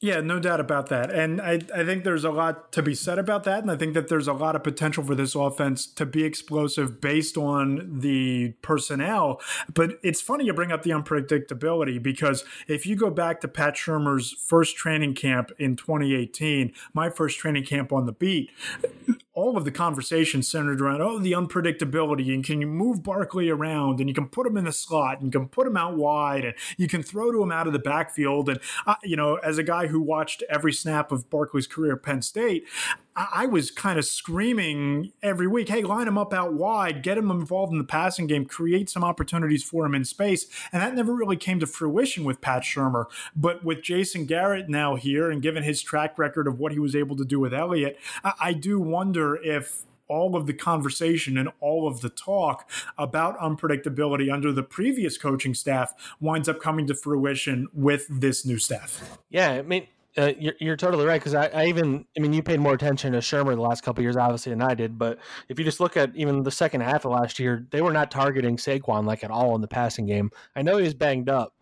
Yeah, 0.00 0.20
no 0.20 0.38
doubt 0.38 0.60
about 0.60 0.88
that. 0.88 1.10
And 1.10 1.40
I, 1.40 1.60
I 1.74 1.84
think 1.84 2.04
there's 2.04 2.24
a 2.24 2.30
lot 2.30 2.72
to 2.72 2.82
be 2.82 2.94
said 2.94 3.18
about 3.18 3.44
that. 3.44 3.62
And 3.62 3.70
I 3.70 3.76
think 3.76 3.94
that 3.94 4.08
there's 4.08 4.28
a 4.28 4.32
lot 4.32 4.54
of 4.54 4.62
potential 4.62 5.02
for 5.04 5.14
this 5.14 5.34
offense 5.34 5.86
to 5.86 6.04
be 6.04 6.24
explosive 6.24 7.00
based 7.00 7.38
on 7.38 8.00
the 8.00 8.54
personnel. 8.60 9.40
But 9.72 9.98
it's 10.02 10.20
funny 10.20 10.44
you 10.44 10.52
bring 10.52 10.72
up 10.72 10.82
the 10.82 10.90
unpredictability 10.90 12.02
because 12.02 12.44
if 12.68 12.84
you 12.86 12.96
go 12.96 13.08
back 13.08 13.40
to 13.42 13.48
Pat 13.48 13.74
Shurmur's 13.74 14.32
first 14.32 14.76
training 14.76 15.14
camp 15.14 15.52
in 15.58 15.76
2018, 15.76 16.72
my 16.92 17.08
first 17.08 17.38
training 17.38 17.64
camp 17.64 17.92
on 17.92 18.04
the 18.04 18.12
beat, 18.12 18.50
all 19.34 19.56
of 19.56 19.64
the 19.64 19.70
conversation 19.70 20.42
centered 20.42 20.80
around 20.80 21.02
oh 21.02 21.18
the 21.18 21.32
unpredictability 21.32 22.32
and 22.32 22.44
can 22.44 22.60
you 22.60 22.66
move 22.66 23.02
Barkley 23.02 23.50
around? 23.50 24.00
And 24.00 24.08
you 24.08 24.14
can 24.14 24.28
put 24.28 24.46
him 24.46 24.56
in 24.56 24.64
the 24.64 24.72
slot 24.72 25.18
and 25.18 25.26
you 25.26 25.38
can 25.38 25.48
put 25.48 25.66
him 25.66 25.76
out 25.76 25.96
wide 25.96 26.44
and 26.44 26.54
you 26.76 26.88
can 26.88 27.02
throw 27.02 27.32
to 27.32 27.42
him 27.42 27.52
out 27.52 27.66
of 27.66 27.72
the 27.72 27.78
backfield. 27.78 28.48
And 28.48 28.60
uh, 28.86 28.96
you 29.02 29.16
know 29.16 29.36
as 29.36 29.58
a 29.58 29.62
guy 29.62 29.88
who 29.88 30.00
watched 30.00 30.42
every 30.48 30.72
snap 30.72 31.12
of 31.12 31.30
Barkley's 31.30 31.66
career 31.66 31.94
at 31.94 32.02
Penn 32.02 32.22
State 32.22 32.64
I 33.16 33.46
was 33.46 33.70
kind 33.70 33.98
of 33.98 34.04
screaming 34.04 35.12
every 35.22 35.46
week, 35.46 35.68
hey, 35.68 35.82
line 35.82 36.08
him 36.08 36.18
up 36.18 36.32
out 36.32 36.52
wide, 36.54 37.02
get 37.02 37.16
him 37.16 37.30
involved 37.30 37.72
in 37.72 37.78
the 37.78 37.84
passing 37.84 38.26
game, 38.26 38.44
create 38.44 38.90
some 38.90 39.04
opportunities 39.04 39.62
for 39.62 39.86
him 39.86 39.94
in 39.94 40.04
space. 40.04 40.46
And 40.72 40.82
that 40.82 40.94
never 40.94 41.14
really 41.14 41.36
came 41.36 41.60
to 41.60 41.66
fruition 41.66 42.24
with 42.24 42.40
Pat 42.40 42.62
Shurmur. 42.62 43.06
But 43.36 43.64
with 43.64 43.82
Jason 43.82 44.26
Garrett 44.26 44.68
now 44.68 44.96
here, 44.96 45.30
and 45.30 45.40
given 45.40 45.62
his 45.62 45.80
track 45.80 46.18
record 46.18 46.48
of 46.48 46.58
what 46.58 46.72
he 46.72 46.80
was 46.80 46.96
able 46.96 47.14
to 47.16 47.24
do 47.24 47.38
with 47.38 47.54
Elliott, 47.54 47.98
I, 48.24 48.32
I 48.40 48.52
do 48.52 48.80
wonder 48.80 49.36
if 49.36 49.84
all 50.08 50.36
of 50.36 50.46
the 50.46 50.52
conversation 50.52 51.38
and 51.38 51.48
all 51.60 51.88
of 51.88 52.00
the 52.00 52.10
talk 52.10 52.68
about 52.98 53.38
unpredictability 53.38 54.32
under 54.32 54.52
the 54.52 54.62
previous 54.62 55.16
coaching 55.16 55.54
staff 55.54 55.94
winds 56.20 56.48
up 56.48 56.60
coming 56.60 56.86
to 56.86 56.94
fruition 56.94 57.68
with 57.72 58.06
this 58.10 58.44
new 58.44 58.58
staff. 58.58 59.18
Yeah, 59.30 59.52
I 59.52 59.62
mean, 59.62 59.86
uh, 60.16 60.32
you're, 60.38 60.54
you're 60.60 60.76
totally 60.76 61.04
right 61.04 61.20
because 61.20 61.34
I, 61.34 61.46
I, 61.48 61.66
even 61.66 62.04
I 62.16 62.20
mean 62.20 62.32
you 62.32 62.42
paid 62.42 62.60
more 62.60 62.72
attention 62.72 63.12
to 63.12 63.18
Shurmur 63.18 63.54
the 63.54 63.60
last 63.60 63.82
couple 63.82 64.02
years 64.02 64.16
obviously 64.16 64.50
than 64.50 64.62
I 64.62 64.74
did 64.74 64.96
but 64.96 65.18
if 65.48 65.58
you 65.58 65.64
just 65.64 65.80
look 65.80 65.96
at 65.96 66.14
even 66.14 66.44
the 66.44 66.52
second 66.52 66.82
half 66.82 67.04
of 67.04 67.10
last 67.10 67.40
year 67.40 67.66
they 67.70 67.82
were 67.82 67.92
not 67.92 68.10
targeting 68.10 68.56
Saquon 68.56 69.06
like 69.06 69.24
at 69.24 69.30
all 69.30 69.54
in 69.56 69.60
the 69.60 69.68
passing 69.68 70.06
game. 70.06 70.30
I 70.54 70.62
know 70.62 70.76
he 70.76 70.84
was 70.84 70.94
banged 70.94 71.28
up 71.28 71.54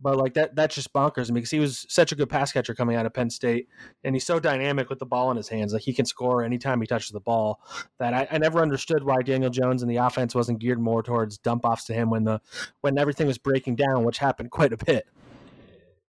but 0.00 0.18
like 0.18 0.34
that 0.34 0.54
that's 0.54 0.74
just 0.74 0.92
bonkers 0.92 1.32
because 1.32 1.50
he 1.50 1.58
was 1.58 1.86
such 1.88 2.12
a 2.12 2.14
good 2.14 2.28
pass 2.28 2.52
catcher 2.52 2.74
coming 2.74 2.96
out 2.96 3.06
of 3.06 3.14
Penn 3.14 3.30
State 3.30 3.68
and 4.02 4.14
he's 4.14 4.26
so 4.26 4.38
dynamic 4.38 4.90
with 4.90 4.98
the 4.98 5.06
ball 5.06 5.30
in 5.30 5.38
his 5.38 5.48
hands 5.48 5.72
like 5.72 5.82
he 5.82 5.94
can 5.94 6.04
score 6.04 6.44
anytime 6.44 6.80
he 6.80 6.86
touches 6.86 7.10
the 7.10 7.20
ball 7.20 7.60
that 7.98 8.12
I, 8.12 8.28
I 8.30 8.38
never 8.38 8.60
understood 8.60 9.02
why 9.02 9.22
Daniel 9.22 9.50
Jones 9.50 9.82
and 9.82 9.90
the 9.90 9.96
offense 9.96 10.34
wasn't 10.34 10.58
geared 10.58 10.80
more 10.80 11.02
towards 11.02 11.38
dump 11.38 11.64
offs 11.64 11.84
to 11.84 11.94
him 11.94 12.10
when 12.10 12.24
the 12.24 12.40
when 12.82 12.98
everything 12.98 13.26
was 13.26 13.38
breaking 13.38 13.76
down 13.76 14.04
which 14.04 14.18
happened 14.18 14.50
quite 14.50 14.74
a 14.74 14.76
bit 14.76 15.06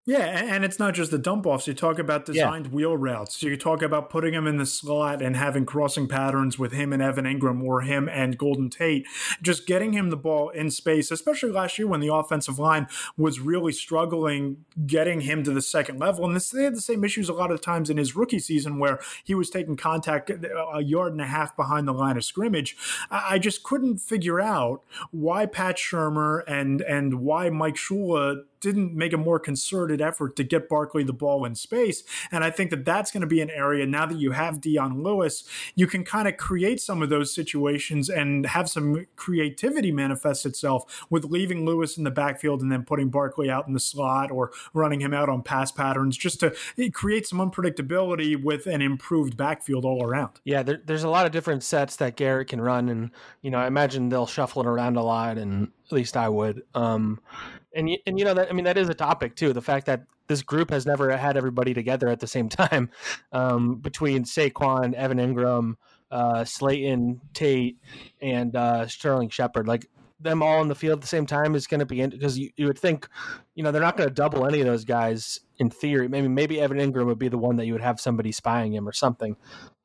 Yeah, 0.08 0.20
and 0.20 0.64
it's 0.64 0.78
not 0.78 0.94
just 0.94 1.10
the 1.10 1.18
dump 1.18 1.48
offs. 1.48 1.66
You 1.66 1.74
talk 1.74 1.98
about 1.98 2.28
designed 2.28 2.68
yeah. 2.68 2.72
wheel 2.72 2.96
routes. 2.96 3.42
You 3.42 3.58
talk 3.58 3.82
about 3.82 4.12
putting 4.12 4.36
him 4.36 4.46
in 4.46 4.58
the 4.58 4.66
slot 4.68 5.20
and 5.20 5.36
having 5.36 5.66
crossing 5.66 6.08
patterns 6.08 6.60
with 6.60 6.74
him 6.74 6.94
and 6.94 7.02
Evan 7.02 7.26
Engram 7.26 7.64
or 7.64 7.82
him 7.82 8.08
and 8.08 8.38
Golden 8.38 8.70
Tate. 8.70 9.08
Just 9.42 9.66
getting 9.66 9.94
him 9.94 10.12
the 10.12 10.18
ball 10.18 10.50
in 10.50 10.70
space, 10.70 11.10
especially 11.10 11.50
last 11.50 11.80
year 11.80 11.88
when 11.88 12.02
the 12.02 12.14
offensive 12.14 12.60
line 12.60 12.86
was 13.18 13.40
really 13.40 13.72
struggling 13.72 14.64
getting 14.86 15.22
him 15.22 15.44
to 15.44 15.52
the 15.52 15.62
second 15.62 15.98
level. 15.98 16.24
And 16.24 16.36
this, 16.36 16.52
they 16.52 16.66
had 16.66 16.76
the 16.76 16.82
same 16.82 17.04
issues 17.04 17.28
a 17.28 17.34
lot 17.34 17.50
of 17.50 17.62
times 17.62 17.90
in 17.90 17.98
his 17.98 18.16
rookie 18.16 18.38
season 18.38 18.78
where 18.78 19.00
he 19.24 19.34
was 19.34 19.50
taking 19.50 19.76
contact 19.76 20.30
uh, 20.30 20.68
a 20.72 20.84
yard 20.84 21.14
and 21.14 21.22
a 21.22 21.26
half 21.26 21.56
behind 21.56 21.88
the 21.88 21.94
line 21.94 22.16
of 22.16 22.24
scrimmage. 22.24 22.78
I 23.10 23.40
just 23.40 23.64
couldn't 23.64 23.98
figure 23.98 24.40
out 24.40 24.84
why 25.10 25.48
Pat 25.48 25.78
Shurmur 25.78 26.44
and 26.48 26.82
and 26.82 27.22
why 27.22 27.50
Mike 27.50 27.76
Shula 27.76 28.44
didn't 28.60 28.96
make 28.96 29.14
a 29.14 29.18
more 29.18 29.40
concerted 29.40 30.02
effort 30.02 30.36
to 30.36 30.44
get 30.44 30.70
Barkley 30.70 31.04
the 31.04 31.14
ball 31.14 31.46
in 31.46 31.56
space. 31.56 32.04
And 32.32 32.44
I 32.44 32.52
think 32.52 32.70
that 32.72 32.86
that's 32.86 33.12
going 33.12 33.22
to 33.22 33.28
be 33.28 33.42
an 33.42 33.50
area 33.50 33.86
now 33.86 34.06
that 34.06 34.18
you 34.18 34.32
have 34.32 34.62
Dion 34.62 35.04
Lewis, 35.04 35.44
you 35.76 35.88
can 35.88 36.04
kind 36.04 36.28
of 36.28 36.38
create 36.38 36.82
some 36.82 37.02
of 37.02 37.10
those 37.10 37.34
situations 37.34 38.10
and 38.10 38.46
have 38.48 38.70
some 38.70 39.06
creativity 39.16 39.92
manifest 39.92 40.46
itself 40.46 41.06
with 41.10 41.26
leaving 41.26 41.66
Lewis 41.66 41.98
in 41.98 42.04
the 42.04 42.12
backfield 42.12 42.62
and 42.62 42.72
then 42.72 42.84
putting 42.84 43.10
Barkley 43.10 43.50
out 43.50 43.68
in 43.68 43.74
the 43.74 43.80
slot 43.80 44.32
or 44.32 44.52
running 44.74 45.02
him 45.02 45.14
out 45.14 45.30
on 45.30 45.42
pass 45.42 45.72
patterns 45.72 46.18
just 46.18 46.40
to 46.40 46.56
eh, 46.78 46.90
create 46.90 47.28
some 47.28 47.40
unpredictability 47.40 48.42
with 48.42 48.68
an 48.68 48.82
improved 48.82 49.38
backfield 49.38 49.86
all 49.86 50.04
around. 50.04 50.40
Yeah, 50.44 50.64
there, 50.64 50.82
there's 50.84 51.04
a 51.04 51.10
lot 51.10 51.26
of 51.26 51.32
different 51.32 51.64
sets 51.64 51.96
that 51.98 52.16
Garrett 52.16 52.50
can 52.50 52.62
run. 52.62 52.90
And, 52.90 53.12
you 53.42 53.52
know, 53.52 53.60
I 53.60 53.68
imagine 53.68 54.10
they'll 54.10 54.28
shuffle 54.28 54.62
it 54.62 54.68
around 54.68 54.98
a 54.98 55.04
lot 55.04 55.38
and 55.38 55.72
at 55.86 55.92
least 55.92 56.18
I 56.18 56.30
would. 56.30 56.64
Um, 56.74 57.20
and 57.74 57.90
and 58.06 58.18
you 58.18 58.26
know 58.26 58.34
that 58.34 58.50
I 58.50 58.54
mean 58.54 58.66
that 58.66 58.78
is 58.78 58.90
a 58.90 58.94
topic 58.94 59.36
too. 59.36 59.54
The 59.54 59.62
fact 59.62 59.86
that 59.86 60.06
this 60.28 60.42
group 60.42 60.72
has 60.72 60.86
never 60.86 61.16
had 61.16 61.38
everybody 61.38 61.74
together 61.74 62.08
at 62.08 62.20
the 62.20 62.28
same 62.28 62.50
time, 62.50 62.90
um, 63.32 63.76
between 63.76 64.24
Saquon, 64.24 64.94
Evan 64.94 65.18
Engram, 65.18 65.76
uh, 66.12 66.44
Slayton, 66.46 67.22
Tate, 67.34 67.78
and 68.22 68.56
uh, 68.56 68.88
Sterling 68.88 69.30
Shepard. 69.30 69.68
Like 69.68 69.88
them 70.20 70.42
all 70.42 70.62
in 70.62 70.68
the 70.68 70.76
field 70.76 70.98
at 70.98 71.02
the 71.02 71.08
same 71.08 71.26
time 71.26 71.56
is 71.56 71.68
going 71.68 71.80
to 71.80 71.86
be 71.86 72.06
because 72.06 72.38
you, 72.38 72.50
you 72.56 72.68
would 72.68 72.80
think, 72.80 73.08
you 73.54 73.64
know, 73.64 73.72
they're 73.72 73.82
not 73.82 73.98
going 73.98 74.08
to 74.08 74.14
double 74.14 74.46
any 74.46 74.62
of 74.62 74.66
those 74.66 74.86
guys 74.86 75.42
in 75.58 75.70
theory. 75.70 76.08
Maybe 76.08 76.28
maybe 76.28 76.60
Evan 76.60 76.78
Engram 76.78 77.06
would 77.06 77.20
be 77.20 77.28
the 77.28 77.38
one 77.38 77.58
that 77.58 77.66
you 77.66 77.74
would 77.74 77.82
have 77.82 78.00
somebody 78.00 78.32
spying 78.32 78.74
him 78.74 78.88
or 78.88 78.94
something. 78.94 79.36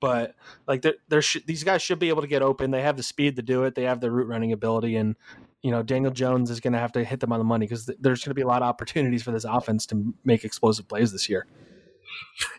But 0.00 0.34
like 0.66 0.84
there, 1.08 1.22
sh- 1.22 1.38
these 1.46 1.64
guys 1.64 1.82
should 1.82 1.98
be 1.98 2.08
able 2.08 2.22
to 2.22 2.28
get 2.28 2.42
open. 2.42 2.70
They 2.70 2.82
have 2.82 2.96
the 2.96 3.02
speed 3.02 3.36
to 3.36 3.42
do 3.42 3.64
it. 3.64 3.74
They 3.74 3.84
have 3.84 4.00
the 4.00 4.10
route 4.10 4.28
running 4.28 4.52
ability, 4.52 4.96
and 4.96 5.16
you 5.62 5.70
know, 5.70 5.82
Daniel 5.82 6.12
Jones 6.12 6.50
is 6.50 6.60
going 6.60 6.72
to 6.72 6.78
have 6.78 6.92
to 6.92 7.04
hit 7.04 7.20
them 7.20 7.32
on 7.32 7.38
the 7.38 7.44
money 7.44 7.66
because 7.66 7.86
th- 7.86 7.98
there's 8.00 8.24
going 8.24 8.30
to 8.30 8.34
be 8.34 8.42
a 8.42 8.46
lot 8.46 8.62
of 8.62 8.68
opportunities 8.68 9.22
for 9.22 9.30
this 9.30 9.44
offense 9.44 9.86
to 9.86 10.14
make 10.24 10.44
explosive 10.44 10.88
plays 10.88 11.12
this 11.12 11.28
year. 11.28 11.46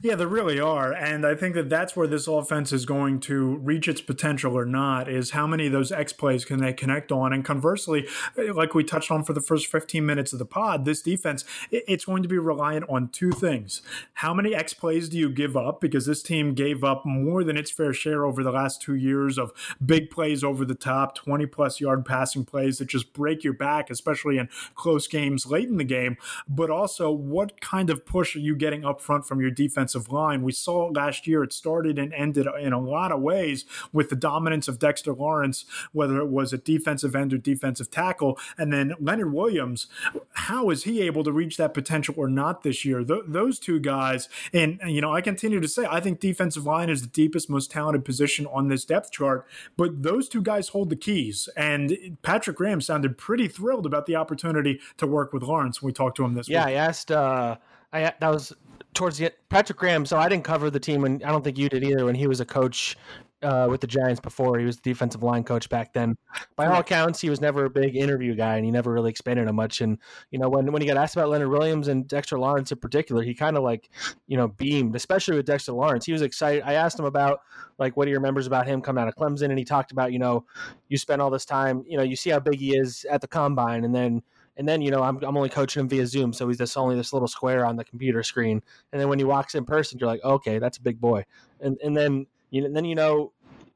Yeah, 0.01 0.15
there 0.15 0.27
really 0.27 0.59
are. 0.59 0.93
And 0.93 1.25
I 1.25 1.35
think 1.35 1.55
that 1.55 1.69
that's 1.69 1.95
where 1.95 2.07
this 2.07 2.27
offense 2.27 2.71
is 2.71 2.85
going 2.85 3.19
to 3.21 3.57
reach 3.57 3.87
its 3.87 4.01
potential 4.01 4.57
or 4.57 4.65
not 4.65 5.09
is 5.09 5.31
how 5.31 5.47
many 5.47 5.67
of 5.67 5.71
those 5.71 5.91
X 5.91 6.13
plays 6.13 6.45
can 6.45 6.59
they 6.59 6.73
connect 6.73 7.11
on. 7.11 7.33
And 7.33 7.45
conversely, 7.45 8.07
like 8.53 8.73
we 8.73 8.83
touched 8.83 9.11
on 9.11 9.23
for 9.23 9.33
the 9.33 9.41
first 9.41 9.67
15 9.67 10.05
minutes 10.05 10.33
of 10.33 10.39
the 10.39 10.45
pod, 10.45 10.85
this 10.85 11.01
defense, 11.01 11.45
it's 11.71 12.05
going 12.05 12.23
to 12.23 12.29
be 12.29 12.37
reliant 12.37 12.85
on 12.89 13.09
two 13.09 13.31
things. 13.31 13.81
How 14.13 14.33
many 14.33 14.55
X 14.55 14.73
plays 14.73 15.09
do 15.09 15.17
you 15.17 15.29
give 15.29 15.55
up? 15.55 15.81
Because 15.81 16.05
this 16.05 16.23
team 16.23 16.53
gave 16.53 16.83
up 16.83 17.05
more 17.05 17.43
than 17.43 17.57
its 17.57 17.71
fair 17.71 17.93
share 17.93 18.25
over 18.25 18.43
the 18.43 18.51
last 18.51 18.81
two 18.81 18.95
years 18.95 19.37
of 19.37 19.51
big 19.83 20.09
plays 20.09 20.43
over 20.43 20.65
the 20.65 20.75
top, 20.75 21.15
20 21.15 21.45
plus 21.47 21.79
yard 21.79 22.05
passing 22.05 22.45
plays 22.45 22.77
that 22.79 22.85
just 22.87 23.13
break 23.13 23.43
your 23.43 23.53
back, 23.53 23.89
especially 23.89 24.37
in 24.37 24.49
close 24.75 25.07
games 25.07 25.45
late 25.45 25.69
in 25.69 25.77
the 25.77 25.83
game. 25.83 26.17
But 26.47 26.69
also, 26.69 27.11
what 27.11 27.61
kind 27.61 27.89
of 27.89 28.05
push 28.05 28.35
are 28.35 28.39
you 28.39 28.55
getting 28.55 28.83
up 28.83 29.01
front 29.01 29.27
from 29.27 29.39
your 29.41 29.50
defensive 29.51 30.11
line. 30.11 30.41
We 30.41 30.51
saw 30.51 30.87
last 30.87 31.27
year. 31.27 31.43
It 31.43 31.53
started 31.53 31.99
and 31.99 32.13
ended 32.13 32.47
in 32.59 32.73
a 32.73 32.79
lot 32.79 33.11
of 33.11 33.21
ways 33.21 33.65
with 33.91 34.09
the 34.09 34.15
dominance 34.15 34.67
of 34.67 34.79
Dexter 34.79 35.13
Lawrence, 35.13 35.65
whether 35.91 36.17
it 36.19 36.27
was 36.27 36.53
a 36.53 36.57
defensive 36.57 37.15
end 37.15 37.33
or 37.33 37.37
defensive 37.37 37.91
tackle. 37.91 38.39
And 38.57 38.71
then 38.71 38.93
Leonard 38.99 39.33
Williams, 39.33 39.87
how 40.33 40.69
is 40.69 40.83
he 40.83 41.01
able 41.01 41.23
to 41.23 41.31
reach 41.31 41.57
that 41.57 41.73
potential 41.73 42.15
or 42.17 42.27
not 42.27 42.63
this 42.63 42.85
year? 42.85 43.03
Th- 43.03 43.23
those 43.27 43.59
two 43.59 43.79
guys, 43.79 44.29
and, 44.53 44.79
you 44.85 45.01
know, 45.01 45.13
I 45.13 45.21
continue 45.21 45.59
to 45.59 45.67
say, 45.67 45.87
I 45.89 45.99
think 45.99 46.19
defensive 46.19 46.65
line 46.65 46.89
is 46.89 47.01
the 47.01 47.07
deepest, 47.07 47.49
most 47.49 47.71
talented 47.71 48.05
position 48.05 48.45
on 48.47 48.67
this 48.67 48.85
depth 48.85 49.11
chart, 49.11 49.45
but 49.77 50.03
those 50.03 50.29
two 50.29 50.41
guys 50.41 50.69
hold 50.69 50.89
the 50.89 50.95
keys. 50.95 51.49
And 51.55 52.17
Patrick 52.21 52.57
Graham 52.57 52.81
sounded 52.81 53.17
pretty 53.17 53.47
thrilled 53.47 53.85
about 53.85 54.05
the 54.05 54.15
opportunity 54.15 54.79
to 54.97 55.07
work 55.07 55.33
with 55.33 55.43
Lawrence 55.43 55.81
when 55.81 55.89
we 55.89 55.93
talked 55.93 56.17
to 56.17 56.25
him 56.25 56.33
this 56.33 56.47
yeah, 56.47 56.65
week. 56.65 56.73
Yeah, 56.73 56.83
I 56.83 56.85
asked, 56.87 57.11
uh, 57.11 57.57
I, 57.93 58.13
that 58.19 58.29
was 58.29 58.53
towards 58.93 59.17
the 59.17 59.31
Patrick 59.49 59.77
Graham. 59.77 60.05
So 60.05 60.17
I 60.17 60.29
didn't 60.29 60.43
cover 60.43 60.69
the 60.69 60.79
team, 60.79 61.03
and 61.03 61.23
I 61.23 61.31
don't 61.31 61.43
think 61.43 61.57
you 61.57 61.69
did 61.69 61.83
either. 61.83 62.05
When 62.05 62.15
he 62.15 62.27
was 62.27 62.39
a 62.39 62.45
coach 62.45 62.97
uh, 63.41 63.67
with 63.69 63.81
the 63.81 63.87
Giants 63.87 64.19
before, 64.19 64.59
he 64.59 64.65
was 64.65 64.77
the 64.77 64.89
defensive 64.89 65.23
line 65.23 65.43
coach 65.43 65.69
back 65.69 65.93
then. 65.93 66.15
By 66.55 66.67
all 66.67 66.79
accounts, 66.79 67.21
he 67.21 67.29
was 67.29 67.41
never 67.41 67.65
a 67.65 67.69
big 67.69 67.95
interview 67.95 68.35
guy, 68.35 68.55
and 68.55 68.65
he 68.65 68.71
never 68.71 68.91
really 68.91 69.09
expanded 69.09 69.47
on 69.47 69.55
much. 69.55 69.81
And 69.81 69.97
you 70.29 70.39
know, 70.39 70.49
when 70.49 70.71
when 70.71 70.81
he 70.81 70.87
got 70.87 70.97
asked 70.97 71.15
about 71.15 71.29
Leonard 71.29 71.49
Williams 71.49 71.87
and 71.87 72.07
Dexter 72.07 72.37
Lawrence 72.37 72.71
in 72.71 72.79
particular, 72.79 73.23
he 73.23 73.33
kind 73.33 73.57
of 73.57 73.63
like 73.63 73.89
you 74.27 74.37
know 74.37 74.47
beamed, 74.47 74.95
especially 74.95 75.37
with 75.37 75.45
Dexter 75.45 75.73
Lawrence. 75.73 76.05
He 76.05 76.13
was 76.13 76.21
excited. 76.21 76.63
I 76.65 76.73
asked 76.73 76.99
him 76.99 77.05
about 77.05 77.39
like 77.79 77.97
what 77.97 78.07
he 78.07 78.13
remembers 78.13 78.47
about 78.47 78.67
him 78.67 78.81
coming 78.81 79.01
out 79.01 79.07
of 79.07 79.15
Clemson, 79.15 79.49
and 79.49 79.57
he 79.57 79.65
talked 79.65 79.91
about 79.91 80.11
you 80.13 80.19
know 80.19 80.45
you 80.89 80.97
spend 80.97 81.21
all 81.21 81.29
this 81.29 81.45
time, 81.45 81.83
you 81.87 81.97
know, 81.97 82.03
you 82.03 82.15
see 82.15 82.29
how 82.29 82.39
big 82.39 82.59
he 82.59 82.75
is 82.75 83.05
at 83.09 83.21
the 83.21 83.27
combine, 83.27 83.85
and 83.85 83.95
then 83.95 84.21
and 84.57 84.67
then, 84.67 84.81
you 84.81 84.91
know, 84.91 85.01
I'm, 85.01 85.17
I'm 85.23 85.37
only 85.37 85.49
coaching 85.49 85.81
him 85.81 85.89
via 85.89 86.05
Zoom. 86.05 86.33
So 86.33 86.47
he's 86.47 86.57
just 86.57 86.77
only 86.77 86.95
this 86.95 87.13
little 87.13 87.27
square 87.27 87.65
on 87.65 87.75
the 87.75 87.83
computer 87.83 88.23
screen. 88.23 88.61
And 88.91 89.01
then 89.01 89.09
when 89.09 89.19
he 89.19 89.25
walks 89.25 89.55
in 89.55 89.65
person, 89.65 89.97
you're 89.99 90.09
like, 90.09 90.23
okay, 90.23 90.59
that's 90.59 90.77
a 90.77 90.81
big 90.81 90.99
boy. 90.99 91.25
And, 91.59 91.77
and 91.83 91.95
then, 91.95 92.27
you 92.49 92.61
know, 92.61 92.73
then, 92.73 92.85
you 92.85 92.95
know, 92.95 93.31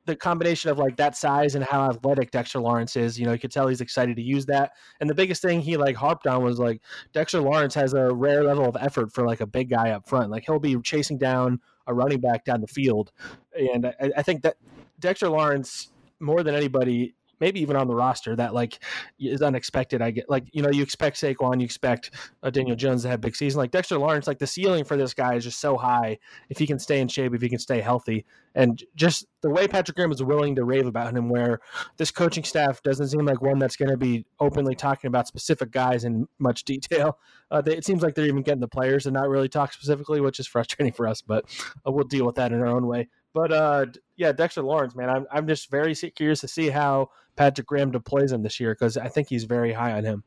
the 0.06 0.16
combination 0.16 0.70
of 0.70 0.78
like 0.78 0.98
that 0.98 1.16
size 1.18 1.56
and 1.56 1.64
how 1.64 1.90
athletic 1.90 2.30
Dexter 2.30 2.60
Lawrence 2.60 2.96
is, 2.96 3.20
you 3.20 3.26
know, 3.26 3.32
you 3.32 3.40
could 3.40 3.52
tell 3.52 3.68
he's 3.68 3.82
excited 3.82 4.16
to 4.18 4.22
use 4.22 4.46
that. 4.46 4.74
And 5.00 5.10
the 5.10 5.16
biggest 5.16 5.42
thing 5.42 5.62
he 5.62 5.78
like 5.78 5.96
harped 5.96 6.28
on 6.28 6.44
was 6.44 6.60
like 6.60 6.82
Dexter 7.12 7.42
Lawrence 7.42 7.74
has 7.74 7.94
a 7.94 8.14
rare 8.14 8.44
level 8.44 8.66
of 8.66 8.78
effort 8.80 9.12
for 9.12 9.26
like 9.26 9.42
a 9.42 9.48
big 9.48 9.70
guy 9.70 9.92
up 9.92 10.08
front. 10.08 10.30
Like 10.30 10.44
he'll 10.46 10.60
be 10.60 10.80
chasing 10.82 11.18
down 11.18 11.60
a 11.88 11.94
running 11.94 12.20
back 12.20 12.46
down 12.46 12.62
the 12.62 12.68
field. 12.68 13.12
And 13.58 13.88
I, 13.88 14.12
I 14.18 14.22
think 14.22 14.44
that 14.44 14.58
Dexter 15.00 15.30
Lawrence, 15.30 15.90
more 16.20 16.44
than 16.44 16.54
anybody, 16.54 17.16
maybe 17.39 17.62
even 17.62 17.76
on 17.76 17.88
the 17.88 17.95
roster 17.95 18.36
that 18.36 18.54
like 18.54 18.80
is 19.19 19.41
unexpected. 19.41 20.02
I 20.02 20.12
get 20.12 20.30
like 20.30 20.45
you 20.52 20.62
know 20.62 20.69
you 20.69 20.84
expect 20.84 21.17
Saquon, 21.17 21.60
you 21.60 21.65
expect 21.65 22.12
uh, 22.43 22.50
Daniel 22.50 22.76
Jones 22.76 23.04
to 23.04 23.10
have 23.10 23.21
big 23.21 23.36
season. 23.36 23.60
Like 23.60 23.71
Dexter 23.71 23.98
Lawrence, 23.98 24.28
like 24.28 24.39
the 24.39 24.48
ceiling 24.48 24.84
for 24.84 24.98
this 24.98 25.13
guy 25.13 25.36
is 25.36 25.43
just 25.43 25.60
so 25.60 25.78
high 25.78 26.17
if 26.50 26.58
he 26.58 26.67
can 26.67 26.80
stay 26.80 27.00
in 27.00 27.08
shape, 27.08 27.34
if 27.34 27.41
he 27.41 27.50
can 27.50 27.60
stay 27.60 27.82
healthy, 27.82 28.26
and 28.54 28.84
just 28.95 29.26
the 29.41 29.50
way 29.50 29.67
Patrick 29.67 29.95
Graham 29.95 30.12
is 30.12 30.24
willing 30.24 30.56
to 30.56 30.63
rave 30.63 30.88
about 30.88 31.15
him, 31.15 31.30
where 31.30 31.60
this 31.98 32.12
coaching 32.12 32.43
staff 32.43 32.82
doesn't 32.84 33.10
seem 33.10 33.26
like 33.26 33.41
one 33.41 33.60
that's 33.60 33.76
going 33.76 33.91
to 33.91 33.98
be 33.98 34.26
openly 34.39 34.76
talking 34.76 35.08
about 35.08 35.28
specific 35.28 35.71
guys 35.71 36.04
in 36.04 36.28
much 36.39 36.63
detail. 36.63 37.17
Uh, 37.52 37.62
they, 37.62 37.78
it 37.78 37.86
seems 37.86 38.02
like 38.02 38.15
they're 38.15 38.26
even 38.26 38.41
getting 38.41 38.60
the 38.60 38.67
players 38.67 39.06
and 39.06 39.13
not 39.13 39.30
really 39.30 39.48
talk 39.48 39.71
specifically, 39.71 40.19
which 40.19 40.39
is 40.39 40.48
frustrating 40.48 40.91
for 40.91 41.08
us, 41.08 41.21
but 41.21 41.45
uh, 41.88 41.91
we'll 41.91 42.04
deal 42.04 42.26
with 42.26 42.34
that 42.34 42.52
in 42.52 42.60
our 42.60 42.65
own 42.65 42.88
way. 42.88 43.08
But 43.36 43.52
uh, 43.52 43.86
yeah, 44.15 44.32
Dexter 44.32 44.63
Lawrence, 44.63 44.95
man, 44.95 45.10
I'm 45.10 45.26
I'm 45.30 45.45
just 45.45 45.69
very 45.69 45.93
curious 45.93 46.39
to 46.39 46.48
see 46.48 46.69
how 46.69 47.10
Patrick 47.36 47.67
Graham 47.67 47.91
deploys 47.91 48.32
him 48.32 48.43
this 48.43 48.60
year 48.60 48.74
because 48.74 48.98
I 48.98 49.08
think 49.08 49.30
he's 49.30 49.43
very 49.43 49.74
high 49.74 49.93
on 49.93 50.04
him. 50.04 50.24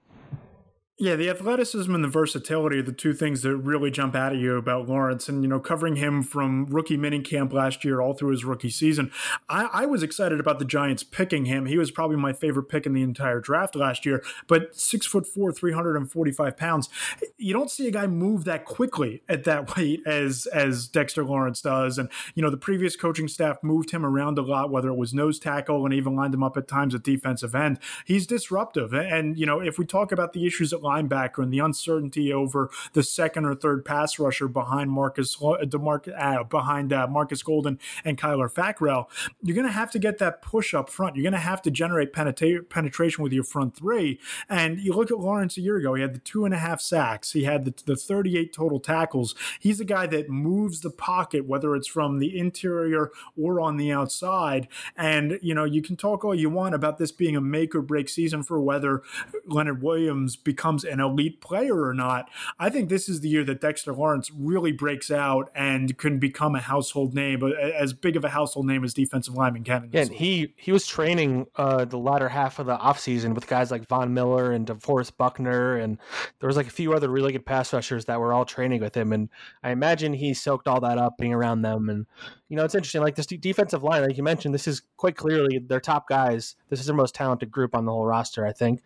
Yeah, 1.01 1.15
the 1.15 1.31
athleticism 1.31 1.95
and 1.95 2.03
the 2.03 2.09
versatility 2.09 2.79
are 2.79 2.83
the 2.83 2.91
two 2.91 3.15
things 3.15 3.43
that 3.43 3.57
really 3.57 3.89
jump 3.89 4.17
out 4.17 4.33
at 4.33 4.39
you 4.39 4.57
about 4.57 4.89
Lawrence. 4.89 5.29
And, 5.29 5.45
you 5.45 5.49
know, 5.49 5.61
covering 5.61 5.95
him 5.95 6.25
from 6.25 6.67
rookie 6.67 6.99
minicamp 6.99 7.53
last 7.53 7.85
year 7.85 8.01
all 8.01 8.15
through 8.15 8.33
his 8.33 8.45
rookie 8.45 8.69
season, 8.69 9.13
I, 9.49 9.69
I, 9.73 9.87
was 9.87 10.03
excited 10.03 10.41
about 10.41 10.59
the 10.59 10.65
Giants 10.65 11.05
picking 11.05 11.45
him. 11.45 11.67
He 11.67 11.79
was 11.79 11.93
probably 11.93 12.17
my 12.17 12.33
favorite 12.33 12.65
pick 12.65 12.85
in 12.85 12.95
the 12.95 13.03
entire 13.03 13.39
draft 13.39 13.77
last 13.77 14.05
year. 14.05 14.25
But 14.49 14.75
six 14.75 15.07
foot 15.07 15.25
four, 15.25 15.53
345 15.53 16.57
pounds, 16.57 16.89
you 17.37 17.53
don't 17.53 17.71
see 17.71 17.87
a 17.87 17.93
guy 17.93 18.09
move 18.09 18.43
that 18.47 18.65
quickly 18.65 19.23
at 19.29 19.45
that 19.45 19.77
weight 19.77 20.01
as, 20.05 20.47
as 20.47 20.89
Dexter 20.89 21.25
Lawrence 21.25 21.63
does. 21.63 21.99
And, 21.99 22.09
you 22.35 22.43
know, 22.43 22.51
the 22.51 22.57
previous 22.57 22.97
coaching 22.97 23.29
staff 23.29 23.63
moved 23.63 23.93
him 23.93 24.05
around 24.05 24.37
a 24.37 24.43
lot, 24.43 24.73
whether 24.73 24.89
it 24.89 24.97
was 24.97 25.15
nose 25.15 25.39
tackle 25.39 25.85
and 25.85 25.95
even 25.95 26.17
lined 26.17 26.35
him 26.35 26.43
up 26.43 26.57
at 26.57 26.67
times 26.67 26.93
at 26.93 27.05
defensive 27.05 27.55
end. 27.55 27.79
He's 28.05 28.27
disruptive. 28.27 28.93
And, 28.93 29.39
you 29.39 29.47
know, 29.47 29.61
if 29.61 29.79
we 29.79 29.87
talk 29.87 30.11
about 30.11 30.33
the 30.33 30.45
issues 30.45 30.73
at 30.73 30.88
linebacker 30.88 31.42
and 31.42 31.53
the 31.53 31.59
uncertainty 31.59 32.33
over 32.33 32.70
the 32.92 33.03
second 33.03 33.44
or 33.44 33.55
third 33.55 33.85
pass 33.85 34.18
rusher 34.18 34.48
behind 34.48 34.90
Marcus 34.90 35.37
DeMarc, 35.37 36.12
uh, 36.16 36.44
behind 36.44 36.92
uh, 36.92 37.07
Marcus 37.07 37.42
Golden 37.42 37.79
and 38.05 38.18
Kyler 38.18 38.53
Fackrell, 38.53 39.07
you're 39.42 39.55
going 39.55 39.66
to 39.66 39.72
have 39.72 39.90
to 39.92 39.98
get 39.98 40.18
that 40.18 40.42
push 40.42 40.74
up 40.74 40.90
front. 40.90 41.16
You're 41.16 41.22
going 41.22 41.33
to 41.33 41.38
have 41.38 41.62
to 41.62 41.70
generate 41.70 42.12
penetra- 42.12 42.68
penetration 42.68 43.22
with 43.22 43.33
your 43.33 43.44
front 43.44 43.77
three. 43.77 44.18
And 44.48 44.79
you 44.81 44.92
look 44.92 45.11
at 45.11 45.18
Lawrence 45.18 45.57
a 45.57 45.61
year 45.61 45.77
ago; 45.77 45.94
he 45.94 46.03
had 46.03 46.14
the 46.14 46.20
two 46.20 46.44
and 46.44 46.55
a 46.55 46.59
half 46.59 46.81
sacks, 46.81 47.33
he 47.33 47.44
had 47.44 47.64
the, 47.64 47.74
the 47.85 47.96
38 47.96 48.53
total 48.53 48.81
tackles. 48.81 49.35
He's 49.61 49.81
a 49.81 49.85
guy 49.85 50.07
that 50.07 50.29
moves 50.29 50.81
the 50.81 50.90
pocket, 50.90 51.46
whether 51.46 51.74
it's 51.77 51.87
from 51.87 52.18
the 52.18 52.38
interior 52.38 53.11
or 53.37 53.61
on 53.61 53.77
the 53.77 53.92
outside. 53.92 54.68
And 54.96 55.38
you 55.42 55.55
know, 55.55 55.64
you 55.64 55.83
can 55.83 55.96
talk 55.96 56.24
all 56.24 56.35
you 56.35 56.51
want 56.51 56.74
about 56.74 56.98
this 56.98 57.12
being 57.12 57.37
a 57.37 57.40
make 57.40 57.74
or 57.74 57.83
break 57.83 58.08
season 58.08 58.42
for 58.42 58.60
whether 58.60 59.02
Leonard 59.46 59.83
Williams 59.83 60.37
becomes 60.37 60.77
becomes 60.83 60.92
an 60.92 61.00
elite 61.00 61.40
player 61.40 61.83
or 61.83 61.94
not. 61.94 62.29
I 62.58 62.70
think 62.70 62.88
this 62.88 63.08
is 63.08 63.20
the 63.20 63.29
year 63.29 63.44
that 63.44 63.60
Dexter 63.60 63.92
Lawrence 63.92 64.31
really 64.35 64.72
breaks 64.72 65.10
out 65.10 65.50
and 65.54 65.96
can 65.98 66.18
become 66.18 66.54
a 66.54 66.60
household 66.60 67.14
name, 67.14 67.42
as 67.42 67.92
big 67.92 68.16
of 68.16 68.24
a 68.24 68.31
household 68.31 68.66
name 68.66 68.85
as 68.85 68.94
defensive 68.94 69.35
lineman 69.35 69.64
can. 69.64 69.88
Yeah, 69.92 70.02
and 70.02 70.12
he 70.12 70.54
he 70.56 70.72
was 70.72 70.87
training 70.87 71.46
uh, 71.56 71.85
the 71.85 71.98
latter 71.98 72.29
half 72.29 72.58
of 72.58 72.66
the 72.66 72.76
offseason 72.76 73.35
with 73.35 73.46
guys 73.46 73.70
like 73.70 73.87
Von 73.87 74.14
Miller 74.14 74.52
and 74.52 74.66
DeForest 74.66 75.16
Buckner, 75.16 75.76
and 75.76 75.98
there 76.40 76.46
was 76.46 76.56
like 76.56 76.66
a 76.66 76.70
few 76.70 76.92
other 76.92 77.08
really 77.08 77.33
good 77.33 77.46
pass 77.46 77.72
rushers 77.72 78.04
that 78.06 78.20
were 78.20 78.33
all 78.33 78.44
training 78.44 78.81
with 78.81 78.96
him. 78.96 79.12
And 79.12 79.29
I 79.62 79.70
imagine 79.70 80.12
he 80.12 80.35
soaked 80.35 80.68
all 80.68 80.81
that 80.81 80.98
up 80.98 81.18
being 81.18 81.35
around 81.35 81.62
them. 81.62 81.88
And 81.88 82.06
you 82.49 82.57
know, 82.57 82.65
it's 82.65 82.75
interesting. 82.75 83.03
Like 83.03 83.15
this 83.15 83.27
defensive 83.27 83.83
line, 83.83 84.03
like 84.03 84.17
you 84.17 84.23
mentioned, 84.23 84.55
this 84.55 84.67
is 84.67 84.83
quite 84.96 85.17
clearly 85.17 85.59
their 85.59 85.81
top 85.81 86.09
guys. 86.09 86.57
This 86.71 86.81
is 86.81 86.87
their 86.87 86.96
most 86.96 87.15
talented 87.15 87.51
group 87.51 87.75
on 87.75 87.85
the 87.85 87.92
whole 87.92 88.07
roster, 88.07 88.46
I 88.46 88.53
think. 88.53 88.81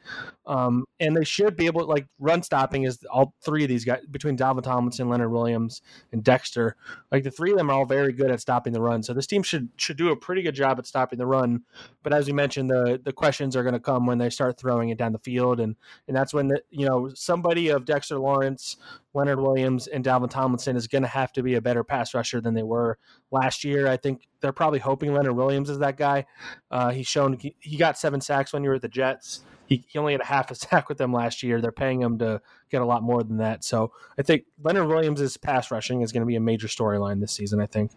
Um, 0.46 0.84
and 0.98 1.16
they 1.16 1.24
should 1.24 1.56
be 1.56 1.66
able, 1.66 1.86
like 1.86 2.06
run 2.18 2.42
stopping 2.42 2.82
is 2.82 2.98
all 3.10 3.34
three 3.44 3.62
of 3.62 3.68
these 3.68 3.84
guys 3.84 4.00
between 4.10 4.36
Dalvin 4.36 4.64
Tomlinson, 4.64 5.08
Leonard 5.08 5.30
Williams, 5.30 5.80
and 6.10 6.24
Dexter. 6.24 6.74
Like 7.12 7.22
the 7.22 7.30
three 7.30 7.52
of 7.52 7.56
them 7.56 7.70
are 7.70 7.74
all 7.74 7.84
very 7.84 8.12
good 8.12 8.32
at 8.32 8.40
stopping 8.40 8.72
the 8.72 8.82
run. 8.82 9.04
So 9.04 9.14
this 9.14 9.28
team 9.28 9.44
should 9.44 9.68
should 9.76 9.96
do 9.96 10.10
a 10.10 10.16
pretty 10.16 10.42
good 10.42 10.56
job 10.56 10.80
at 10.80 10.86
stopping 10.86 11.20
the 11.20 11.26
run. 11.26 11.62
But 12.02 12.12
as 12.12 12.26
we 12.26 12.32
mentioned, 12.32 12.68
the 12.68 13.00
the 13.02 13.12
questions 13.12 13.54
are 13.54 13.62
going 13.62 13.74
to 13.74 13.80
come 13.80 14.06
when 14.06 14.18
they 14.18 14.30
start 14.30 14.58
throwing 14.58 14.88
it 14.88 14.98
down 14.98 15.12
the 15.12 15.18
field, 15.20 15.60
and 15.60 15.76
and 16.08 16.16
that's 16.16 16.34
when 16.34 16.48
the, 16.48 16.62
you 16.70 16.86
know 16.86 17.10
somebody 17.14 17.68
of 17.68 17.84
Dexter 17.84 18.18
Lawrence, 18.18 18.76
Leonard 19.14 19.40
Williams, 19.40 19.86
and 19.86 20.04
Dalvin 20.04 20.30
Tomlinson 20.30 20.76
is 20.76 20.86
going 20.86 21.02
to 21.02 21.08
have 21.08 21.32
to 21.32 21.42
be 21.42 21.54
a 21.54 21.60
better 21.60 21.84
pass 21.84 22.14
rusher 22.14 22.40
than 22.40 22.54
they 22.54 22.62
were 22.62 22.98
last 23.30 23.64
year. 23.64 23.88
I 23.88 23.96
think 23.96 24.28
they're 24.40 24.52
probably 24.52 24.78
hoping 24.78 25.12
Leonard 25.12 25.36
Williams 25.36 25.68
is 25.70 25.78
that 25.78 25.96
guy. 25.96 26.26
Uh, 26.70 26.90
he's 26.90 27.06
shown 27.06 27.34
he, 27.38 27.54
he 27.60 27.76
got 27.76 27.98
seven 27.98 28.20
sacks 28.20 28.52
when 28.52 28.62
you 28.62 28.70
were 28.70 28.76
at 28.76 28.82
the 28.82 28.88
Jets. 28.88 29.42
He, 29.66 29.84
he 29.88 29.98
only 29.98 30.12
had 30.12 30.22
a 30.22 30.26
half 30.26 30.50
a 30.50 30.54
sack 30.56 30.88
with 30.88 30.98
them 30.98 31.12
last 31.12 31.42
year. 31.42 31.60
They're 31.60 31.72
paying 31.72 32.00
him 32.00 32.18
to 32.18 32.40
get 32.70 32.82
a 32.82 32.86
lot 32.86 33.02
more 33.02 33.22
than 33.22 33.38
that. 33.38 33.64
So 33.64 33.92
I 34.18 34.22
think 34.22 34.44
Leonard 34.62 34.88
Williams' 34.88 35.36
pass 35.36 35.70
rushing 35.70 36.02
is 36.02 36.12
going 36.12 36.22
to 36.22 36.26
be 36.26 36.36
a 36.36 36.40
major 36.40 36.68
storyline 36.68 37.20
this 37.20 37.32
season. 37.32 37.60
I 37.60 37.66
think. 37.66 37.92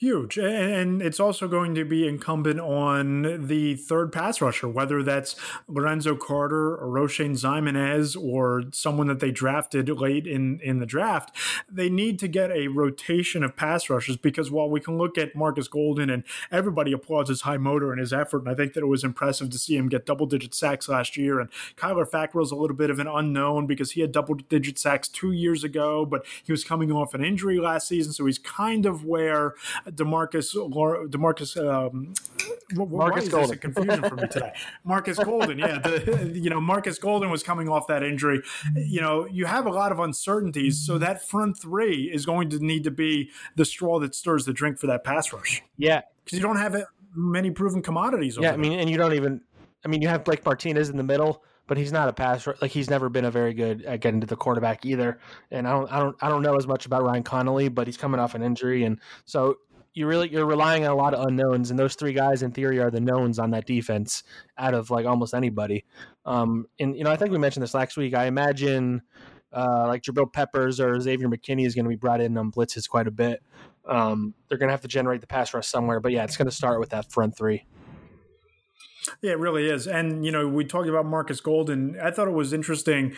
Huge. 0.00 0.38
And 0.38 1.02
it's 1.02 1.20
also 1.20 1.46
going 1.46 1.74
to 1.74 1.84
be 1.84 2.08
incumbent 2.08 2.58
on 2.58 3.48
the 3.48 3.74
third 3.74 4.12
pass 4.12 4.40
rusher, 4.40 4.66
whether 4.66 5.02
that's 5.02 5.36
Lorenzo 5.68 6.16
Carter 6.16 6.74
or 6.74 6.94
Oshane 6.94 7.32
Ximines 7.32 8.18
or 8.18 8.62
someone 8.72 9.08
that 9.08 9.20
they 9.20 9.30
drafted 9.30 9.90
late 9.90 10.26
in, 10.26 10.58
in 10.60 10.78
the 10.78 10.86
draft. 10.86 11.36
They 11.70 11.90
need 11.90 12.18
to 12.20 12.28
get 12.28 12.50
a 12.50 12.68
rotation 12.68 13.44
of 13.44 13.56
pass 13.56 13.90
rushers 13.90 14.16
because 14.16 14.50
while 14.50 14.70
we 14.70 14.80
can 14.80 14.96
look 14.96 15.18
at 15.18 15.36
Marcus 15.36 15.68
Golden 15.68 16.08
and 16.08 16.24
everybody 16.50 16.92
applauds 16.92 17.28
his 17.28 17.42
high 17.42 17.58
motor 17.58 17.92
and 17.92 18.00
his 18.00 18.14
effort, 18.14 18.38
and 18.38 18.48
I 18.48 18.54
think 18.54 18.72
that 18.72 18.80
it 18.80 18.86
was 18.86 19.04
impressive 19.04 19.50
to 19.50 19.58
see 19.58 19.76
him 19.76 19.90
get 19.90 20.06
double 20.06 20.24
digit 20.24 20.54
sacks 20.54 20.88
last 20.88 21.18
year. 21.18 21.40
And 21.40 21.50
Kyler 21.76 22.08
Fackrell's 22.08 22.52
a 22.52 22.56
little 22.56 22.74
bit 22.74 22.88
of 22.88 23.00
an 23.00 23.06
unknown 23.06 23.66
because 23.66 23.90
he 23.90 24.00
had 24.00 24.12
double 24.12 24.36
digit 24.36 24.78
sacks 24.78 25.08
two 25.08 25.32
years 25.32 25.62
ago, 25.62 26.06
but 26.06 26.24
he 26.42 26.52
was 26.52 26.64
coming 26.64 26.90
off 26.90 27.12
an 27.12 27.22
injury 27.22 27.58
last 27.58 27.86
season. 27.86 28.14
So 28.14 28.24
he's 28.24 28.38
kind 28.38 28.86
of 28.86 29.04
where 29.04 29.52
Demarcus 29.94 30.54
Demarcus 31.10 31.56
um, 31.56 32.14
Marcus 32.74 33.28
Golden. 33.28 33.58
confusion 33.58 34.02
for 34.02 34.16
me 34.16 34.28
today. 34.30 34.52
Marcus 34.84 35.18
Golden, 35.18 35.58
yeah, 35.58 35.78
the, 35.78 36.30
you 36.34 36.50
know 36.50 36.60
Marcus 36.60 36.98
Golden 36.98 37.30
was 37.30 37.42
coming 37.42 37.68
off 37.68 37.86
that 37.88 38.02
injury. 38.02 38.42
You 38.74 39.00
know, 39.00 39.26
you 39.26 39.46
have 39.46 39.66
a 39.66 39.70
lot 39.70 39.92
of 39.92 39.98
uncertainties, 39.98 40.84
so 40.84 40.98
that 40.98 41.26
front 41.26 41.58
three 41.58 42.10
is 42.12 42.26
going 42.26 42.50
to 42.50 42.58
need 42.64 42.84
to 42.84 42.90
be 42.90 43.30
the 43.56 43.64
straw 43.64 43.98
that 44.00 44.14
stirs 44.14 44.44
the 44.44 44.52
drink 44.52 44.78
for 44.78 44.86
that 44.86 45.04
pass 45.04 45.32
rush. 45.32 45.62
Yeah, 45.76 46.02
because 46.24 46.38
you 46.38 46.42
don't 46.42 46.58
have 46.58 46.76
many 47.14 47.50
proven 47.50 47.82
commodities. 47.82 48.38
yeah, 48.40 48.52
I 48.52 48.56
mean, 48.56 48.78
and 48.78 48.88
you 48.88 48.96
don't 48.96 49.14
even. 49.14 49.40
I 49.84 49.88
mean, 49.88 50.02
you 50.02 50.08
have 50.08 50.24
Blake 50.24 50.44
Martinez 50.44 50.90
in 50.90 50.98
the 50.98 51.02
middle 51.02 51.42
but 51.70 51.78
he's 51.78 51.92
not 51.92 52.08
a 52.08 52.12
passer. 52.12 52.56
Like 52.60 52.72
he's 52.72 52.90
never 52.90 53.08
been 53.08 53.24
a 53.24 53.30
very 53.30 53.54
good 53.54 53.82
at 53.84 54.00
getting 54.00 54.20
to 54.22 54.26
the 54.26 54.34
quarterback 54.34 54.84
either. 54.84 55.20
And 55.52 55.68
I 55.68 55.70
don't, 55.70 55.92
I 55.92 56.00
don't, 56.00 56.16
I 56.20 56.28
don't 56.28 56.42
know 56.42 56.56
as 56.56 56.66
much 56.66 56.84
about 56.84 57.04
Ryan 57.04 57.22
Connelly, 57.22 57.68
but 57.68 57.86
he's 57.86 57.96
coming 57.96 58.18
off 58.18 58.34
an 58.34 58.42
injury, 58.42 58.82
and 58.82 58.98
so 59.24 59.58
you 59.94 60.06
really 60.06 60.30
you're 60.30 60.46
relying 60.46 60.84
on 60.84 60.90
a 60.90 60.94
lot 60.94 61.14
of 61.14 61.26
unknowns, 61.26 61.70
and 61.70 61.78
those 61.78 61.94
three 61.94 62.12
guys 62.12 62.42
in 62.42 62.52
theory 62.52 62.78
are 62.78 62.90
the 62.90 63.00
knowns 63.00 63.38
on 63.38 63.50
that 63.50 63.66
defense 63.66 64.22
out 64.56 64.74
of 64.74 64.90
like 64.90 65.06
almost 65.06 65.34
anybody. 65.34 65.84
Um, 66.24 66.66
and 66.78 66.96
you 66.96 67.04
know, 67.04 67.10
I 67.10 67.16
think 67.16 67.32
we 67.32 67.38
mentioned 67.38 67.62
this 67.62 67.74
last 67.74 67.96
week. 67.96 68.14
I 68.14 68.26
imagine 68.26 69.02
uh, 69.52 69.86
like 69.88 70.02
Jabril 70.02 70.32
Peppers 70.32 70.80
or 70.80 71.00
Xavier 71.00 71.28
McKinney 71.28 71.66
is 71.66 71.74
going 71.74 71.84
to 71.84 71.90
be 71.90 71.96
brought 71.96 72.20
in 72.20 72.36
on 72.38 72.52
blitzes 72.52 72.88
quite 72.88 73.06
a 73.06 73.10
bit. 73.10 73.42
Um, 73.84 74.34
they're 74.48 74.58
going 74.58 74.68
to 74.68 74.72
have 74.72 74.82
to 74.82 74.88
generate 74.88 75.20
the 75.20 75.26
pass 75.26 75.52
rush 75.52 75.66
somewhere, 75.66 76.00
but 76.00 76.12
yeah, 76.12 76.24
it's 76.24 76.36
going 76.36 76.48
to 76.48 76.54
start 76.54 76.78
with 76.78 76.90
that 76.90 77.10
front 77.10 77.36
three. 77.36 77.64
Yeah, 79.22 79.32
it 79.32 79.38
really 79.38 79.68
is. 79.68 79.86
And, 79.86 80.24
you 80.24 80.30
know, 80.30 80.46
we 80.46 80.64
talked 80.64 80.88
about 80.88 81.06
Marcus 81.06 81.40
Golden. 81.40 81.98
I 81.98 82.10
thought 82.10 82.28
it 82.28 82.34
was 82.34 82.52
interesting. 82.52 83.16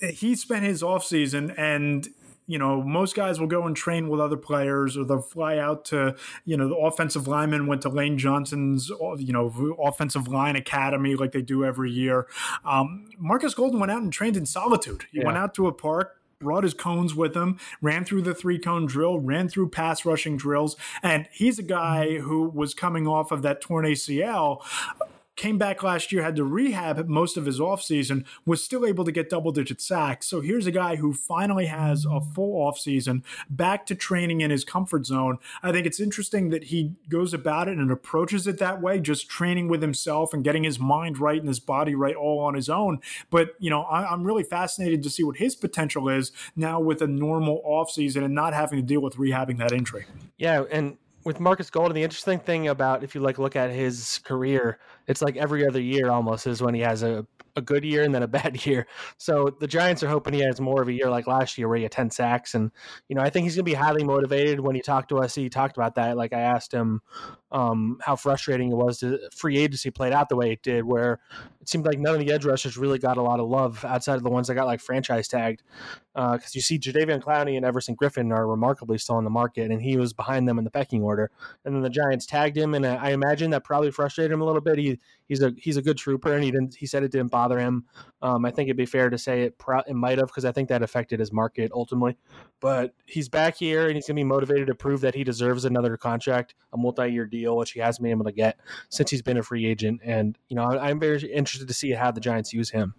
He 0.00 0.36
spent 0.36 0.64
his 0.64 0.82
offseason 0.82 1.54
and 1.58 2.08
you 2.46 2.58
know, 2.58 2.82
most 2.82 3.14
guys 3.14 3.38
will 3.40 3.46
go 3.46 3.66
and 3.66 3.76
train 3.76 4.08
with 4.08 4.20
other 4.20 4.36
players 4.36 4.96
or 4.96 5.04
they'll 5.04 5.20
fly 5.20 5.58
out 5.58 5.84
to, 5.86 6.16
you 6.44 6.56
know, 6.56 6.68
the 6.68 6.76
offensive 6.76 7.28
lineman 7.28 7.66
went 7.66 7.82
to 7.82 7.88
Lane 7.88 8.18
Johnson's, 8.18 8.90
you 9.18 9.32
know, 9.32 9.76
offensive 9.82 10.28
line 10.28 10.56
academy 10.56 11.14
like 11.14 11.32
they 11.32 11.42
do 11.42 11.64
every 11.64 11.90
year. 11.90 12.26
Um, 12.64 13.06
Marcus 13.18 13.54
Golden 13.54 13.78
went 13.78 13.92
out 13.92 14.02
and 14.02 14.12
trained 14.12 14.36
in 14.36 14.46
solitude. 14.46 15.06
He 15.12 15.18
yeah. 15.18 15.26
went 15.26 15.38
out 15.38 15.54
to 15.54 15.66
a 15.66 15.72
park, 15.72 16.20
brought 16.40 16.64
his 16.64 16.74
cones 16.74 17.14
with 17.14 17.36
him, 17.36 17.58
ran 17.80 18.04
through 18.04 18.22
the 18.22 18.34
three 18.34 18.58
cone 18.58 18.86
drill, 18.86 19.20
ran 19.20 19.48
through 19.48 19.70
pass 19.70 20.04
rushing 20.04 20.36
drills. 20.36 20.76
And 21.02 21.28
he's 21.32 21.58
a 21.58 21.62
guy 21.62 22.18
who 22.18 22.48
was 22.48 22.74
coming 22.74 23.06
off 23.06 23.30
of 23.30 23.42
that 23.42 23.60
torn 23.60 23.84
ACL 23.84 24.62
came 25.36 25.58
back 25.58 25.82
last 25.82 26.12
year, 26.12 26.22
had 26.22 26.36
to 26.36 26.44
rehab 26.44 27.06
most 27.08 27.36
of 27.36 27.46
his 27.46 27.58
offseason, 27.58 28.24
was 28.44 28.62
still 28.62 28.84
able 28.84 29.04
to 29.04 29.12
get 29.12 29.30
double 29.30 29.50
digit 29.50 29.80
sacks. 29.80 30.26
So 30.26 30.40
here's 30.40 30.66
a 30.66 30.70
guy 30.70 30.96
who 30.96 31.14
finally 31.14 31.66
has 31.66 32.04
a 32.04 32.20
full 32.20 32.54
offseason, 32.54 33.22
back 33.48 33.86
to 33.86 33.94
training 33.94 34.40
in 34.40 34.50
his 34.50 34.64
comfort 34.64 35.06
zone. 35.06 35.38
I 35.62 35.72
think 35.72 35.86
it's 35.86 36.00
interesting 36.00 36.50
that 36.50 36.64
he 36.64 36.94
goes 37.08 37.32
about 37.32 37.68
it 37.68 37.78
and 37.78 37.90
approaches 37.90 38.46
it 38.46 38.58
that 38.58 38.82
way, 38.82 39.00
just 39.00 39.28
training 39.28 39.68
with 39.68 39.80
himself 39.80 40.34
and 40.34 40.44
getting 40.44 40.64
his 40.64 40.78
mind 40.78 41.18
right 41.18 41.38
and 41.38 41.48
his 41.48 41.60
body 41.60 41.94
right 41.94 42.14
all 42.14 42.40
on 42.40 42.54
his 42.54 42.68
own. 42.68 43.00
But, 43.30 43.54
you 43.58 43.70
know, 43.70 43.82
I, 43.82 44.12
am 44.12 44.24
really 44.24 44.44
fascinated 44.44 45.02
to 45.04 45.10
see 45.10 45.24
what 45.24 45.36
his 45.36 45.56
potential 45.56 46.08
is 46.08 46.32
now 46.56 46.78
with 46.80 47.00
a 47.00 47.06
normal 47.06 47.62
offseason 47.66 48.24
and 48.24 48.34
not 48.34 48.52
having 48.52 48.78
to 48.78 48.84
deal 48.84 49.00
with 49.00 49.16
rehabbing 49.16 49.58
that 49.58 49.72
injury. 49.72 50.04
Yeah. 50.36 50.64
And 50.70 50.98
with 51.24 51.40
Marcus 51.40 51.70
Golden, 51.70 51.94
the 51.94 52.02
interesting 52.02 52.38
thing 52.38 52.68
about 52.68 53.04
if 53.04 53.14
you 53.14 53.20
like 53.20 53.38
look 53.38 53.56
at 53.56 53.70
his 53.70 54.18
career, 54.24 54.78
it's 55.06 55.22
like 55.22 55.36
every 55.36 55.66
other 55.66 55.80
year 55.80 56.10
almost 56.10 56.46
is 56.46 56.62
when 56.62 56.74
he 56.74 56.80
has 56.80 57.02
a, 57.02 57.26
a 57.56 57.60
good 57.60 57.84
year 57.84 58.02
and 58.02 58.14
then 58.14 58.22
a 58.22 58.28
bad 58.42 58.64
year. 58.66 58.86
So 59.18 59.54
the 59.60 59.66
Giants 59.66 60.02
are 60.02 60.08
hoping 60.08 60.34
he 60.34 60.40
has 60.40 60.60
more 60.60 60.82
of 60.82 60.88
a 60.88 60.92
year 60.92 61.10
like 61.10 61.26
last 61.26 61.58
year 61.58 61.68
where 61.68 61.76
he 61.76 61.82
had 61.82 61.92
10 61.92 62.10
sacks. 62.10 62.54
And, 62.54 62.70
you 63.08 63.16
know, 63.16 63.22
I 63.22 63.30
think 63.30 63.44
he's 63.44 63.56
going 63.56 63.64
to 63.64 63.70
be 63.70 63.74
highly 63.74 64.04
motivated 64.04 64.60
when 64.60 64.74
he 64.74 64.82
talked 64.82 65.08
to 65.10 65.18
us. 65.18 65.34
He 65.34 65.48
talked 65.48 65.76
about 65.76 65.94
that. 65.96 66.16
Like 66.16 66.32
I 66.32 66.40
asked 66.40 66.72
him 66.72 67.00
um, 67.52 67.98
how 68.02 68.16
frustrating 68.16 68.72
it 68.72 68.76
was 68.76 68.98
to 69.00 69.18
free 69.34 69.58
agency 69.58 69.90
played 69.90 70.12
out 70.12 70.28
the 70.28 70.36
way 70.36 70.52
it 70.52 70.62
did, 70.62 70.84
where 70.84 71.20
it 71.60 71.68
seemed 71.68 71.84
like 71.84 71.98
none 71.98 72.14
of 72.14 72.20
the 72.20 72.32
edge 72.32 72.44
rushers 72.44 72.76
really 72.76 72.98
got 72.98 73.18
a 73.18 73.22
lot 73.22 73.40
of 73.40 73.48
love 73.48 73.84
outside 73.84 74.16
of 74.16 74.22
the 74.22 74.30
ones 74.30 74.48
that 74.48 74.54
got 74.54 74.66
like 74.66 74.80
franchise 74.80 75.28
tagged. 75.28 75.62
Because 76.14 76.42
uh, 76.44 76.54
you 76.54 76.60
see, 76.60 76.78
Jadeveon 76.78 77.22
Clowney 77.22 77.56
and 77.56 77.64
Everson 77.64 77.96
Griffen 77.96 78.34
are 78.34 78.46
remarkably 78.46 78.98
still 78.98 79.16
on 79.16 79.24
the 79.24 79.30
market, 79.30 79.70
and 79.70 79.82
he 79.82 79.96
was 79.96 80.12
behind 80.12 80.48
them 80.48 80.58
in 80.58 80.64
the 80.64 80.70
pecking 80.70 81.02
order. 81.02 81.30
And 81.64 81.74
then 81.74 81.82
the 81.82 81.90
Giants 81.90 82.26
tagged 82.26 82.56
him, 82.56 82.74
and 82.74 82.86
I 82.86 83.10
imagine 83.10 83.50
that 83.50 83.64
probably 83.64 83.90
frustrated 83.90 84.32
him 84.32 84.40
a 84.40 84.44
little 84.44 84.60
bit. 84.60 84.78
He 84.78 84.91
he's 85.28 85.42
a 85.42 85.52
he's 85.56 85.76
a 85.76 85.82
good 85.82 85.96
trooper, 85.96 86.32
and 86.32 86.44
he 86.44 86.50
didn't 86.50 86.74
he 86.74 86.86
said 86.86 87.02
it 87.02 87.12
didn't 87.12 87.30
bother 87.30 87.58
him. 87.58 87.84
Um, 88.20 88.44
I 88.44 88.50
think 88.50 88.68
it'd 88.68 88.76
be 88.76 88.86
fair 88.86 89.10
to 89.10 89.18
say 89.18 89.42
it 89.42 89.58
pro- 89.58 89.80
it 89.80 89.94
might 89.94 90.18
have 90.18 90.28
because 90.28 90.44
I 90.44 90.52
think 90.52 90.68
that 90.68 90.82
affected 90.82 91.20
his 91.20 91.32
market 91.32 91.70
ultimately. 91.74 92.16
But 92.60 92.94
he's 93.06 93.28
back 93.28 93.56
here, 93.56 93.86
and 93.86 93.94
he's 93.96 94.06
gonna 94.06 94.16
be 94.16 94.24
motivated 94.24 94.66
to 94.68 94.74
prove 94.74 95.00
that 95.02 95.14
he 95.14 95.24
deserves 95.24 95.64
another 95.64 95.96
contract, 95.96 96.54
a 96.72 96.76
multi 96.76 97.08
year 97.08 97.26
deal, 97.26 97.56
which 97.56 97.72
he 97.72 97.80
hasn't 97.80 98.02
been 98.02 98.12
able 98.12 98.24
to 98.24 98.32
get 98.32 98.58
since 98.88 99.10
he's 99.10 99.22
been 99.22 99.38
a 99.38 99.42
free 99.42 99.66
agent. 99.66 100.00
And 100.04 100.38
you 100.48 100.56
know, 100.56 100.64
I'm 100.64 101.00
very 101.00 101.20
interested 101.32 101.68
to 101.68 101.74
see 101.74 101.92
how 101.92 102.10
the 102.10 102.20
Giants 102.20 102.52
use 102.52 102.70
him. 102.70 102.94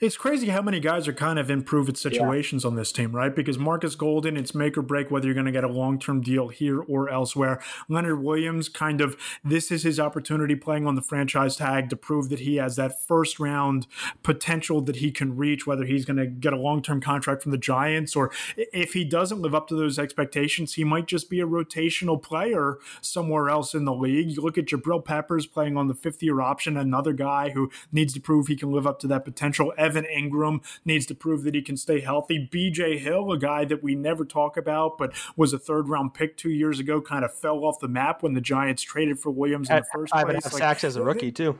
It's 0.00 0.16
crazy 0.16 0.48
how 0.48 0.62
many 0.62 0.80
guys 0.80 1.06
are 1.08 1.12
kind 1.12 1.38
of 1.38 1.50
in 1.50 1.62
proven 1.62 1.94
situations 1.94 2.64
yeah. 2.64 2.68
on 2.68 2.76
this 2.76 2.92
team, 2.92 3.14
right? 3.14 3.34
Because 3.34 3.58
Marcus 3.58 3.94
Golden, 3.94 4.36
it's 4.36 4.54
make 4.54 4.76
or 4.76 4.82
break 4.82 5.10
whether 5.10 5.26
you're 5.26 5.34
going 5.34 5.46
to 5.46 5.52
get 5.52 5.64
a 5.64 5.68
long 5.68 5.98
term 5.98 6.20
deal 6.20 6.48
here 6.48 6.80
or 6.80 7.08
elsewhere. 7.08 7.62
Leonard 7.88 8.22
Williams, 8.22 8.68
kind 8.68 9.00
of, 9.00 9.16
this 9.44 9.70
is 9.70 9.82
his 9.82 10.00
opportunity 10.00 10.54
playing 10.54 10.86
on 10.86 10.94
the 10.94 11.02
franchise 11.02 11.56
tag 11.56 11.88
to 11.90 11.96
prove 11.96 12.28
that 12.28 12.40
he 12.40 12.56
has 12.56 12.76
that 12.76 13.06
first 13.06 13.38
round 13.38 13.86
potential 14.22 14.80
that 14.82 14.96
he 14.96 15.10
can 15.10 15.36
reach, 15.36 15.66
whether 15.66 15.84
he's 15.84 16.04
going 16.04 16.16
to 16.16 16.26
get 16.26 16.52
a 16.52 16.58
long 16.58 16.82
term 16.82 17.00
contract 17.00 17.42
from 17.42 17.52
the 17.52 17.58
Giants 17.58 18.16
or 18.16 18.30
if 18.56 18.92
he 18.92 19.04
doesn't 19.04 19.40
live 19.40 19.54
up 19.54 19.68
to 19.68 19.76
those 19.76 19.98
expectations, 19.98 20.74
he 20.74 20.84
might 20.84 21.06
just 21.06 21.30
be 21.30 21.40
a 21.40 21.46
rotational 21.46 22.20
player 22.20 22.78
somewhere 23.00 23.48
else 23.48 23.74
in 23.74 23.84
the 23.84 23.94
league. 23.94 24.30
You 24.30 24.42
look 24.42 24.58
at 24.58 24.66
Jabril 24.66 25.04
Peppers 25.04 25.46
playing 25.46 25.76
on 25.76 25.88
the 25.88 25.94
fifth 25.94 26.22
year 26.22 26.40
option, 26.40 26.76
another 26.76 27.12
guy 27.12 27.50
who 27.50 27.70
needs 27.92 28.12
to 28.14 28.20
prove 28.20 28.46
he 28.46 28.56
can 28.56 28.72
live 28.72 28.86
up 28.86 28.98
to 29.00 29.06
that 29.08 29.24
potential. 29.24 29.61
Evan 29.70 30.04
Engram 30.04 30.62
needs 30.84 31.06
to 31.06 31.14
prove 31.14 31.42
that 31.44 31.54
he 31.54 31.62
can 31.62 31.76
stay 31.76 32.00
healthy. 32.00 32.48
BJ 32.52 32.98
Hill, 32.98 33.32
a 33.32 33.38
guy 33.38 33.64
that 33.64 33.82
we 33.82 33.94
never 33.94 34.24
talk 34.24 34.56
about, 34.56 34.98
but 34.98 35.12
was 35.36 35.52
a 35.52 35.58
third 35.58 35.88
round 35.88 36.14
pick 36.14 36.36
two 36.36 36.50
years 36.50 36.78
ago, 36.78 37.00
kind 37.00 37.24
of 37.24 37.34
fell 37.34 37.64
off 37.64 37.80
the 37.80 37.88
map 37.88 38.22
when 38.22 38.34
the 38.34 38.40
Giants 38.40 38.82
traded 38.82 39.18
for 39.18 39.30
Williams 39.30 39.70
in 39.70 39.76
the 39.76 39.84
first 39.92 40.12
five 40.12 40.26
place. 40.26 40.34
Five 40.34 40.34
and 40.34 40.38
a 40.38 40.46
half 40.46 40.52
like, 40.52 40.60
sacks 40.60 40.84
as 40.84 40.96
a 40.96 41.02
rookie, 41.02 41.32
too. 41.32 41.58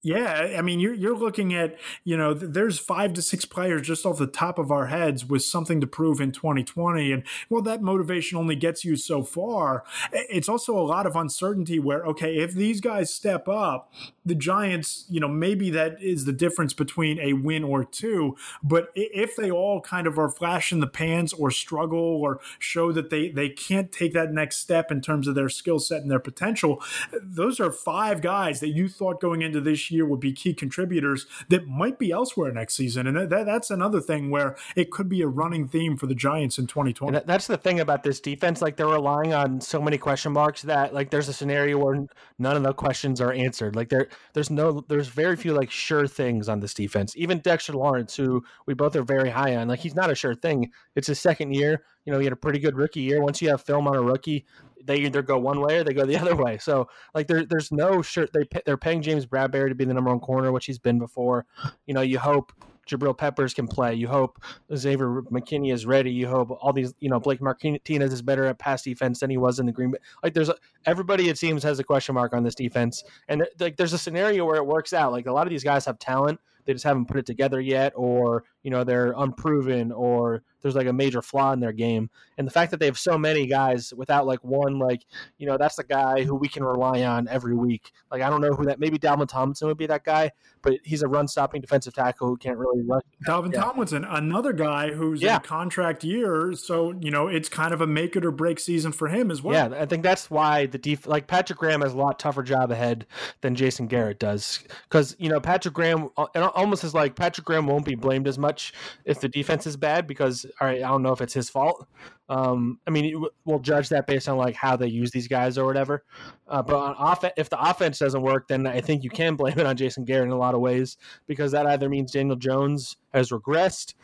Yeah, 0.00 0.54
I 0.56 0.62
mean, 0.62 0.78
you're 0.78 0.94
you're 0.94 1.16
looking 1.16 1.52
at 1.54 1.76
you 2.04 2.16
know, 2.16 2.32
there's 2.32 2.78
five 2.78 3.14
to 3.14 3.22
six 3.22 3.44
players 3.44 3.82
just 3.82 4.06
off 4.06 4.18
the 4.18 4.28
top 4.28 4.56
of 4.56 4.70
our 4.70 4.86
heads 4.86 5.24
with 5.24 5.42
something 5.42 5.80
to 5.80 5.88
prove 5.88 6.20
in 6.20 6.30
2020, 6.30 7.10
and 7.10 7.24
well, 7.50 7.62
that 7.62 7.82
motivation 7.82 8.38
only 8.38 8.54
gets 8.54 8.84
you 8.84 8.94
so 8.94 9.24
far. 9.24 9.82
It's 10.12 10.48
also 10.48 10.78
a 10.78 10.86
lot 10.86 11.06
of 11.06 11.16
uncertainty. 11.16 11.80
Where 11.80 12.04
okay, 12.06 12.38
if 12.38 12.52
these 12.52 12.80
guys 12.80 13.12
step 13.12 13.48
up, 13.48 13.92
the 14.28 14.34
Giants, 14.34 15.04
you 15.08 15.20
know, 15.20 15.28
maybe 15.28 15.70
that 15.70 16.00
is 16.02 16.24
the 16.24 16.32
difference 16.32 16.72
between 16.72 17.18
a 17.18 17.32
win 17.32 17.64
or 17.64 17.84
two. 17.84 18.36
But 18.62 18.90
if 18.94 19.36
they 19.36 19.50
all 19.50 19.80
kind 19.80 20.06
of 20.06 20.18
are 20.18 20.28
flash 20.28 20.70
in 20.72 20.80
the 20.80 20.86
pans 20.86 21.32
or 21.32 21.50
struggle 21.50 21.98
or 21.98 22.40
show 22.58 22.92
that 22.92 23.10
they 23.10 23.30
they 23.30 23.48
can't 23.48 23.90
take 23.90 24.12
that 24.12 24.32
next 24.32 24.58
step 24.58 24.90
in 24.90 25.00
terms 25.00 25.26
of 25.26 25.34
their 25.34 25.48
skill 25.48 25.78
set 25.78 26.02
and 26.02 26.10
their 26.10 26.20
potential, 26.20 26.82
those 27.22 27.58
are 27.58 27.72
five 27.72 28.20
guys 28.20 28.60
that 28.60 28.68
you 28.68 28.88
thought 28.88 29.20
going 29.20 29.42
into 29.42 29.60
this 29.60 29.90
year 29.90 30.06
would 30.06 30.20
be 30.20 30.32
key 30.32 30.54
contributors 30.54 31.26
that 31.48 31.66
might 31.66 31.98
be 31.98 32.10
elsewhere 32.10 32.52
next 32.52 32.74
season. 32.74 33.06
And 33.06 33.30
that, 33.30 33.46
that's 33.46 33.70
another 33.70 34.00
thing 34.00 34.30
where 34.30 34.56
it 34.76 34.90
could 34.90 35.08
be 35.08 35.22
a 35.22 35.26
running 35.26 35.66
theme 35.66 35.96
for 35.96 36.06
the 36.06 36.14
Giants 36.14 36.58
in 36.58 36.66
2020. 36.66 37.16
And 37.16 37.26
that's 37.26 37.46
the 37.46 37.56
thing 37.56 37.80
about 37.80 38.02
this 38.02 38.20
defense. 38.20 38.60
Like 38.60 38.76
they're 38.76 38.86
relying 38.86 39.32
on 39.32 39.60
so 39.60 39.80
many 39.80 39.98
question 39.98 40.32
marks 40.32 40.62
that 40.62 40.92
like 40.92 41.10
there's 41.10 41.28
a 41.28 41.32
scenario 41.32 41.78
where 41.78 42.06
none 42.38 42.56
of 42.56 42.62
the 42.62 42.72
questions 42.72 43.20
are 43.20 43.32
answered. 43.32 43.74
Like 43.74 43.88
there, 43.88 44.08
there's 44.34 44.50
no, 44.50 44.84
there's 44.88 45.08
very 45.08 45.36
few 45.36 45.52
like 45.54 45.70
sure 45.70 46.06
things 46.06 46.48
on 46.48 46.60
this 46.60 46.74
defense. 46.74 47.14
Even 47.16 47.38
Dexter 47.38 47.72
Lawrence, 47.72 48.16
who 48.16 48.44
we 48.66 48.74
both 48.74 48.96
are 48.96 49.02
very 49.02 49.30
high 49.30 49.56
on, 49.56 49.68
like 49.68 49.80
he's 49.80 49.94
not 49.94 50.10
a 50.10 50.14
sure 50.14 50.34
thing. 50.34 50.70
It's 50.94 51.08
his 51.08 51.20
second 51.20 51.54
year. 51.54 51.84
You 52.04 52.12
know, 52.12 52.18
he 52.18 52.24
had 52.24 52.32
a 52.32 52.36
pretty 52.36 52.58
good 52.58 52.76
rookie 52.76 53.00
year. 53.00 53.22
Once 53.22 53.42
you 53.42 53.48
have 53.50 53.62
film 53.62 53.86
on 53.86 53.96
a 53.96 54.02
rookie, 54.02 54.46
they 54.84 54.96
either 54.96 55.22
go 55.22 55.38
one 55.38 55.60
way 55.60 55.78
or 55.78 55.84
they 55.84 55.92
go 55.92 56.06
the 56.06 56.16
other 56.20 56.36
way. 56.36 56.58
So 56.58 56.88
like 57.14 57.26
there, 57.26 57.44
there's 57.44 57.70
no 57.70 58.02
sure 58.02 58.28
They 58.32 58.48
they're 58.64 58.76
paying 58.76 59.02
James 59.02 59.26
Bradberry 59.26 59.68
to 59.68 59.74
be 59.74 59.84
the 59.84 59.94
number 59.94 60.10
one 60.10 60.20
corner, 60.20 60.52
which 60.52 60.66
he's 60.66 60.78
been 60.78 60.98
before. 60.98 61.46
You 61.86 61.94
know, 61.94 62.00
you 62.00 62.18
hope 62.18 62.52
Jabril 62.88 63.16
Peppers 63.16 63.54
can 63.54 63.68
play. 63.68 63.94
You 63.94 64.08
hope 64.08 64.42
Xavier 64.74 65.22
McKinney 65.30 65.72
is 65.72 65.86
ready. 65.86 66.10
You 66.10 66.28
hope 66.28 66.50
all 66.50 66.72
these, 66.72 66.94
you 67.00 67.08
know, 67.08 67.20
Blake 67.20 67.40
Martinez 67.40 68.12
is 68.12 68.22
better 68.22 68.46
at 68.46 68.58
pass 68.58 68.82
defense 68.82 69.20
than 69.20 69.30
he 69.30 69.36
was 69.36 69.58
in 69.58 69.66
the 69.66 69.72
Green 69.72 69.90
Bay. 69.90 69.98
Like 70.22 70.34
there's 70.34 70.48
a, 70.48 70.56
everybody 70.86 71.28
it 71.28 71.38
seems 71.38 71.62
has 71.62 71.78
a 71.78 71.84
question 71.84 72.14
mark 72.14 72.32
on 72.32 72.42
this 72.42 72.54
defense, 72.54 73.04
and 73.28 73.46
like 73.60 73.76
there's 73.76 73.92
a 73.92 73.98
scenario 73.98 74.44
where 74.44 74.56
it 74.56 74.66
works 74.66 74.92
out. 74.92 75.12
Like 75.12 75.26
a 75.26 75.32
lot 75.32 75.46
of 75.46 75.50
these 75.50 75.64
guys 75.64 75.84
have 75.86 75.98
talent, 75.98 76.40
they 76.64 76.72
just 76.72 76.84
haven't 76.84 77.06
put 77.06 77.16
it 77.16 77.26
together 77.26 77.60
yet, 77.60 77.92
or 77.96 78.44
you 78.68 78.70
know 78.70 78.84
they're 78.84 79.14
unproven, 79.16 79.92
or 79.92 80.42
there's 80.60 80.74
like 80.74 80.86
a 80.86 80.92
major 80.92 81.22
flaw 81.22 81.52
in 81.54 81.60
their 81.60 81.72
game. 81.72 82.10
And 82.36 82.46
the 82.46 82.50
fact 82.50 82.70
that 82.70 82.80
they 82.80 82.84
have 82.84 82.98
so 82.98 83.16
many 83.16 83.46
guys 83.46 83.94
without 83.96 84.26
like 84.26 84.44
one, 84.44 84.78
like 84.78 85.06
you 85.38 85.46
know, 85.46 85.56
that's 85.56 85.76
the 85.76 85.84
guy 85.84 86.22
who 86.22 86.34
we 86.34 86.48
can 86.48 86.62
rely 86.62 87.02
on 87.04 87.28
every 87.28 87.54
week. 87.54 87.92
Like 88.10 88.20
I 88.20 88.28
don't 88.28 88.42
know 88.42 88.50
who 88.50 88.66
that. 88.66 88.78
Maybe 88.78 88.98
Dalvin 88.98 89.26
Tomlinson 89.26 89.68
would 89.68 89.78
be 89.78 89.86
that 89.86 90.04
guy, 90.04 90.32
but 90.60 90.74
he's 90.84 91.00
a 91.00 91.08
run-stopping 91.08 91.62
defensive 91.62 91.94
tackle 91.94 92.28
who 92.28 92.36
can't 92.36 92.58
really 92.58 92.82
rush. 92.82 93.00
Dalvin 93.26 93.54
yeah. 93.54 93.62
Tomlinson, 93.62 94.04
another 94.04 94.52
guy 94.52 94.92
who's 94.92 95.22
yeah. 95.22 95.36
in 95.36 95.40
contract 95.40 96.04
year, 96.04 96.52
so 96.52 96.92
you 97.00 97.10
know 97.10 97.26
it's 97.26 97.48
kind 97.48 97.72
of 97.72 97.80
a 97.80 97.86
make 97.86 98.16
it 98.16 98.26
or 98.26 98.30
break 98.30 98.60
season 98.60 98.92
for 98.92 99.08
him 99.08 99.30
as 99.30 99.42
well. 99.42 99.54
Yeah, 99.54 99.80
I 99.80 99.86
think 99.86 100.02
that's 100.02 100.30
why 100.30 100.66
the 100.66 100.76
def- 100.76 101.06
like 101.06 101.26
Patrick 101.26 101.58
Graham 101.58 101.80
has 101.80 101.94
a 101.94 101.96
lot 101.96 102.18
tougher 102.18 102.42
job 102.42 102.70
ahead 102.70 103.06
than 103.40 103.54
Jason 103.54 103.86
Garrett 103.86 104.18
does, 104.18 104.62
because 104.90 105.16
you 105.18 105.30
know 105.30 105.40
Patrick 105.40 105.72
Graham 105.72 106.10
uh, 106.18 106.50
almost 106.54 106.84
is 106.84 106.92
like 106.92 107.16
Patrick 107.16 107.46
Graham 107.46 107.66
won't 107.66 107.86
be 107.86 107.94
blamed 107.94 108.28
as 108.28 108.36
much 108.36 108.57
if 109.04 109.20
the 109.20 109.28
defense 109.28 109.66
is 109.66 109.76
bad 109.76 110.06
because 110.06 110.46
all 110.60 110.66
right, 110.66 110.82
I 110.82 110.88
don't 110.88 111.02
know 111.02 111.12
if 111.12 111.20
it's 111.20 111.34
his 111.34 111.50
fault. 111.50 111.86
Um, 112.28 112.78
I 112.86 112.90
mean, 112.90 113.24
we'll 113.44 113.58
judge 113.58 113.88
that 113.88 114.06
based 114.06 114.28
on 114.28 114.36
like 114.36 114.54
how 114.54 114.76
they 114.76 114.88
use 114.88 115.10
these 115.10 115.28
guys 115.28 115.56
or 115.56 115.64
whatever. 115.64 116.04
Uh, 116.46 116.62
but 116.62 116.76
on 116.76 117.16
if 117.36 117.48
the 117.48 117.60
offense 117.60 117.98
doesn't 117.98 118.20
work, 118.20 118.48
then 118.48 118.66
I 118.66 118.80
think 118.80 119.02
you 119.02 119.10
can 119.10 119.36
blame 119.36 119.58
it 119.58 119.66
on 119.66 119.76
Jason 119.76 120.04
Garrett 120.04 120.26
in 120.26 120.32
a 120.32 120.38
lot 120.38 120.54
of 120.54 120.60
ways 120.60 120.96
because 121.26 121.52
that 121.52 121.66
either 121.66 121.88
means 121.88 122.12
Daniel 122.12 122.36
Jones 122.36 122.96
has 123.14 123.30
regressed, 123.30 123.94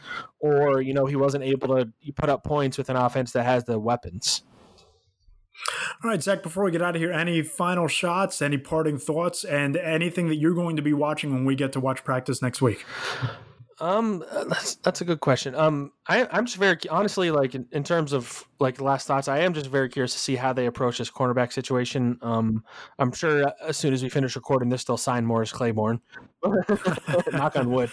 or 0.41 0.81
you 0.81 0.95
know 0.95 1.07
he 1.07 1.17
wasn't 1.17 1.45
able 1.45 1.69
to 1.77 1.93
put 2.15 2.29
up 2.29 2.45
points 2.45 2.79
with 2.79 2.89
an 2.89 2.97
offense 2.97 3.33
that 3.33 3.45
has 3.45 3.65
the 3.65 3.79
weapons. 3.79 4.43
All 6.03 6.11
right, 6.11 6.23
Zack, 6.23 6.43
before 6.43 6.65
we 6.65 6.71
get 6.71 6.83
out 6.83 6.97
of 6.97 7.01
here, 7.01 7.13
any 7.13 7.43
final 7.43 7.89
shots, 7.89 8.43
any 8.43 8.59
parting 8.59 8.99
thoughts, 8.99 9.45
and 9.45 9.77
anything 9.77 10.29
that 10.29 10.37
you're 10.37 10.55
going 10.55 10.77
to 10.77 10.83
be 10.83 10.93
watching 10.93 11.33
when 11.33 11.45
we 11.45 11.55
get 11.55 11.73
to 11.73 11.81
watch 11.81 12.05
practice 12.05 12.43
next 12.43 12.61
week? 12.61 12.85
Um, 13.81 14.25
that's 14.49 14.77
that's 14.77 15.01
a 15.01 15.05
good 15.05 15.21
question. 15.21 15.55
Um, 15.55 15.93
I 16.07 16.27
I'm 16.31 16.47
just 16.47 16.59
very 16.59 16.79
honestly 16.91 17.31
like 17.31 17.55
in, 17.55 17.67
in, 17.73 17.83
terms 17.83 18.13
of 18.13 18.47
like 18.61 18.81
last 18.81 19.07
thoughts, 19.07 19.27
I 19.27 19.41
am 19.41 19.53
just 19.53 19.67
very 19.67 19.89
curious 19.89 20.13
to 20.13 20.19
see 20.19 20.37
how 20.37 20.53
they 20.53 20.67
approach 20.67 20.99
this 20.99 21.11
cornerback 21.11 21.53
situation. 21.53 22.19
Um, 22.23 22.63
I'm 22.99 23.13
sure 23.13 23.53
as 23.63 23.77
soon 23.77 23.93
as 23.93 24.03
we 24.03 24.09
finish 24.09 24.37
recording 24.37 24.69
this, 24.69 24.85
they'll 24.85 24.97
sign 24.97 25.25
Morris 25.27 25.51
Claiborne. 25.51 26.01
Knock 27.33 27.57
on 27.57 27.71
wood. 27.71 27.91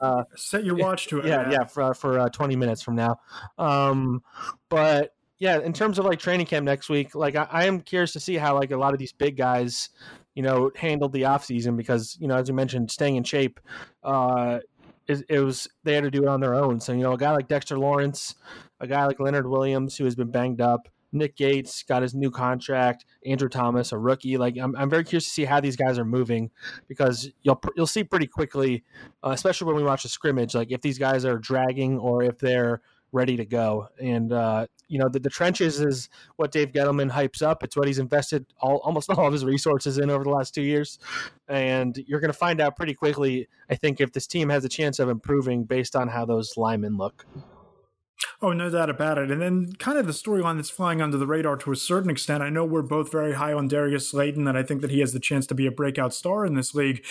Uh, 0.00 0.24
Set 0.36 0.64
your 0.64 0.76
watch 0.76 1.08
to 1.08 1.18
it. 1.18 1.26
Yeah, 1.26 1.42
man. 1.42 1.50
yeah, 1.50 1.64
for 1.64 1.94
for 1.94 2.18
uh, 2.20 2.28
20 2.28 2.54
minutes 2.54 2.82
from 2.82 2.94
now. 2.94 3.16
Um, 3.58 4.22
but 4.68 5.14
yeah, 5.38 5.60
in 5.60 5.72
terms 5.72 5.98
of 5.98 6.04
like 6.04 6.20
training 6.20 6.46
camp 6.46 6.64
next 6.64 6.88
week, 6.88 7.14
like 7.14 7.34
I, 7.34 7.48
I 7.50 7.64
am 7.64 7.80
curious 7.80 8.12
to 8.12 8.20
see 8.20 8.36
how 8.36 8.54
like 8.54 8.70
a 8.70 8.76
lot 8.76 8.92
of 8.92 9.00
these 9.00 9.12
big 9.12 9.36
guys 9.36 9.90
you 10.34 10.42
know, 10.42 10.70
handled 10.76 11.12
the 11.12 11.22
offseason 11.22 11.76
because, 11.76 12.16
you 12.20 12.26
know, 12.26 12.36
as 12.36 12.48
you 12.48 12.54
mentioned, 12.54 12.90
staying 12.90 13.16
in 13.16 13.22
shape, 13.22 13.60
uh, 14.02 14.58
it, 15.06 15.24
it, 15.28 15.40
was 15.40 15.68
they 15.84 15.94
had 15.94 16.04
to 16.04 16.10
do 16.10 16.22
it 16.22 16.28
on 16.28 16.40
their 16.40 16.54
own. 16.54 16.80
So 16.80 16.92
you 16.92 17.02
know, 17.02 17.12
a 17.12 17.18
guy 17.18 17.32
like 17.32 17.48
Dexter 17.48 17.78
Lawrence, 17.78 18.34
a 18.80 18.86
guy 18.86 19.06
like 19.06 19.20
Leonard 19.20 19.46
Williams 19.46 19.96
who 19.96 20.04
has 20.04 20.14
been 20.14 20.30
banged 20.30 20.60
up, 20.60 20.88
Nick 21.14 21.36
Gates 21.36 21.82
got 21.84 22.02
his 22.02 22.14
new 22.14 22.30
contract, 22.30 23.04
Andrew 23.24 23.48
Thomas, 23.48 23.92
a 23.92 23.98
rookie. 23.98 24.36
Like 24.36 24.58
I'm, 24.58 24.74
I'm 24.76 24.90
very 24.90 25.04
curious 25.04 25.24
to 25.24 25.30
see 25.30 25.44
how 25.44 25.60
these 25.60 25.76
guys 25.76 25.98
are 25.98 26.04
moving 26.04 26.50
because 26.88 27.30
you'll 27.42 27.60
you'll 27.76 27.86
see 27.86 28.04
pretty 28.04 28.26
quickly, 28.26 28.84
uh, 29.24 29.30
especially 29.30 29.68
when 29.68 29.76
we 29.76 29.84
watch 29.84 30.04
a 30.04 30.08
scrimmage, 30.08 30.54
like 30.54 30.72
if 30.72 30.80
these 30.80 30.98
guys 30.98 31.24
are 31.24 31.38
dragging 31.38 31.98
or 31.98 32.22
if 32.22 32.38
they're 32.38 32.82
ready 33.14 33.36
to 33.36 33.46
go. 33.46 33.88
And 34.00 34.32
uh, 34.32 34.66
you 34.88 34.98
know, 34.98 35.08
the, 35.08 35.20
the 35.20 35.30
trenches 35.30 35.80
is 35.80 36.10
what 36.36 36.52
Dave 36.52 36.72
Gettleman 36.72 37.10
hypes 37.10 37.40
up. 37.40 37.62
It's 37.62 37.76
what 37.76 37.86
he's 37.86 37.98
invested 37.98 38.44
all 38.60 38.78
almost 38.78 39.08
all 39.10 39.26
of 39.26 39.32
his 39.32 39.44
resources 39.44 39.98
in 39.98 40.10
over 40.10 40.24
the 40.24 40.30
last 40.30 40.54
two 40.54 40.62
years. 40.62 40.98
And 41.48 41.96
you're 42.06 42.20
going 42.20 42.32
to 42.32 42.38
find 42.38 42.60
out 42.60 42.76
pretty 42.76 42.94
quickly, 42.94 43.48
I 43.70 43.76
think, 43.76 44.00
if 44.00 44.12
this 44.12 44.26
team 44.26 44.50
has 44.50 44.64
a 44.64 44.68
chance 44.68 44.98
of 44.98 45.08
improving 45.08 45.64
based 45.64 45.96
on 45.96 46.08
how 46.08 46.26
those 46.26 46.56
linemen 46.56 46.96
look. 46.96 47.24
Oh, 48.40 48.52
no 48.52 48.70
doubt 48.70 48.90
about 48.90 49.18
it. 49.18 49.30
And 49.30 49.40
then, 49.40 49.72
kind 49.78 49.98
of 49.98 50.06
the 50.06 50.12
storyline 50.12 50.56
that's 50.56 50.70
flying 50.70 51.00
under 51.00 51.16
the 51.16 51.26
radar 51.26 51.56
to 51.58 51.72
a 51.72 51.76
certain 51.76 52.10
extent. 52.10 52.42
I 52.42 52.48
know 52.48 52.64
we're 52.64 52.82
both 52.82 53.10
very 53.10 53.34
high 53.34 53.52
on 53.52 53.68
Darius 53.68 54.08
Slayton, 54.08 54.46
and 54.46 54.56
I 54.56 54.62
think 54.62 54.80
that 54.82 54.90
he 54.90 55.00
has 55.00 55.12
the 55.12 55.20
chance 55.20 55.46
to 55.48 55.54
be 55.54 55.66
a 55.66 55.70
breakout 55.70 56.14
star 56.14 56.46
in 56.46 56.54
this 56.54 56.74
league 56.74 57.04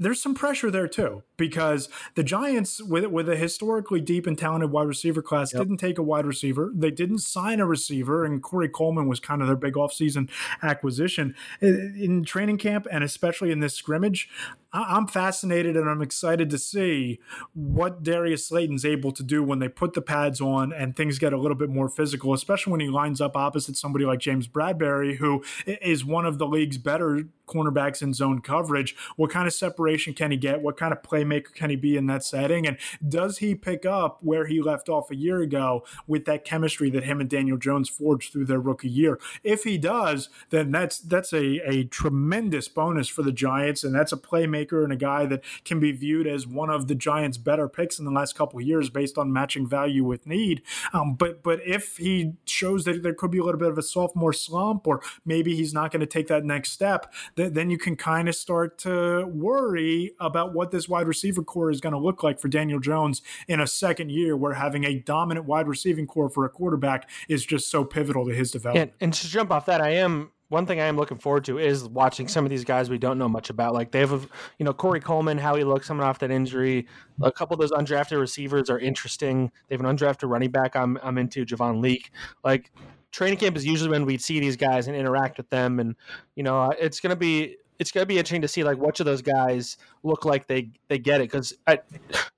there's 0.00 0.20
some 0.20 0.34
pressure 0.34 0.70
there 0.70 0.88
too 0.88 1.22
because 1.36 1.88
the 2.14 2.24
Giants, 2.24 2.82
with 2.82 3.04
with 3.06 3.28
a 3.28 3.36
historically 3.36 4.00
deep 4.00 4.26
and 4.26 4.36
talented 4.36 4.70
wide 4.70 4.88
receiver 4.88 5.20
class, 5.20 5.52
yep. 5.52 5.62
didn't 5.62 5.76
take 5.76 5.98
a 5.98 6.02
wide 6.02 6.26
receiver. 6.26 6.72
They 6.74 6.90
didn't 6.90 7.18
sign 7.18 7.60
a 7.60 7.66
receiver, 7.66 8.24
and 8.24 8.42
Corey 8.42 8.68
Coleman 8.68 9.08
was 9.08 9.20
kind 9.20 9.42
of 9.42 9.46
their 9.46 9.56
big 9.56 9.74
offseason 9.74 10.30
acquisition 10.62 11.34
in 11.60 12.24
training 12.24 12.56
camp, 12.56 12.86
and 12.90 13.04
especially 13.04 13.50
in 13.52 13.60
this 13.60 13.74
scrimmage. 13.74 14.28
I'm 14.72 15.08
fascinated 15.08 15.76
and 15.76 15.90
I'm 15.90 16.00
excited 16.00 16.48
to 16.50 16.58
see 16.58 17.18
what 17.54 18.04
Darius 18.04 18.46
Slayton's 18.46 18.84
able 18.84 19.10
to 19.10 19.24
do 19.24 19.42
when 19.42 19.58
they 19.58 19.68
put 19.68 19.94
the 19.94 20.02
pads 20.02 20.40
on 20.40 20.72
and 20.72 20.94
things 20.94 21.18
get 21.18 21.32
a 21.32 21.38
little 21.40 21.56
bit 21.56 21.70
more 21.70 21.88
physical, 21.88 22.32
especially 22.32 22.70
when 22.70 22.80
he 22.80 22.88
lines 22.88 23.20
up 23.20 23.36
opposite 23.36 23.76
somebody 23.76 24.04
like 24.04 24.20
James 24.20 24.46
Bradberry, 24.46 25.16
who 25.16 25.42
is 25.66 26.04
one 26.04 26.24
of 26.24 26.38
the 26.38 26.46
league's 26.46 26.78
better 26.78 27.24
cornerbacks 27.50 28.02
in 28.02 28.14
zone 28.14 28.40
coverage. 28.40 28.96
What 29.16 29.30
kind 29.30 29.46
of 29.46 29.52
separation 29.52 30.14
can 30.14 30.30
he 30.30 30.36
get? 30.36 30.62
What 30.62 30.76
kind 30.76 30.92
of 30.92 31.02
playmaker 31.02 31.52
can 31.52 31.70
he 31.70 31.76
be 31.76 31.96
in 31.96 32.06
that 32.06 32.24
setting? 32.24 32.66
And 32.66 32.78
does 33.06 33.38
he 33.38 33.54
pick 33.54 33.84
up 33.84 34.18
where 34.22 34.46
he 34.46 34.60
left 34.60 34.88
off 34.88 35.10
a 35.10 35.16
year 35.16 35.40
ago 35.40 35.84
with 36.06 36.24
that 36.26 36.44
chemistry 36.44 36.90
that 36.90 37.04
him 37.04 37.20
and 37.20 37.28
Daniel 37.28 37.56
Jones 37.56 37.88
forged 37.88 38.32
through 38.32 38.46
their 38.46 38.60
rookie 38.60 38.88
year? 38.88 39.18
If 39.42 39.64
he 39.64 39.78
does, 39.78 40.28
then 40.50 40.70
that's 40.70 40.98
that's 40.98 41.32
a, 41.32 41.60
a 41.68 41.84
tremendous 41.84 42.68
bonus 42.68 43.08
for 43.08 43.22
the 43.22 43.32
Giants, 43.32 43.84
and 43.84 43.94
that's 43.94 44.12
a 44.12 44.16
playmaker 44.16 44.84
and 44.84 44.92
a 44.92 44.96
guy 44.96 45.26
that 45.26 45.42
can 45.64 45.80
be 45.80 45.92
viewed 45.92 46.26
as 46.26 46.46
one 46.46 46.70
of 46.70 46.88
the 46.88 46.94
Giants' 46.94 47.38
better 47.38 47.68
picks 47.68 47.98
in 47.98 48.04
the 48.04 48.10
last 48.10 48.34
couple 48.34 48.60
years 48.60 48.90
based 48.90 49.18
on 49.18 49.32
matching 49.32 49.66
value 49.66 50.04
with 50.04 50.26
need. 50.26 50.62
Um, 50.92 51.14
but 51.14 51.42
but 51.42 51.60
if 51.66 51.96
he 51.96 52.34
shows 52.44 52.84
that 52.84 53.02
there 53.02 53.14
could 53.14 53.30
be 53.30 53.38
a 53.38 53.44
little 53.44 53.58
bit 53.58 53.70
of 53.70 53.78
a 53.78 53.82
sophomore 53.82 54.32
slump, 54.32 54.86
or 54.86 55.00
maybe 55.24 55.56
he's 55.56 55.74
not 55.74 55.90
going 55.90 56.00
to 56.00 56.06
take 56.06 56.28
that 56.28 56.44
next 56.44 56.72
step, 56.72 57.12
th- 57.40 57.54
then 57.54 57.70
you 57.70 57.78
can 57.78 57.96
kind 57.96 58.28
of 58.28 58.34
start 58.34 58.78
to 58.78 59.26
worry 59.26 60.12
about 60.20 60.52
what 60.52 60.70
this 60.70 60.88
wide 60.88 61.06
receiver 61.06 61.42
core 61.42 61.70
is 61.70 61.80
going 61.80 61.94
to 61.94 61.98
look 61.98 62.22
like 62.22 62.38
for 62.38 62.48
Daniel 62.48 62.78
Jones 62.78 63.22
in 63.48 63.60
a 63.60 63.66
second 63.66 64.10
year, 64.10 64.36
where 64.36 64.54
having 64.54 64.84
a 64.84 64.98
dominant 64.98 65.46
wide 65.46 65.66
receiving 65.66 66.06
core 66.06 66.28
for 66.28 66.44
a 66.44 66.50
quarterback 66.50 67.08
is 67.28 67.44
just 67.44 67.70
so 67.70 67.84
pivotal 67.84 68.26
to 68.26 68.34
his 68.34 68.50
development. 68.50 68.92
And, 69.00 69.06
and 69.06 69.14
to 69.14 69.28
jump 69.28 69.50
off 69.50 69.66
that, 69.66 69.80
I 69.80 69.90
am 69.90 70.32
one 70.48 70.66
thing 70.66 70.80
I 70.80 70.86
am 70.86 70.96
looking 70.96 71.16
forward 71.16 71.44
to 71.44 71.58
is 71.58 71.84
watching 71.84 72.26
some 72.26 72.44
of 72.44 72.50
these 72.50 72.64
guys 72.64 72.90
we 72.90 72.98
don't 72.98 73.18
know 73.18 73.28
much 73.28 73.50
about. 73.50 73.72
Like 73.72 73.92
they 73.92 74.00
have, 74.00 74.12
a, 74.12 74.20
you 74.58 74.64
know, 74.64 74.72
Corey 74.72 75.00
Coleman, 75.00 75.38
how 75.38 75.54
he 75.54 75.64
looks 75.64 75.86
coming 75.86 76.04
off 76.04 76.18
that 76.18 76.30
injury. 76.30 76.86
A 77.22 77.30
couple 77.30 77.54
of 77.54 77.60
those 77.60 77.70
undrafted 77.70 78.18
receivers 78.18 78.68
are 78.68 78.78
interesting. 78.78 79.52
They 79.68 79.76
have 79.76 79.84
an 79.84 79.96
undrafted 79.96 80.28
running 80.28 80.50
back. 80.50 80.74
I'm 80.74 80.98
I'm 81.02 81.18
into 81.18 81.46
Javon 81.46 81.80
Leake. 81.80 82.10
Like 82.44 82.72
training 83.10 83.38
camp 83.38 83.56
is 83.56 83.66
usually 83.66 83.90
when 83.90 84.06
we'd 84.06 84.22
see 84.22 84.40
these 84.40 84.56
guys 84.56 84.86
and 84.86 84.96
interact 84.96 85.36
with 85.36 85.50
them, 85.50 85.80
and 85.80 85.96
you 86.36 86.42
know, 86.42 86.62
uh, 86.62 86.72
it's 86.78 87.00
going 87.00 87.10
to 87.10 87.16
be 87.16 87.56
it's 87.80 87.90
to 87.92 88.04
be 88.04 88.18
interesting 88.18 88.42
to 88.42 88.48
see 88.48 88.62
like 88.62 88.76
which 88.76 89.00
of 89.00 89.06
those 89.06 89.22
guys 89.22 89.78
look 90.02 90.26
like 90.26 90.46
they 90.46 90.70
they 90.88 90.98
get 90.98 91.22
it 91.22 91.30
because 91.30 91.54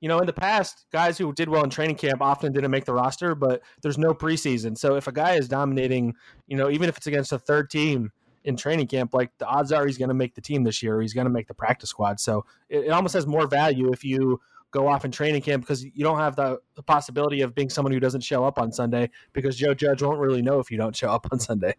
you 0.00 0.08
know 0.08 0.20
in 0.20 0.26
the 0.26 0.32
past 0.32 0.86
guys 0.92 1.18
who 1.18 1.32
did 1.32 1.48
well 1.48 1.64
in 1.64 1.68
training 1.68 1.96
camp 1.96 2.22
often 2.22 2.52
didn't 2.52 2.70
make 2.70 2.84
the 2.84 2.94
roster, 2.94 3.34
but 3.34 3.60
there's 3.82 3.98
no 3.98 4.14
preseason. 4.14 4.78
So 4.78 4.94
if 4.94 5.08
a 5.08 5.12
guy 5.12 5.34
is 5.34 5.48
dominating, 5.48 6.14
you 6.46 6.56
know, 6.56 6.70
even 6.70 6.88
if 6.88 6.96
it's 6.96 7.08
against 7.08 7.32
a 7.32 7.40
third 7.40 7.70
team 7.70 8.12
in 8.44 8.56
training 8.56 8.86
camp, 8.86 9.14
like 9.14 9.36
the 9.38 9.46
odds 9.46 9.72
are 9.72 9.84
he's 9.84 9.98
going 9.98 10.10
to 10.10 10.14
make 10.14 10.36
the 10.36 10.40
team 10.40 10.62
this 10.62 10.80
year. 10.80 11.00
he's 11.00 11.12
going 11.12 11.26
to 11.26 11.32
make 11.32 11.48
the 11.48 11.54
practice 11.54 11.90
squad. 11.90 12.20
So 12.20 12.44
it, 12.68 12.84
it, 12.84 12.90
almost 12.90 13.14
has 13.14 13.26
more 13.26 13.48
value 13.48 13.92
if 13.92 14.04
you 14.04 14.40
go 14.72 14.88
off 14.88 15.04
in 15.04 15.12
training 15.12 15.42
camp 15.42 15.62
because 15.62 15.84
you 15.84 16.02
don't 16.02 16.18
have 16.18 16.34
the, 16.34 16.58
the 16.74 16.82
possibility 16.82 17.42
of 17.42 17.54
being 17.54 17.70
someone 17.70 17.92
who 17.92 18.00
doesn't 18.00 18.22
show 18.22 18.44
up 18.44 18.58
on 18.58 18.72
Sunday 18.72 19.10
because 19.32 19.56
Joe 19.56 19.74
Judge 19.74 20.02
won't 20.02 20.18
really 20.18 20.42
know 20.42 20.58
if 20.58 20.70
you 20.70 20.78
don't 20.78 20.96
show 20.96 21.08
up 21.08 21.28
on 21.30 21.38
Sunday. 21.38 21.74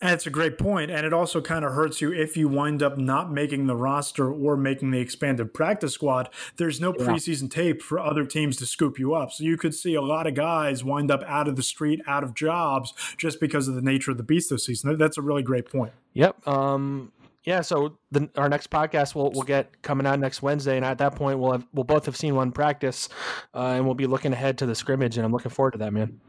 That's 0.00 0.26
a 0.26 0.30
great 0.30 0.58
point, 0.58 0.90
and 0.90 1.06
it 1.06 1.12
also 1.12 1.40
kind 1.40 1.64
of 1.64 1.74
hurts 1.74 2.00
you 2.00 2.12
if 2.12 2.36
you 2.36 2.48
wind 2.48 2.82
up 2.82 2.98
not 2.98 3.30
making 3.30 3.68
the 3.68 3.76
roster 3.76 4.32
or 4.32 4.56
making 4.56 4.90
the 4.90 4.98
expanded 4.98 5.54
practice 5.54 5.94
squad. 5.94 6.28
There's 6.56 6.80
no 6.80 6.92
yeah. 6.98 7.06
preseason 7.06 7.48
tape 7.48 7.80
for 7.80 8.00
other 8.00 8.24
teams 8.26 8.56
to 8.56 8.66
scoop 8.66 8.98
you 8.98 9.14
up, 9.14 9.30
so 9.30 9.44
you 9.44 9.56
could 9.56 9.76
see 9.76 9.94
a 9.94 10.02
lot 10.02 10.26
of 10.26 10.34
guys 10.34 10.82
wind 10.82 11.12
up 11.12 11.22
out 11.28 11.46
of 11.46 11.54
the 11.54 11.62
street, 11.62 12.00
out 12.08 12.24
of 12.24 12.34
jobs, 12.34 12.92
just 13.16 13.38
because 13.38 13.68
of 13.68 13.76
the 13.76 13.80
nature 13.80 14.10
of 14.10 14.16
the 14.16 14.24
beast 14.24 14.50
this 14.50 14.66
season. 14.66 14.98
That's 14.98 15.18
a 15.18 15.22
really 15.22 15.44
great 15.44 15.70
point. 15.70 15.92
Yep. 16.14 16.48
Um, 16.48 17.12
yeah. 17.44 17.60
So 17.60 17.98
the, 18.10 18.30
our 18.36 18.48
next 18.48 18.70
podcast 18.70 19.14
will 19.14 19.30
will 19.32 19.42
get 19.42 19.82
coming 19.82 20.06
out 20.06 20.18
next 20.18 20.42
Wednesday, 20.42 20.76
and 20.76 20.84
at 20.84 20.98
that 20.98 21.14
point 21.14 21.38
we'll 21.38 21.52
have 21.52 21.66
we'll 21.72 21.84
both 21.84 22.06
have 22.06 22.16
seen 22.16 22.34
one 22.34 22.52
practice, 22.52 23.08
uh, 23.54 23.74
and 23.76 23.84
we'll 23.84 23.94
be 23.94 24.06
looking 24.06 24.32
ahead 24.32 24.58
to 24.58 24.66
the 24.66 24.74
scrimmage, 24.74 25.16
and 25.16 25.24
I'm 25.24 25.32
looking 25.32 25.50
forward 25.50 25.72
to 25.72 25.78
that, 25.78 25.92
man. 25.92 26.20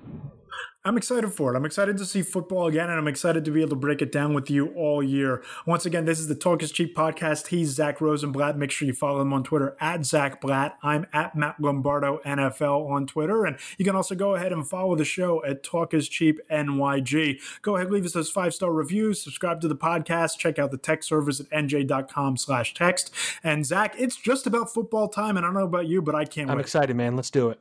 I'm 0.85 0.97
excited 0.97 1.31
for 1.31 1.53
it. 1.53 1.55
I'm 1.55 1.63
excited 1.63 1.97
to 1.97 2.05
see 2.05 2.21
football 2.21 2.67
again, 2.67 2.89
and 2.89 2.99
I'm 2.99 3.07
excited 3.07 3.45
to 3.45 3.51
be 3.51 3.61
able 3.61 3.69
to 3.69 3.75
break 3.77 4.01
it 4.01 4.11
down 4.11 4.33
with 4.33 4.49
you 4.49 4.67
all 4.73 5.01
year. 5.01 5.41
Once 5.65 5.85
again, 5.85 6.03
this 6.03 6.19
is 6.19 6.27
the 6.27 6.35
Talk 6.35 6.61
is 6.61 6.73
Cheap 6.73 6.93
podcast. 6.93 7.47
He's 7.47 7.69
Zack 7.69 8.01
Rosenblatt. 8.01 8.57
Make 8.57 8.69
sure 8.69 8.85
you 8.85 8.93
follow 8.93 9.21
him 9.21 9.31
on 9.31 9.45
Twitter 9.45 9.77
at 9.79 10.05
Zack 10.05 10.41
Blatt. 10.41 10.77
I'm 10.83 11.07
at 11.13 11.37
Matt 11.37 11.55
Lombardo 11.61 12.19
NFL 12.25 12.89
on 12.89 13.07
Twitter. 13.07 13.45
And 13.45 13.57
you 13.77 13.85
can 13.85 13.95
also 13.95 14.13
go 14.13 14.35
ahead 14.35 14.51
and 14.51 14.67
follow 14.67 14.93
the 14.97 15.05
show 15.05 15.41
at 15.45 15.63
Talk 15.63 15.93
is 15.93 16.09
Cheap 16.09 16.41
NYG. 16.51 17.39
Go 17.61 17.77
ahead, 17.77 17.89
leave 17.89 18.03
us 18.03 18.11
those 18.11 18.29
five 18.29 18.53
star 18.53 18.73
reviews, 18.73 19.23
subscribe 19.23 19.61
to 19.61 19.69
the 19.69 19.77
podcast, 19.77 20.37
check 20.37 20.59
out 20.59 20.71
the 20.71 20.77
text 20.77 21.07
service 21.07 21.39
at 21.39 21.49
nj.com 21.49 22.35
slash 22.35 22.73
text. 22.73 23.09
And 23.41 23.65
Zack, 23.65 23.95
it's 23.97 24.17
just 24.17 24.45
about 24.47 24.73
football 24.73 25.07
time. 25.07 25.37
And 25.37 25.45
I 25.45 25.47
don't 25.47 25.55
know 25.55 25.63
about 25.63 25.87
you, 25.87 26.01
but 26.01 26.13
I 26.13 26.25
can't 26.25 26.49
I'm 26.49 26.57
wait. 26.57 26.63
excited, 26.63 26.93
man. 26.97 27.15
Let's 27.15 27.29
do 27.29 27.47
it. 27.51 27.59